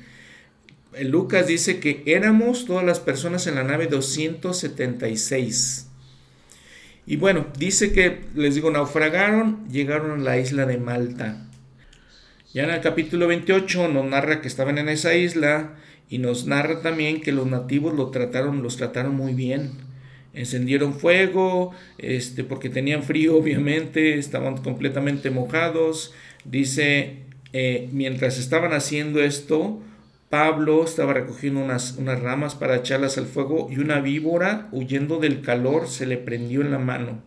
Lucas 1.03 1.49
dice 1.49 1.81
que 1.81 2.05
éramos 2.07 2.66
todas 2.66 2.85
las 2.85 3.01
personas 3.01 3.47
en 3.49 3.57
la 3.57 3.64
nave 3.64 3.89
276. 3.89 5.89
Y 7.07 7.16
bueno, 7.16 7.47
dice 7.59 7.93
que, 7.93 8.20
les 8.35 8.55
digo, 8.55 8.70
naufragaron, 8.70 9.68
llegaron 9.68 10.20
a 10.20 10.22
la 10.22 10.39
isla 10.39 10.66
de 10.66 10.79
Malta. 10.79 11.49
Ya 12.55 12.64
en 12.64 12.70
el 12.70 12.81
capítulo 12.81 13.27
28 13.27 13.89
nos 13.89 14.05
narra 14.07 14.41
que 14.41 14.49
estaban 14.49 14.79
en 14.79 14.89
esa 14.89 15.14
isla 15.14 15.74
y 16.09 16.19
nos 16.19 16.47
narra 16.47 16.83
también 16.83 17.21
que 17.21 17.33
los 17.33 17.47
nativos 17.47 17.95
lo 17.95 18.11
trataron, 18.11 18.63
los 18.63 18.77
trataron 18.77 19.17
muy 19.17 19.35
bien. 19.35 19.73
Encendieron 20.35 20.95
fuego, 20.95 21.73
este, 21.99 22.45
porque 22.45 22.69
tenían 22.69 23.03
frío, 23.03 23.37
obviamente, 23.39 24.19
estaban 24.19 24.59
completamente 24.59 25.31
mojados. 25.31 26.15
Dice, 26.45 27.25
eh, 27.53 27.89
mientras 27.93 28.39
estaban 28.39 28.73
haciendo 28.73 29.21
esto, 29.21 29.81
Pablo 30.29 30.85
estaba 30.85 31.15
recogiendo 31.15 31.61
unas, 31.61 31.97
unas 31.99 32.21
ramas 32.21 32.55
para 32.55 32.77
echarlas 32.77 33.17
al 33.17 33.27
fuego 33.27 33.69
y 33.71 33.79
una 33.79 34.01
víbora, 34.01 34.69
huyendo 34.73 35.19
del 35.19 35.41
calor, 35.41 35.89
se 35.89 36.07
le 36.07 36.19
prendió 36.19 36.61
en 36.61 36.71
la 36.71 36.79
mano, 36.79 37.23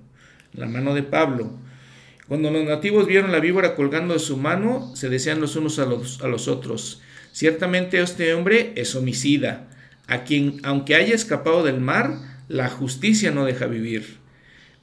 la 0.54 0.68
mano 0.68 0.94
de 0.94 1.04
Pablo. 1.04 1.52
Cuando 2.28 2.52
los 2.52 2.64
nativos 2.64 3.08
vieron 3.08 3.32
la 3.32 3.40
víbora 3.40 3.76
colgando 3.76 4.14
de 4.14 4.20
su 4.20 4.38
mano, 4.38 4.96
se 4.96 5.10
decían 5.10 5.42
los 5.42 5.56
unos 5.56 5.80
a 5.80 5.86
los, 5.86 6.22
a 6.22 6.28
los 6.28 6.48
otros, 6.48 7.02
Ciertamente 7.32 8.02
este 8.02 8.34
hombre 8.34 8.74
es 8.76 8.96
homicida, 8.96 9.68
a 10.08 10.24
quien, 10.24 10.60
aunque 10.64 10.96
haya 10.96 11.14
escapado 11.14 11.64
del 11.64 11.80
mar, 11.80 12.18
la 12.48 12.70
justicia 12.70 13.32
no 13.32 13.46
deja 13.46 13.68
vivir. 13.68 14.18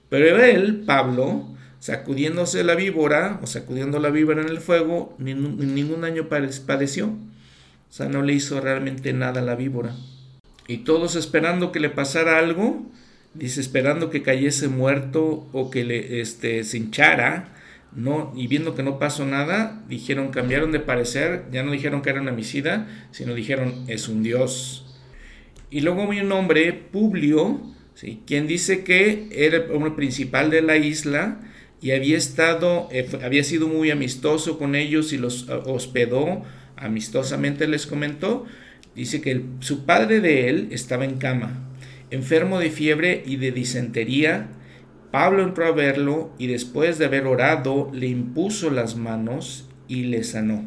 Pero 0.08 0.42
él, 0.42 0.84
Pablo, 0.86 1.56
sacudiéndose 1.80 2.64
la 2.64 2.74
víbora, 2.74 3.40
o 3.42 3.46
sacudiendo 3.46 3.98
la 3.98 4.10
víbora 4.10 4.42
en 4.42 4.48
el 4.48 4.60
fuego, 4.60 5.16
ningún 5.18 6.00
daño 6.00 6.28
padeció. 6.28 7.08
O 7.08 7.92
sea, 7.92 8.08
no 8.08 8.22
le 8.22 8.32
hizo 8.32 8.60
realmente 8.60 9.12
nada 9.12 9.40
a 9.40 9.44
la 9.44 9.56
víbora. 9.56 9.94
Y 10.68 10.78
todos 10.78 11.16
esperando 11.16 11.72
que 11.72 11.80
le 11.80 11.90
pasara 11.90 12.38
algo, 12.38 12.86
dice, 13.34 13.60
esperando 13.60 14.10
que 14.10 14.22
cayese 14.22 14.68
muerto 14.68 15.48
o 15.52 15.70
que 15.70 15.84
le 15.84 16.20
este, 16.20 16.64
se 16.64 16.76
hinchara, 16.78 17.52
no, 17.96 18.32
y 18.36 18.46
viendo 18.46 18.74
que 18.74 18.82
no 18.82 18.98
pasó 18.98 19.24
nada, 19.24 19.82
dijeron, 19.88 20.28
cambiaron 20.28 20.70
de 20.70 20.80
parecer, 20.80 21.46
ya 21.50 21.62
no 21.62 21.72
dijeron 21.72 22.02
que 22.02 22.10
era 22.10 22.20
un 22.20 22.28
homicida, 22.28 22.86
sino 23.10 23.34
dijeron, 23.34 23.86
es 23.88 24.08
un 24.08 24.22
dios. 24.22 24.94
Y 25.70 25.80
luego 25.80 26.12
hay 26.12 26.20
un 26.20 26.30
hombre, 26.30 26.74
Publio, 26.74 27.58
¿sí? 27.94 28.20
quien 28.26 28.46
dice 28.46 28.84
que 28.84 29.28
era 29.32 29.56
el 29.56 29.94
principal 29.94 30.50
de 30.50 30.60
la 30.60 30.76
isla 30.76 31.40
y 31.80 31.92
había 31.92 32.18
estado, 32.18 32.88
eh, 32.92 33.08
había 33.22 33.42
sido 33.42 33.66
muy 33.66 33.90
amistoso 33.90 34.58
con 34.58 34.74
ellos 34.74 35.14
y 35.14 35.18
los 35.18 35.48
eh, 35.48 35.52
hospedó, 35.64 36.42
amistosamente 36.76 37.66
les 37.66 37.86
comentó, 37.86 38.44
dice 38.94 39.22
que 39.22 39.42
su 39.60 39.86
padre 39.86 40.20
de 40.20 40.50
él 40.50 40.68
estaba 40.70 41.06
en 41.06 41.16
cama, 41.16 41.66
enfermo 42.10 42.58
de 42.58 42.70
fiebre 42.70 43.22
y 43.24 43.36
de 43.36 43.52
disentería, 43.52 44.48
Pablo 45.16 45.42
entró 45.44 45.64
a 45.64 45.72
verlo 45.72 46.30
y 46.36 46.46
después 46.46 46.98
de 46.98 47.06
haber 47.06 47.26
orado 47.26 47.90
le 47.94 48.06
impuso 48.06 48.68
las 48.68 48.96
manos 48.96 49.66
y 49.88 50.02
le 50.02 50.22
sanó. 50.22 50.62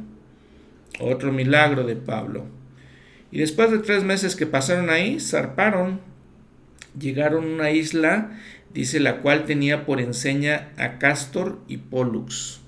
Otro 1.00 1.32
milagro 1.32 1.84
de 1.84 1.96
Pablo. 1.96 2.48
Y 3.32 3.38
después 3.38 3.70
de 3.70 3.78
tres 3.78 4.04
meses 4.04 4.36
que 4.36 4.48
pasaron 4.48 4.90
ahí, 4.90 5.20
zarparon, 5.20 6.02
llegaron 7.00 7.44
a 7.44 7.48
una 7.48 7.70
isla, 7.70 8.40
dice 8.74 9.00
la 9.00 9.18
cual 9.18 9.46
tenía 9.46 9.86
por 9.86 10.02
enseña 10.02 10.72
a 10.78 10.98
Castor 10.98 11.60
y 11.68 11.78
Pollux. 11.78 12.60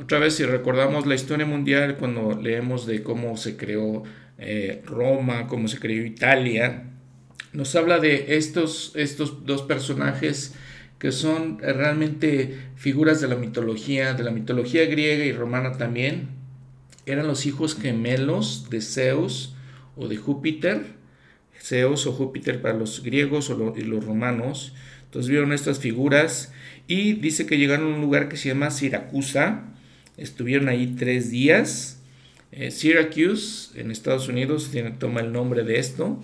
Otra 0.00 0.18
vez, 0.18 0.36
si 0.36 0.46
recordamos 0.46 1.04
la 1.04 1.16
historia 1.16 1.44
mundial, 1.44 1.98
cuando 1.98 2.40
leemos 2.40 2.86
de 2.86 3.02
cómo 3.02 3.36
se 3.36 3.58
creó 3.58 4.04
eh, 4.38 4.82
Roma, 4.86 5.48
cómo 5.48 5.68
se 5.68 5.80
creó 5.80 6.02
Italia, 6.02 6.84
nos 7.52 7.76
habla 7.76 7.98
de 7.98 8.38
estos, 8.38 8.92
estos 8.94 9.44
dos 9.44 9.60
personajes 9.60 10.54
que 10.98 11.12
son 11.12 11.58
realmente 11.58 12.58
figuras 12.76 13.20
de 13.20 13.28
la 13.28 13.36
mitología, 13.36 14.14
de 14.14 14.24
la 14.24 14.30
mitología 14.30 14.84
griega 14.86 15.24
y 15.24 15.32
romana 15.32 15.78
también. 15.78 16.28
Eran 17.06 17.26
los 17.26 17.46
hijos 17.46 17.76
gemelos 17.76 18.68
de 18.70 18.80
Zeus 18.80 19.54
o 19.96 20.08
de 20.08 20.16
Júpiter, 20.16 20.82
Zeus 21.60 22.06
o 22.06 22.12
Júpiter 22.12 22.60
para 22.60 22.76
los 22.76 23.02
griegos 23.02 23.50
o 23.50 23.74
y 23.76 23.82
los 23.82 24.04
romanos. 24.04 24.74
Entonces 25.04 25.30
vieron 25.30 25.52
estas 25.52 25.78
figuras 25.78 26.52
y 26.86 27.14
dice 27.14 27.46
que 27.46 27.58
llegaron 27.58 27.92
a 27.92 27.96
un 27.96 28.00
lugar 28.00 28.28
que 28.28 28.36
se 28.36 28.48
llama 28.48 28.70
Siracusa, 28.70 29.64
estuvieron 30.16 30.68
ahí 30.68 30.94
tres 30.98 31.30
días 31.30 31.98
eh, 32.50 32.70
Syracuse, 32.70 33.78
en 33.78 33.90
Estados 33.90 34.28
Unidos, 34.28 34.70
tiene, 34.72 34.92
toma 34.92 35.20
el 35.20 35.32
nombre 35.32 35.64
de 35.64 35.78
esto, 35.78 36.18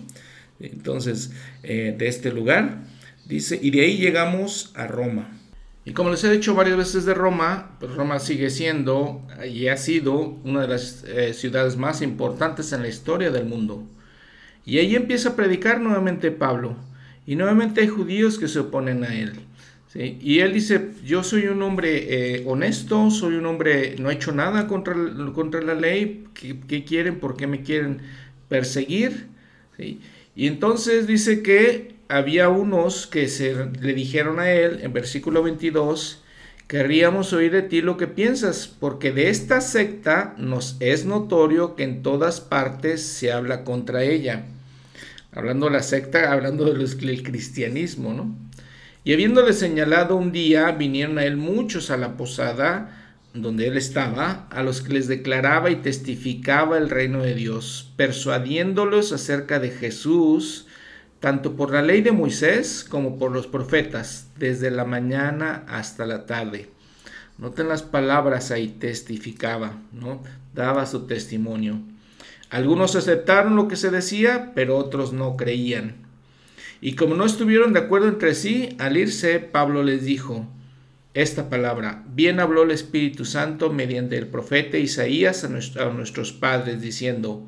entonces, 0.59 1.31
de 1.61 1.95
este 1.99 2.31
lugar. 2.31 2.83
Dice, 3.25 3.59
y 3.61 3.71
de 3.71 3.81
ahí 3.81 3.97
llegamos 3.97 4.71
a 4.75 4.87
Roma. 4.87 5.29
Y 5.83 5.93
como 5.93 6.09
les 6.09 6.23
he 6.23 6.31
dicho 6.31 6.55
varias 6.55 6.77
veces 6.77 7.05
de 7.05 7.13
Roma, 7.13 7.77
pues 7.79 7.93
Roma 7.93 8.19
sigue 8.19 8.49
siendo 8.49 9.21
y 9.47 9.67
ha 9.67 9.77
sido 9.77 10.17
una 10.43 10.61
de 10.61 10.67
las 10.67 11.03
eh, 11.07 11.33
ciudades 11.33 11.77
más 11.77 12.01
importantes 12.01 12.71
en 12.73 12.81
la 12.81 12.87
historia 12.87 13.29
del 13.29 13.45
mundo. 13.45 13.83
Y 14.65 14.79
ahí 14.79 14.95
empieza 14.95 15.29
a 15.29 15.35
predicar 15.35 15.79
nuevamente 15.79 16.31
Pablo. 16.31 16.75
Y 17.27 17.35
nuevamente 17.35 17.81
hay 17.81 17.87
judíos 17.87 18.39
que 18.39 18.47
se 18.47 18.59
oponen 18.59 19.03
a 19.03 19.15
él. 19.15 19.33
Y 19.97 20.39
él 20.39 20.51
dice, 20.53 20.89
yo 21.05 21.23
soy 21.23 21.47
un 21.47 21.61
hombre 21.61 22.35
eh, 22.35 22.43
honesto, 22.45 23.09
soy 23.11 23.35
un 23.35 23.45
hombre, 23.45 23.95
no 23.97 24.11
he 24.11 24.15
hecho 24.15 24.33
nada 24.33 24.67
contra, 24.67 24.93
contra 25.33 25.61
la 25.61 25.73
ley, 25.73 26.25
¿Qué, 26.33 26.83
quieren? 26.83 27.19
¿Por 27.19 27.37
qué 27.37 27.47
me 27.47 27.61
quieren 27.61 28.01
perseguir? 28.49 29.27
Y 29.77 30.47
entonces 30.47 31.07
dice 31.07 31.41
que 31.41 31.94
había 32.07 32.49
unos 32.49 33.07
que 33.07 33.27
se 33.27 33.67
le 33.81 33.93
dijeron 33.93 34.39
a 34.39 34.51
él 34.51 34.79
en 34.81 34.93
versículo 34.93 35.43
22, 35.43 36.21
querríamos 36.67 37.33
oír 37.33 37.51
de 37.51 37.61
ti 37.61 37.81
lo 37.81 37.97
que 37.97 38.07
piensas, 38.07 38.67
porque 38.67 39.11
de 39.11 39.29
esta 39.29 39.61
secta 39.61 40.35
nos 40.37 40.77
es 40.79 41.05
notorio 41.05 41.75
que 41.75 41.83
en 41.83 42.03
todas 42.03 42.41
partes 42.41 43.03
se 43.03 43.31
habla 43.31 43.63
contra 43.63 44.03
ella. 44.03 44.45
Hablando 45.31 45.65
de 45.67 45.73
la 45.73 45.83
secta, 45.83 46.31
hablando 46.31 46.65
del 46.65 47.23
cristianismo, 47.23 48.13
¿no? 48.13 48.35
Y 49.03 49.13
habiéndole 49.13 49.53
señalado 49.53 50.15
un 50.15 50.31
día, 50.31 50.71
vinieron 50.71 51.19
a 51.19 51.25
él 51.25 51.37
muchos 51.37 51.91
a 51.91 51.97
la 51.97 52.17
posada 52.17 53.01
donde 53.35 53.67
él 53.67 53.77
estaba, 53.77 54.47
a 54.49 54.63
los 54.63 54.81
que 54.81 54.93
les 54.93 55.07
declaraba 55.07 55.69
y 55.69 55.75
testificaba 55.75 56.77
el 56.77 56.89
reino 56.89 57.21
de 57.21 57.35
Dios, 57.35 57.91
persuadiéndolos 57.97 59.11
acerca 59.11 59.59
de 59.59 59.69
Jesús, 59.71 60.67
tanto 61.25 61.55
por 61.55 61.71
la 61.71 61.81
ley 61.81 62.01
de 62.01 62.11
Moisés 62.11 62.85
como 62.87 63.17
por 63.17 63.31
los 63.31 63.47
profetas, 63.47 64.27
desde 64.37 64.69
la 64.69 64.85
mañana 64.85 65.63
hasta 65.67 66.05
la 66.05 66.27
tarde. 66.27 66.69
Noten 67.39 67.67
las 67.67 67.81
palabras 67.81 68.51
ahí, 68.51 68.67
testificaba, 68.67 69.79
¿no? 69.91 70.21
Daba 70.53 70.85
su 70.85 71.07
testimonio. 71.07 71.79
Algunos 72.51 72.95
aceptaron 72.95 73.55
lo 73.55 73.67
que 73.67 73.75
se 73.75 73.89
decía, 73.89 74.51
pero 74.53 74.77
otros 74.77 75.13
no 75.13 75.35
creían. 75.35 75.95
Y 76.79 76.93
como 76.93 77.15
no 77.15 77.25
estuvieron 77.25 77.73
de 77.73 77.79
acuerdo 77.79 78.07
entre 78.07 78.35
sí, 78.35 78.75
al 78.77 78.95
irse, 78.95 79.39
Pablo 79.39 79.81
les 79.81 80.05
dijo 80.05 80.45
esta 81.15 81.49
palabra, 81.49 82.03
bien 82.07 82.39
habló 82.39 82.61
el 82.61 82.69
Espíritu 82.69 83.25
Santo 83.25 83.73
mediante 83.73 84.15
el 84.15 84.27
profeta 84.27 84.77
Isaías 84.77 85.43
a, 85.43 85.47
a 85.47 85.89
nuestros 85.89 86.33
padres, 86.33 86.83
diciendo, 86.83 87.47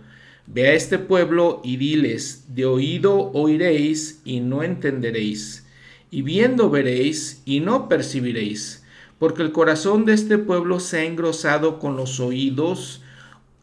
Ve 0.50 0.70
a 0.70 0.74
este 0.74 0.98
pueblo 0.98 1.62
y 1.62 1.76
diles, 1.76 2.46
de 2.48 2.66
oído 2.66 3.32
oiréis 3.34 4.22
y 4.24 4.40
no 4.40 4.64
entenderéis, 4.64 5.66
y 6.10 6.22
viendo 6.22 6.70
veréis 6.70 7.42
y 7.44 7.60
no 7.60 7.90
percibiréis, 7.90 8.86
porque 9.20 9.42
el 9.42 9.52
corazón 9.52 10.06
de 10.06 10.14
este 10.14 10.38
pueblo 10.38 10.80
se 10.80 11.00
ha 11.00 11.04
engrosado 11.04 11.80
con 11.80 11.98
los 11.98 12.22
oídos, 12.22 13.02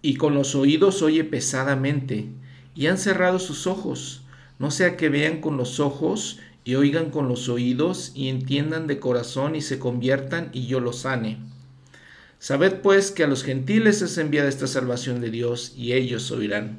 y 0.03 0.17
con 0.17 0.35
los 0.35 0.55
oídos 0.55 1.01
oye 1.01 1.25
pesadamente, 1.25 2.27
y 2.75 2.87
han 2.89 2.99
cerrado 2.99 3.39
sus 3.39 3.67
ojos, 3.67 4.23
no 4.59 4.71
sea 4.71 4.99
que 4.99 5.09
vean 5.09 5.41
con 5.41 5.57
los 5.57 5.81
ojos 5.81 6.39
y 6.65 6.75
oigan 6.75 7.11
con 7.11 7.29
los 7.29 7.49
oídos 7.49 8.13
y 8.15 8.29
entiendan 8.29 8.87
de 8.87 9.01
corazón 9.01 9.57
y 9.57 9.63
se 9.63 9.79
conviertan 9.79 10.51
y 10.53 10.67
yo 10.67 10.81
los 10.81 10.99
sane. 11.01 11.39
Sabed 12.45 12.83
pues 12.83 13.11
que 13.11 13.25
a 13.25 13.27
los 13.27 13.43
gentiles 13.43 14.03
es 14.03 14.19
enviada 14.19 14.51
esta 14.51 14.67
salvación 14.67 15.23
de 15.23 15.31
Dios 15.31 15.73
y 15.79 15.95
ellos 15.95 16.31
oirán. 16.31 16.79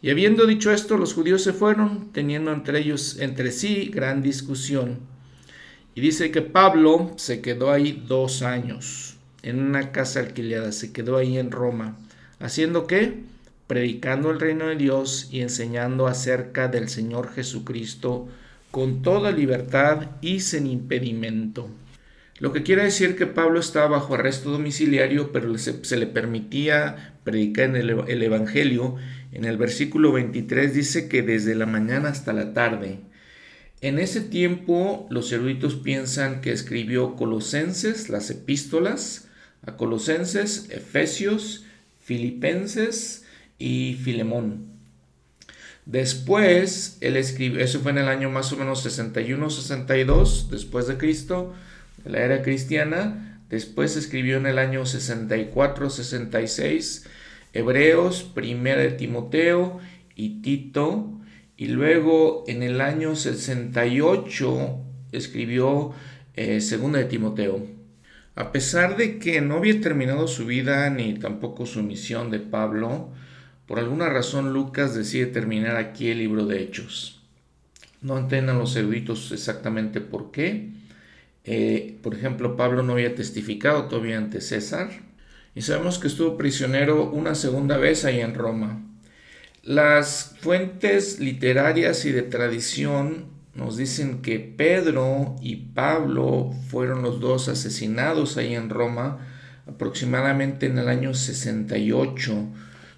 Y 0.00 0.10
habiendo 0.10 0.46
dicho 0.46 0.70
esto, 0.70 0.96
los 0.96 1.12
judíos 1.12 1.42
se 1.42 1.52
fueron, 1.52 2.12
teniendo 2.12 2.52
entre 2.52 2.78
ellos, 2.78 3.16
entre 3.18 3.50
sí, 3.50 3.90
gran 3.92 4.22
discusión. 4.22 5.00
Y 5.96 6.00
dice 6.00 6.30
que 6.30 6.42
Pablo 6.42 7.10
se 7.16 7.40
quedó 7.40 7.72
ahí 7.72 8.04
dos 8.06 8.42
años, 8.42 9.16
en 9.42 9.58
una 9.58 9.90
casa 9.90 10.20
alquilada, 10.20 10.70
se 10.70 10.92
quedó 10.92 11.16
ahí 11.16 11.36
en 11.36 11.50
Roma, 11.50 11.96
haciendo 12.38 12.86
qué? 12.86 13.24
Predicando 13.66 14.30
el 14.30 14.38
reino 14.38 14.68
de 14.68 14.76
Dios 14.76 15.30
y 15.32 15.40
enseñando 15.40 16.06
acerca 16.06 16.68
del 16.68 16.88
Señor 16.88 17.32
Jesucristo 17.34 18.28
con 18.70 19.02
toda 19.02 19.32
libertad 19.32 20.10
y 20.20 20.38
sin 20.38 20.68
impedimento. 20.68 21.68
Lo 22.40 22.54
que 22.54 22.62
quiere 22.62 22.84
decir 22.84 23.16
que 23.16 23.26
Pablo 23.26 23.60
estaba 23.60 23.86
bajo 23.98 24.14
arresto 24.14 24.50
domiciliario, 24.50 25.30
pero 25.30 25.56
se, 25.58 25.96
le 25.98 26.06
permitía 26.06 27.14
predicar 27.22 27.66
en 27.66 27.76
el, 27.76 27.90
el, 28.08 28.22
Evangelio. 28.22 28.96
En 29.30 29.44
el 29.44 29.58
versículo 29.58 30.10
23 30.12 30.74
dice 30.74 31.06
que 31.08 31.20
desde 31.20 31.54
la 31.54 31.66
mañana 31.66 32.08
hasta 32.08 32.32
la 32.32 32.54
tarde. 32.54 33.00
En 33.82 33.98
ese 33.98 34.22
tiempo 34.22 35.06
los 35.10 35.30
eruditos 35.32 35.74
piensan 35.74 36.40
que 36.40 36.50
escribió 36.50 37.14
Colosenses, 37.14 38.08
las 38.08 38.30
epístolas 38.30 39.28
a 39.66 39.76
Colosenses, 39.76 40.68
Efesios, 40.70 41.64
Filipenses 42.00 43.26
y 43.58 43.98
Filemón. 44.02 44.70
Después, 45.84 46.96
él 47.02 47.16
escribió, 47.16 47.60
eso 47.60 47.80
fue 47.80 47.90
en 47.90 47.98
el 47.98 48.08
año 48.08 48.30
más 48.30 48.50
o 48.52 48.56
menos 48.56 48.86
61-62 48.86 50.48
después 50.48 50.86
de 50.86 50.96
Cristo, 50.96 51.54
la 52.04 52.20
era 52.20 52.42
cristiana. 52.42 53.42
Después 53.48 53.96
escribió 53.96 54.36
en 54.36 54.44
el 54.46 54.58
año 54.58 54.82
64-66 54.82 57.06
Hebreos, 57.52 58.22
Primera 58.22 58.80
de 58.80 58.92
Timoteo 58.92 59.80
y 60.14 60.42
Tito. 60.42 61.18
Y 61.56 61.66
luego 61.66 62.44
en 62.46 62.62
el 62.62 62.80
año 62.80 63.16
68 63.16 64.84
escribió 65.12 65.92
eh, 66.34 66.60
Segunda 66.60 67.00
de 67.00 67.06
Timoteo. 67.06 67.66
A 68.34 68.52
pesar 68.52 68.96
de 68.96 69.18
que 69.18 69.40
no 69.40 69.56
había 69.56 69.80
terminado 69.80 70.28
su 70.28 70.46
vida 70.46 70.88
ni 70.88 71.14
tampoco 71.14 71.66
su 71.66 71.82
misión 71.82 72.30
de 72.30 72.38
Pablo, 72.38 73.10
por 73.66 73.78
alguna 73.78 74.08
razón 74.08 74.52
Lucas 74.52 74.94
decide 74.94 75.26
terminar 75.26 75.76
aquí 75.76 76.08
el 76.08 76.18
libro 76.18 76.46
de 76.46 76.62
Hechos. 76.62 77.22
No 78.00 78.16
entiendan 78.16 78.58
los 78.58 78.74
eruditos 78.76 79.32
exactamente 79.32 80.00
por 80.00 80.30
qué, 80.30 80.70
eh, 81.44 81.98
por 82.02 82.14
ejemplo, 82.14 82.56
Pablo 82.56 82.82
no 82.82 82.92
había 82.92 83.14
testificado 83.14 83.84
todavía 83.84 84.18
ante 84.18 84.40
César 84.40 84.90
y 85.54 85.62
sabemos 85.62 85.98
que 85.98 86.08
estuvo 86.08 86.36
prisionero 86.36 87.10
una 87.10 87.34
segunda 87.34 87.76
vez 87.76 88.04
ahí 88.04 88.20
en 88.20 88.34
Roma. 88.34 88.86
Las 89.62 90.36
fuentes 90.40 91.20
literarias 91.20 92.04
y 92.04 92.12
de 92.12 92.22
tradición 92.22 93.26
nos 93.54 93.76
dicen 93.76 94.22
que 94.22 94.38
Pedro 94.38 95.36
y 95.42 95.56
Pablo 95.56 96.52
fueron 96.68 97.02
los 97.02 97.20
dos 97.20 97.48
asesinados 97.48 98.36
ahí 98.36 98.54
en 98.54 98.70
Roma 98.70 99.26
aproximadamente 99.66 100.66
en 100.66 100.78
el 100.78 100.88
año 100.88 101.14
68 101.14 102.48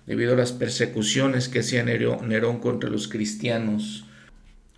debido 0.06 0.34
a 0.34 0.36
las 0.36 0.52
persecuciones 0.52 1.48
que 1.48 1.60
hacía 1.60 1.84
Nerón 1.84 2.60
contra 2.60 2.90
los 2.90 3.08
cristianos. 3.08 4.04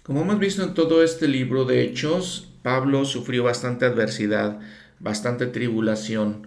Como 0.02 0.22
hemos 0.22 0.38
visto 0.38 0.62
en 0.62 0.74
todo 0.74 1.02
este 1.02 1.28
libro 1.28 1.64
de 1.64 1.82
Hechos, 1.82 2.53
Pablo 2.64 3.04
sufrió 3.04 3.44
bastante 3.44 3.84
adversidad, 3.84 4.58
bastante 4.98 5.44
tribulación. 5.46 6.46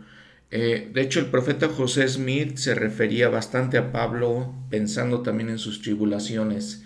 Eh, 0.49 0.89
de 0.91 1.01
hecho, 1.01 1.19
el 1.19 1.27
profeta 1.27 1.69
José 1.69 2.07
Smith 2.07 2.57
se 2.57 2.73
refería 2.73 3.29
bastante 3.29 3.77
a 3.77 3.91
Pablo 3.91 4.51
pensando 4.71 5.21
también 5.21 5.49
en 5.49 5.59
sus 5.59 5.83
tribulaciones. 5.83 6.83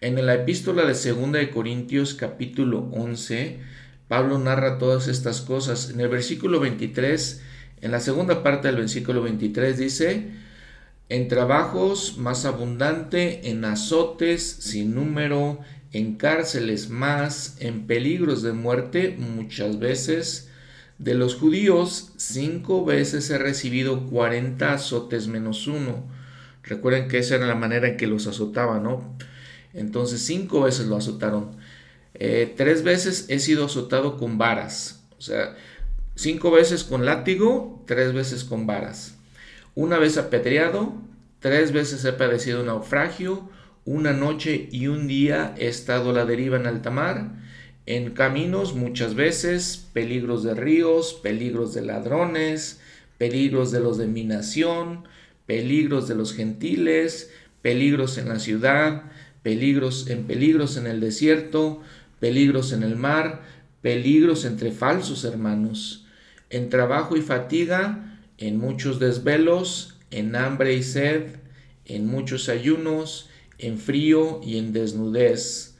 En 0.00 0.24
la 0.24 0.34
epístola 0.34 0.84
de 0.84 0.92
2 0.92 1.32
de 1.32 1.50
Corintios 1.50 2.14
capítulo 2.14 2.88
11, 2.92 3.58
Pablo 4.06 4.38
narra 4.38 4.78
todas 4.78 5.08
estas 5.08 5.40
cosas. 5.40 5.90
En 5.90 6.00
el 6.00 6.08
versículo 6.08 6.60
23, 6.60 7.42
en 7.80 7.90
la 7.90 7.98
segunda 7.98 8.44
parte 8.44 8.68
del 8.68 8.76
versículo 8.76 9.22
23 9.22 9.76
dice, 9.76 10.30
en 11.08 11.26
trabajos 11.26 12.16
más 12.16 12.44
abundante, 12.44 13.50
en 13.50 13.64
azotes 13.64 14.44
sin 14.44 14.94
número, 14.94 15.58
en 15.92 16.16
cárceles 16.16 16.90
más, 16.90 17.56
en 17.60 17.86
peligros 17.86 18.42
de 18.42 18.52
muerte 18.52 19.16
muchas 19.18 19.78
veces. 19.78 20.50
De 20.98 21.14
los 21.14 21.36
judíos, 21.36 22.12
cinco 22.16 22.84
veces 22.84 23.30
he 23.30 23.38
recibido 23.38 24.06
cuarenta 24.06 24.74
azotes 24.74 25.28
menos 25.28 25.66
uno. 25.66 26.04
Recuerden 26.62 27.08
que 27.08 27.18
esa 27.18 27.36
era 27.36 27.46
la 27.46 27.54
manera 27.54 27.88
en 27.88 27.96
que 27.96 28.06
los 28.06 28.26
azotaban, 28.26 28.82
¿no? 28.82 29.16
Entonces 29.72 30.20
cinco 30.22 30.62
veces 30.62 30.86
lo 30.86 30.96
azotaron. 30.96 31.56
Eh, 32.14 32.52
tres 32.56 32.82
veces 32.82 33.26
he 33.28 33.38
sido 33.38 33.66
azotado 33.66 34.16
con 34.16 34.38
varas. 34.38 35.04
O 35.18 35.22
sea, 35.22 35.56
cinco 36.16 36.50
veces 36.50 36.84
con 36.84 37.04
látigo, 37.04 37.84
tres 37.86 38.12
veces 38.12 38.44
con 38.44 38.66
varas. 38.66 39.14
Una 39.74 39.98
vez 39.98 40.18
apedreado, 40.18 40.94
tres 41.38 41.70
veces 41.72 42.04
he 42.04 42.12
padecido 42.12 42.64
naufragio, 42.64 43.48
una 43.88 44.12
noche 44.12 44.68
y 44.70 44.86
un 44.88 45.08
día 45.08 45.54
he 45.56 45.66
estado 45.66 46.10
a 46.10 46.12
la 46.12 46.26
deriva 46.26 46.58
en 46.58 46.66
alta 46.66 46.90
mar, 46.90 47.30
en 47.86 48.10
caminos 48.10 48.74
muchas 48.74 49.14
veces, 49.14 49.88
peligros 49.94 50.42
de 50.42 50.54
ríos, 50.54 51.14
peligros 51.22 51.72
de 51.72 51.80
ladrones, 51.80 52.80
peligros 53.16 53.70
de 53.72 53.80
los 53.80 53.96
de 53.96 54.06
mi 54.06 54.24
nación, 54.24 55.04
peligros 55.46 56.06
de 56.06 56.16
los 56.16 56.34
gentiles, 56.34 57.30
peligros 57.62 58.18
en 58.18 58.28
la 58.28 58.38
ciudad, 58.40 59.04
peligros 59.42 60.10
en 60.10 60.24
peligros 60.24 60.76
en 60.76 60.86
el 60.86 61.00
desierto, 61.00 61.80
peligros 62.20 62.72
en 62.72 62.82
el 62.82 62.94
mar, 62.94 63.40
peligros 63.80 64.44
entre 64.44 64.70
falsos 64.70 65.24
hermanos, 65.24 66.04
en 66.50 66.68
trabajo 66.68 67.16
y 67.16 67.22
fatiga, 67.22 68.20
en 68.36 68.58
muchos 68.58 69.00
desvelos, 69.00 69.96
en 70.10 70.36
hambre 70.36 70.74
y 70.74 70.82
sed, 70.82 71.36
en 71.86 72.06
muchos 72.06 72.50
ayunos, 72.50 73.30
en 73.58 73.78
frío 73.78 74.40
y 74.42 74.58
en 74.58 74.72
desnudez. 74.72 75.76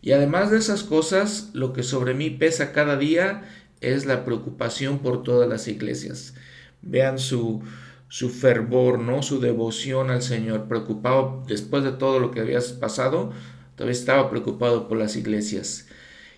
Y 0.00 0.12
además 0.12 0.50
de 0.50 0.58
esas 0.58 0.82
cosas, 0.82 1.50
lo 1.52 1.72
que 1.72 1.82
sobre 1.82 2.14
mí 2.14 2.30
pesa 2.30 2.72
cada 2.72 2.96
día 2.96 3.48
es 3.80 4.06
la 4.06 4.24
preocupación 4.24 5.00
por 5.00 5.22
todas 5.22 5.48
las 5.48 5.68
iglesias. 5.68 6.34
Vean 6.82 7.18
su, 7.18 7.62
su 8.08 8.30
fervor, 8.30 8.98
¿no? 9.00 9.22
Su 9.22 9.40
devoción 9.40 10.10
al 10.10 10.22
Señor, 10.22 10.68
preocupado 10.68 11.44
después 11.46 11.84
de 11.84 11.92
todo 11.92 12.20
lo 12.20 12.30
que 12.30 12.40
había 12.40 12.60
pasado, 12.80 13.32
todavía 13.76 13.98
estaba 13.98 14.30
preocupado 14.30 14.88
por 14.88 14.98
las 14.98 15.16
iglesias. 15.16 15.86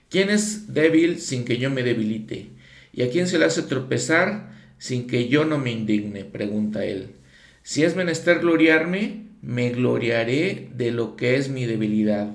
¿Quién 0.09 0.30
es 0.30 0.72
débil 0.74 1.20
sin 1.20 1.45
que 1.45 1.59
yo 1.59 1.70
me 1.70 1.82
debilite? 1.82 2.51
¿Y 2.93 3.03
a 3.03 3.11
quién 3.11 3.28
se 3.28 3.38
le 3.38 3.45
hace 3.45 3.62
tropezar 3.62 4.51
sin 4.78 5.07
que 5.07 5.28
yo 5.28 5.45
no 5.45 5.59
me 5.59 5.70
indigne? 5.70 6.24
pregunta 6.24 6.84
él. 6.84 7.14
Si 7.62 7.84
es 7.84 7.95
menester 7.95 8.41
gloriarme, 8.41 9.30
me 9.43 9.70
gloriaré 9.70 10.70
de 10.74 10.91
lo 10.91 11.16
que 11.16 11.36
es 11.36 11.49
mi 11.49 11.66
debilidad. 11.66 12.30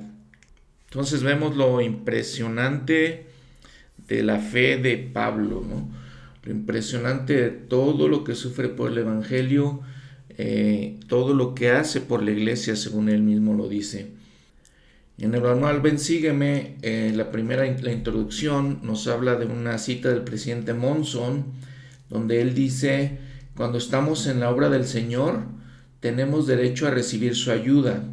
Entonces 0.90 1.24
vemos 1.24 1.56
lo 1.56 1.82
impresionante 1.82 3.26
de 4.08 4.24
la 4.24 4.40
fe 4.40 4.78
de 4.78 4.98
Pablo. 4.98 5.64
Lo 6.44 6.52
impresionante 6.52 7.34
de 7.34 7.50
todo 7.50 8.08
lo 8.08 8.24
que 8.24 8.36
sufre 8.36 8.70
por 8.70 8.92
el 8.92 9.00
Evangelio, 9.00 9.82
eh, 10.38 11.00
todo 11.08 11.34
lo 11.34 11.56
que 11.56 11.72
hace 11.72 12.02
por 12.02 12.24
la 12.24 12.32
iglesia, 12.32 12.76
según 12.76 13.10
él 13.10 13.22
mismo 13.24 13.54
lo 13.54 13.68
dice. 13.68 14.12
En 15.18 15.34
el 15.34 15.42
manual 15.42 15.80
Ven 15.80 15.98
Sígueme, 15.98 16.76
eh, 16.82 17.14
la 17.16 17.32
primera 17.32 17.66
la 17.66 17.92
introducción 17.92 18.80
nos 18.84 19.08
habla 19.08 19.36
de 19.36 19.46
una 19.46 19.78
cita 19.78 20.10
del 20.10 20.24
presidente 20.24 20.74
Monson, 20.74 21.46
donde 22.10 22.42
él 22.42 22.54
dice, 22.54 23.18
cuando 23.56 23.78
estamos 23.78 24.28
en 24.28 24.42
la 24.42 24.50
obra 24.50 24.70
del 24.70 24.86
Señor, 24.86 25.44
tenemos 26.06 26.46
derecho 26.46 26.86
a 26.86 26.92
recibir 26.92 27.34
su 27.34 27.50
ayuda. 27.50 28.04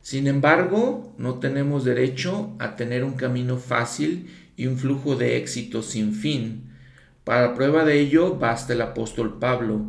Sin 0.00 0.26
embargo, 0.26 1.14
no 1.18 1.34
tenemos 1.34 1.84
derecho 1.84 2.56
a 2.58 2.76
tener 2.76 3.04
un 3.04 3.12
camino 3.12 3.58
fácil 3.58 4.30
y 4.56 4.66
un 4.66 4.78
flujo 4.78 5.16
de 5.16 5.36
éxito 5.36 5.82
sin 5.82 6.14
fin. 6.14 6.70
Para 7.24 7.54
prueba 7.54 7.84
de 7.84 8.00
ello 8.00 8.36
basta 8.36 8.72
el 8.72 8.80
apóstol 8.80 9.38
Pablo. 9.38 9.84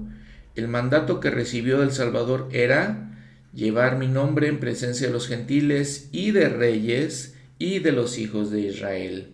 El 0.56 0.68
mandato 0.68 1.22
que 1.22 1.30
recibió 1.30 1.80
del 1.80 1.94
Salvador 1.94 2.50
era 2.52 3.16
llevar 3.54 3.98
mi 3.98 4.10
nombre 4.10 4.50
en 4.50 4.60
presencia 4.60 5.08
de 5.08 5.14
los 5.14 5.30
gentiles 5.30 6.10
y 6.12 6.32
de 6.32 6.50
reyes 6.50 7.38
y 7.60 7.80
de 7.80 7.94
los 7.94 8.18
hijos 8.18 8.52
de 8.52 8.60
Israel. 8.60 9.30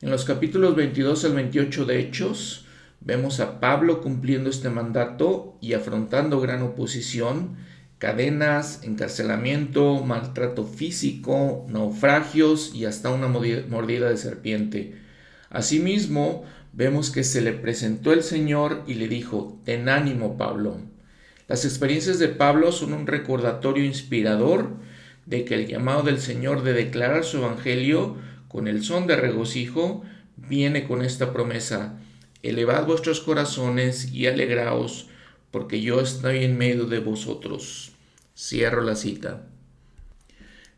En 0.00 0.12
los 0.12 0.24
capítulos 0.24 0.76
22 0.76 1.24
al 1.24 1.34
28 1.34 1.86
de 1.86 1.98
Hechos, 1.98 2.63
vemos 3.04 3.40
a 3.40 3.60
Pablo 3.60 4.00
cumpliendo 4.00 4.50
este 4.50 4.70
mandato 4.70 5.56
y 5.60 5.74
afrontando 5.74 6.40
gran 6.40 6.62
oposición, 6.62 7.56
cadenas, 7.98 8.80
encarcelamiento, 8.82 10.02
maltrato 10.02 10.64
físico, 10.64 11.66
naufragios 11.68 12.74
y 12.74 12.86
hasta 12.86 13.10
una 13.10 13.28
mordida 13.28 14.08
de 14.08 14.16
serpiente. 14.16 14.94
Asimismo, 15.50 16.44
vemos 16.72 17.10
que 17.10 17.24
se 17.24 17.40
le 17.40 17.52
presentó 17.52 18.12
el 18.12 18.22
Señor 18.22 18.82
y 18.86 18.94
le 18.94 19.08
dijo, 19.08 19.60
ten 19.64 19.88
ánimo 19.88 20.36
Pablo. 20.36 20.78
Las 21.46 21.64
experiencias 21.64 22.18
de 22.18 22.28
Pablo 22.28 22.72
son 22.72 22.94
un 22.94 23.06
recordatorio 23.06 23.84
inspirador 23.84 24.76
de 25.26 25.44
que 25.44 25.54
el 25.54 25.66
llamado 25.66 26.02
del 26.02 26.20
Señor 26.20 26.62
de 26.62 26.72
declarar 26.72 27.24
su 27.24 27.38
Evangelio 27.38 28.16
con 28.48 28.68
el 28.68 28.82
son 28.82 29.06
de 29.06 29.16
regocijo 29.16 30.02
viene 30.36 30.84
con 30.84 31.02
esta 31.02 31.32
promesa, 31.32 31.98
elevad 32.44 32.86
vuestros 32.86 33.20
corazones 33.20 34.12
y 34.12 34.26
alegraos, 34.26 35.08
porque 35.50 35.80
yo 35.80 36.00
estoy 36.00 36.44
en 36.44 36.58
medio 36.58 36.86
de 36.86 36.98
vosotros. 36.98 37.92
Cierro 38.36 38.82
la 38.82 38.96
cita. 38.96 39.46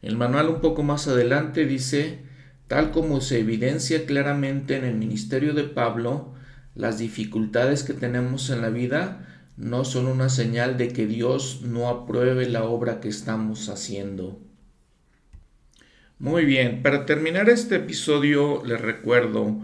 El 0.03 0.17
manual 0.17 0.49
un 0.49 0.61
poco 0.61 0.83
más 0.83 1.09
adelante 1.09 1.67
dice, 1.67 2.21
tal 2.69 2.91
como 2.93 3.21
se 3.21 3.41
evidencia 3.41 4.07
claramente 4.07 4.77
en 4.77 4.85
el 4.85 4.95
ministerio 4.95 5.55
de 5.55 5.65
Pablo, 5.65 6.35
las 6.75 6.99
dificultades 6.99 7.83
que 7.83 7.95
tenemos 7.95 8.51
en 8.51 8.61
la 8.61 8.71
vida 8.71 9.27
no 9.57 9.85
son 9.85 10.07
una 10.07 10.29
señal 10.29 10.77
de 10.77 10.89
que 10.89 11.07
Dios 11.07 11.63
no 11.63 11.89
apruebe 11.89 12.49
la 12.49 12.65
obra 12.65 13.01
que 13.01 13.09
estamos 13.09 13.69
haciendo. 13.71 14.39
Muy 16.19 16.45
bien, 16.45 16.83
para 16.83 17.07
terminar 17.07 17.49
este 17.49 17.77
episodio 17.77 18.63
les 18.65 18.81
recuerdo 18.81 19.59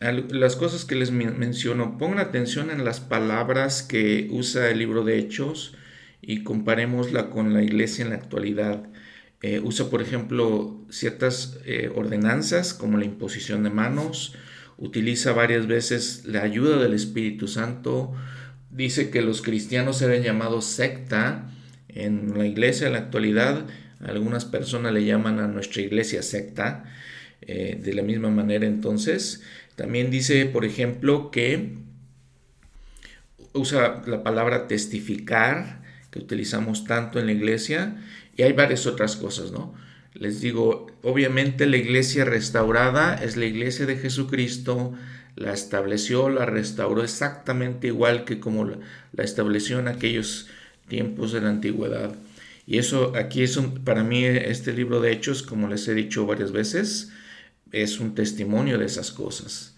las 0.00 0.56
cosas 0.56 0.84
que 0.84 0.94
les 0.94 1.10
menciono. 1.10 1.98
Pongan 1.98 2.20
atención 2.20 2.70
en 2.70 2.84
las 2.84 3.00
palabras 3.00 3.82
que 3.82 4.28
usa 4.30 4.70
el 4.70 4.78
libro 4.78 5.04
de 5.04 5.18
Hechos 5.18 5.74
y 6.22 6.42
comparémosla 6.44 7.30
con 7.30 7.52
la 7.52 7.62
iglesia 7.62 8.04
en 8.04 8.10
la 8.10 8.16
actualidad. 8.16 8.84
Eh, 9.40 9.60
usa, 9.60 9.88
por 9.90 10.02
ejemplo, 10.02 10.84
ciertas 10.90 11.58
eh, 11.64 11.90
ordenanzas 11.94 12.74
como 12.74 12.98
la 12.98 13.04
imposición 13.04 13.62
de 13.62 13.70
manos, 13.70 14.34
utiliza 14.78 15.32
varias 15.32 15.66
veces 15.66 16.24
la 16.24 16.42
ayuda 16.42 16.76
del 16.82 16.92
Espíritu 16.92 17.46
Santo, 17.46 18.12
dice 18.70 19.10
que 19.10 19.22
los 19.22 19.42
cristianos 19.42 20.02
eran 20.02 20.22
llamados 20.22 20.64
secta 20.64 21.50
en 21.88 22.36
la 22.36 22.46
iglesia 22.46 22.88
en 22.88 22.94
la 22.94 23.00
actualidad. 23.00 23.66
Algunas 24.00 24.44
personas 24.44 24.92
le 24.92 25.04
llaman 25.04 25.40
a 25.40 25.48
nuestra 25.48 25.82
iglesia 25.82 26.22
secta. 26.22 26.84
Eh, 27.40 27.80
de 27.82 27.94
la 27.94 28.02
misma 28.02 28.30
manera 28.30 28.66
entonces, 28.66 29.42
también 29.78 30.10
dice, 30.10 30.44
por 30.46 30.64
ejemplo, 30.64 31.30
que 31.30 31.78
usa 33.52 34.02
la 34.06 34.24
palabra 34.24 34.66
testificar, 34.66 35.82
que 36.10 36.18
utilizamos 36.18 36.84
tanto 36.84 37.20
en 37.20 37.26
la 37.26 37.32
iglesia, 37.32 37.96
y 38.36 38.42
hay 38.42 38.54
varias 38.54 38.88
otras 38.88 39.14
cosas, 39.14 39.52
¿no? 39.52 39.72
Les 40.14 40.40
digo, 40.40 40.88
obviamente 41.02 41.66
la 41.66 41.76
iglesia 41.76 42.24
restaurada 42.24 43.14
es 43.22 43.36
la 43.36 43.44
iglesia 43.44 43.86
de 43.86 43.96
Jesucristo, 43.96 44.94
la 45.36 45.52
estableció, 45.52 46.28
la 46.28 46.44
restauró 46.44 47.04
exactamente 47.04 47.86
igual 47.86 48.24
que 48.24 48.40
como 48.40 48.64
la, 48.64 48.78
estableció 49.22 49.78
en 49.78 49.86
aquellos 49.86 50.48
tiempos 50.88 51.30
de 51.30 51.40
la 51.40 51.50
antigüedad. 51.50 52.16
Y 52.66 52.78
eso 52.78 53.12
aquí 53.14 53.44
es 53.44 53.56
un, 53.56 53.84
para 53.84 54.02
mí 54.02 54.24
este 54.24 54.72
libro 54.72 55.00
de 55.00 55.12
Hechos, 55.12 55.44
como 55.44 55.68
les 55.68 55.86
he 55.86 55.94
dicho 55.94 56.26
varias 56.26 56.50
veces, 56.50 57.12
es 57.72 58.00
un 58.00 58.14
testimonio 58.14 58.78
de 58.78 58.86
esas 58.86 59.10
cosas. 59.10 59.74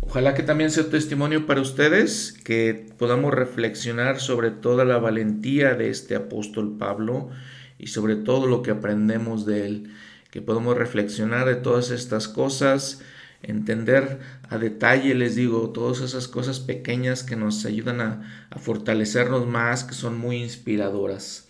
Ojalá 0.00 0.34
que 0.34 0.42
también 0.42 0.70
sea 0.70 0.88
testimonio 0.88 1.46
para 1.46 1.60
ustedes, 1.60 2.32
que 2.44 2.86
podamos 2.98 3.34
reflexionar 3.34 4.20
sobre 4.20 4.50
toda 4.50 4.84
la 4.84 4.98
valentía 4.98 5.74
de 5.74 5.90
este 5.90 6.14
apóstol 6.14 6.76
Pablo 6.78 7.30
y 7.78 7.88
sobre 7.88 8.16
todo 8.16 8.46
lo 8.46 8.62
que 8.62 8.70
aprendemos 8.70 9.46
de 9.46 9.66
él, 9.66 9.90
que 10.30 10.42
podamos 10.42 10.76
reflexionar 10.76 11.46
de 11.46 11.56
todas 11.56 11.90
estas 11.90 12.28
cosas, 12.28 13.02
entender 13.42 14.20
a 14.48 14.58
detalle, 14.58 15.14
les 15.14 15.34
digo, 15.34 15.70
todas 15.70 16.00
esas 16.00 16.28
cosas 16.28 16.60
pequeñas 16.60 17.22
que 17.22 17.36
nos 17.36 17.64
ayudan 17.64 18.00
a, 18.00 18.46
a, 18.50 18.58
fortalecernos 18.58 19.46
más, 19.46 19.84
que 19.84 19.94
son 19.94 20.16
muy 20.18 20.36
inspiradoras. 20.36 21.48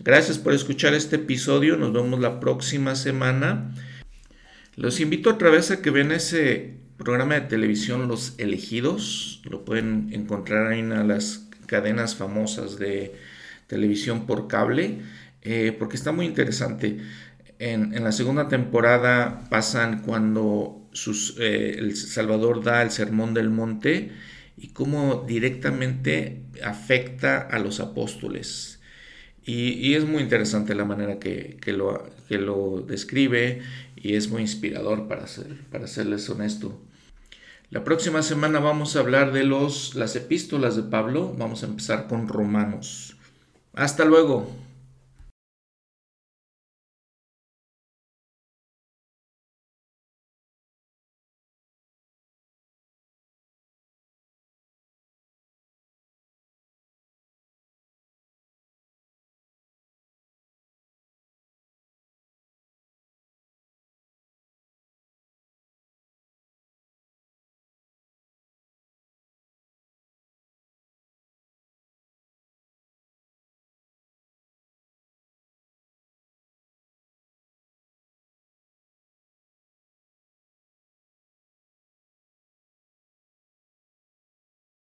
Gracias 0.00 0.38
por 0.38 0.54
escuchar 0.54 0.94
este 0.94 1.16
episodio, 1.16 1.76
nos 1.76 1.92
vemos 1.92 2.20
la 2.20 2.40
próxima 2.40 2.94
semana. 2.94 3.70
Los 4.78 5.00
invito 5.00 5.30
otra 5.30 5.50
vez 5.50 5.72
a 5.72 5.82
que 5.82 5.90
vean 5.90 6.12
ese 6.12 6.74
programa 6.98 7.34
de 7.34 7.40
televisión 7.40 8.06
Los 8.06 8.34
Elegidos, 8.38 9.42
lo 9.42 9.64
pueden 9.64 10.10
encontrar 10.12 10.72
en 10.72 11.08
las 11.08 11.48
cadenas 11.66 12.14
famosas 12.14 12.78
de 12.78 13.12
televisión 13.66 14.24
por 14.24 14.46
cable, 14.46 15.00
eh, 15.42 15.74
porque 15.76 15.96
está 15.96 16.12
muy 16.12 16.26
interesante. 16.26 16.98
En, 17.58 17.92
la 18.04 18.12
segunda 18.12 18.46
temporada 18.46 19.48
pasan 19.50 20.02
cuando 20.02 20.88
eh, 21.40 21.74
el 21.76 21.96
Salvador 21.96 22.62
da 22.62 22.80
el 22.82 22.92
sermón 22.92 23.34
del 23.34 23.50
monte 23.50 24.12
y 24.56 24.68
cómo 24.68 25.24
directamente 25.26 26.42
afecta 26.62 27.40
a 27.40 27.58
los 27.58 27.80
apóstoles. 27.80 28.78
Y, 29.48 29.94
es 29.94 30.04
muy 30.04 30.22
interesante 30.22 30.74
la 30.74 30.84
manera 30.84 31.18
que, 31.18 31.58
lo, 31.72 32.84
describe 32.86 33.62
y 34.02 34.14
es 34.14 34.30
muy 34.30 34.42
inspirador 34.42 35.08
para, 35.08 35.26
ser, 35.26 35.64
para 35.70 35.86
serles 35.86 36.28
honesto. 36.30 36.80
La 37.70 37.84
próxima 37.84 38.22
semana 38.22 38.60
vamos 38.60 38.96
a 38.96 39.00
hablar 39.00 39.32
de 39.32 39.44
los, 39.44 39.94
las 39.94 40.16
epístolas 40.16 40.74
de 40.76 40.84
Pablo. 40.84 41.34
Vamos 41.36 41.62
a 41.62 41.66
empezar 41.66 42.06
con 42.06 42.26
Romanos. 42.26 43.16
Hasta 43.74 44.04
luego. 44.04 44.50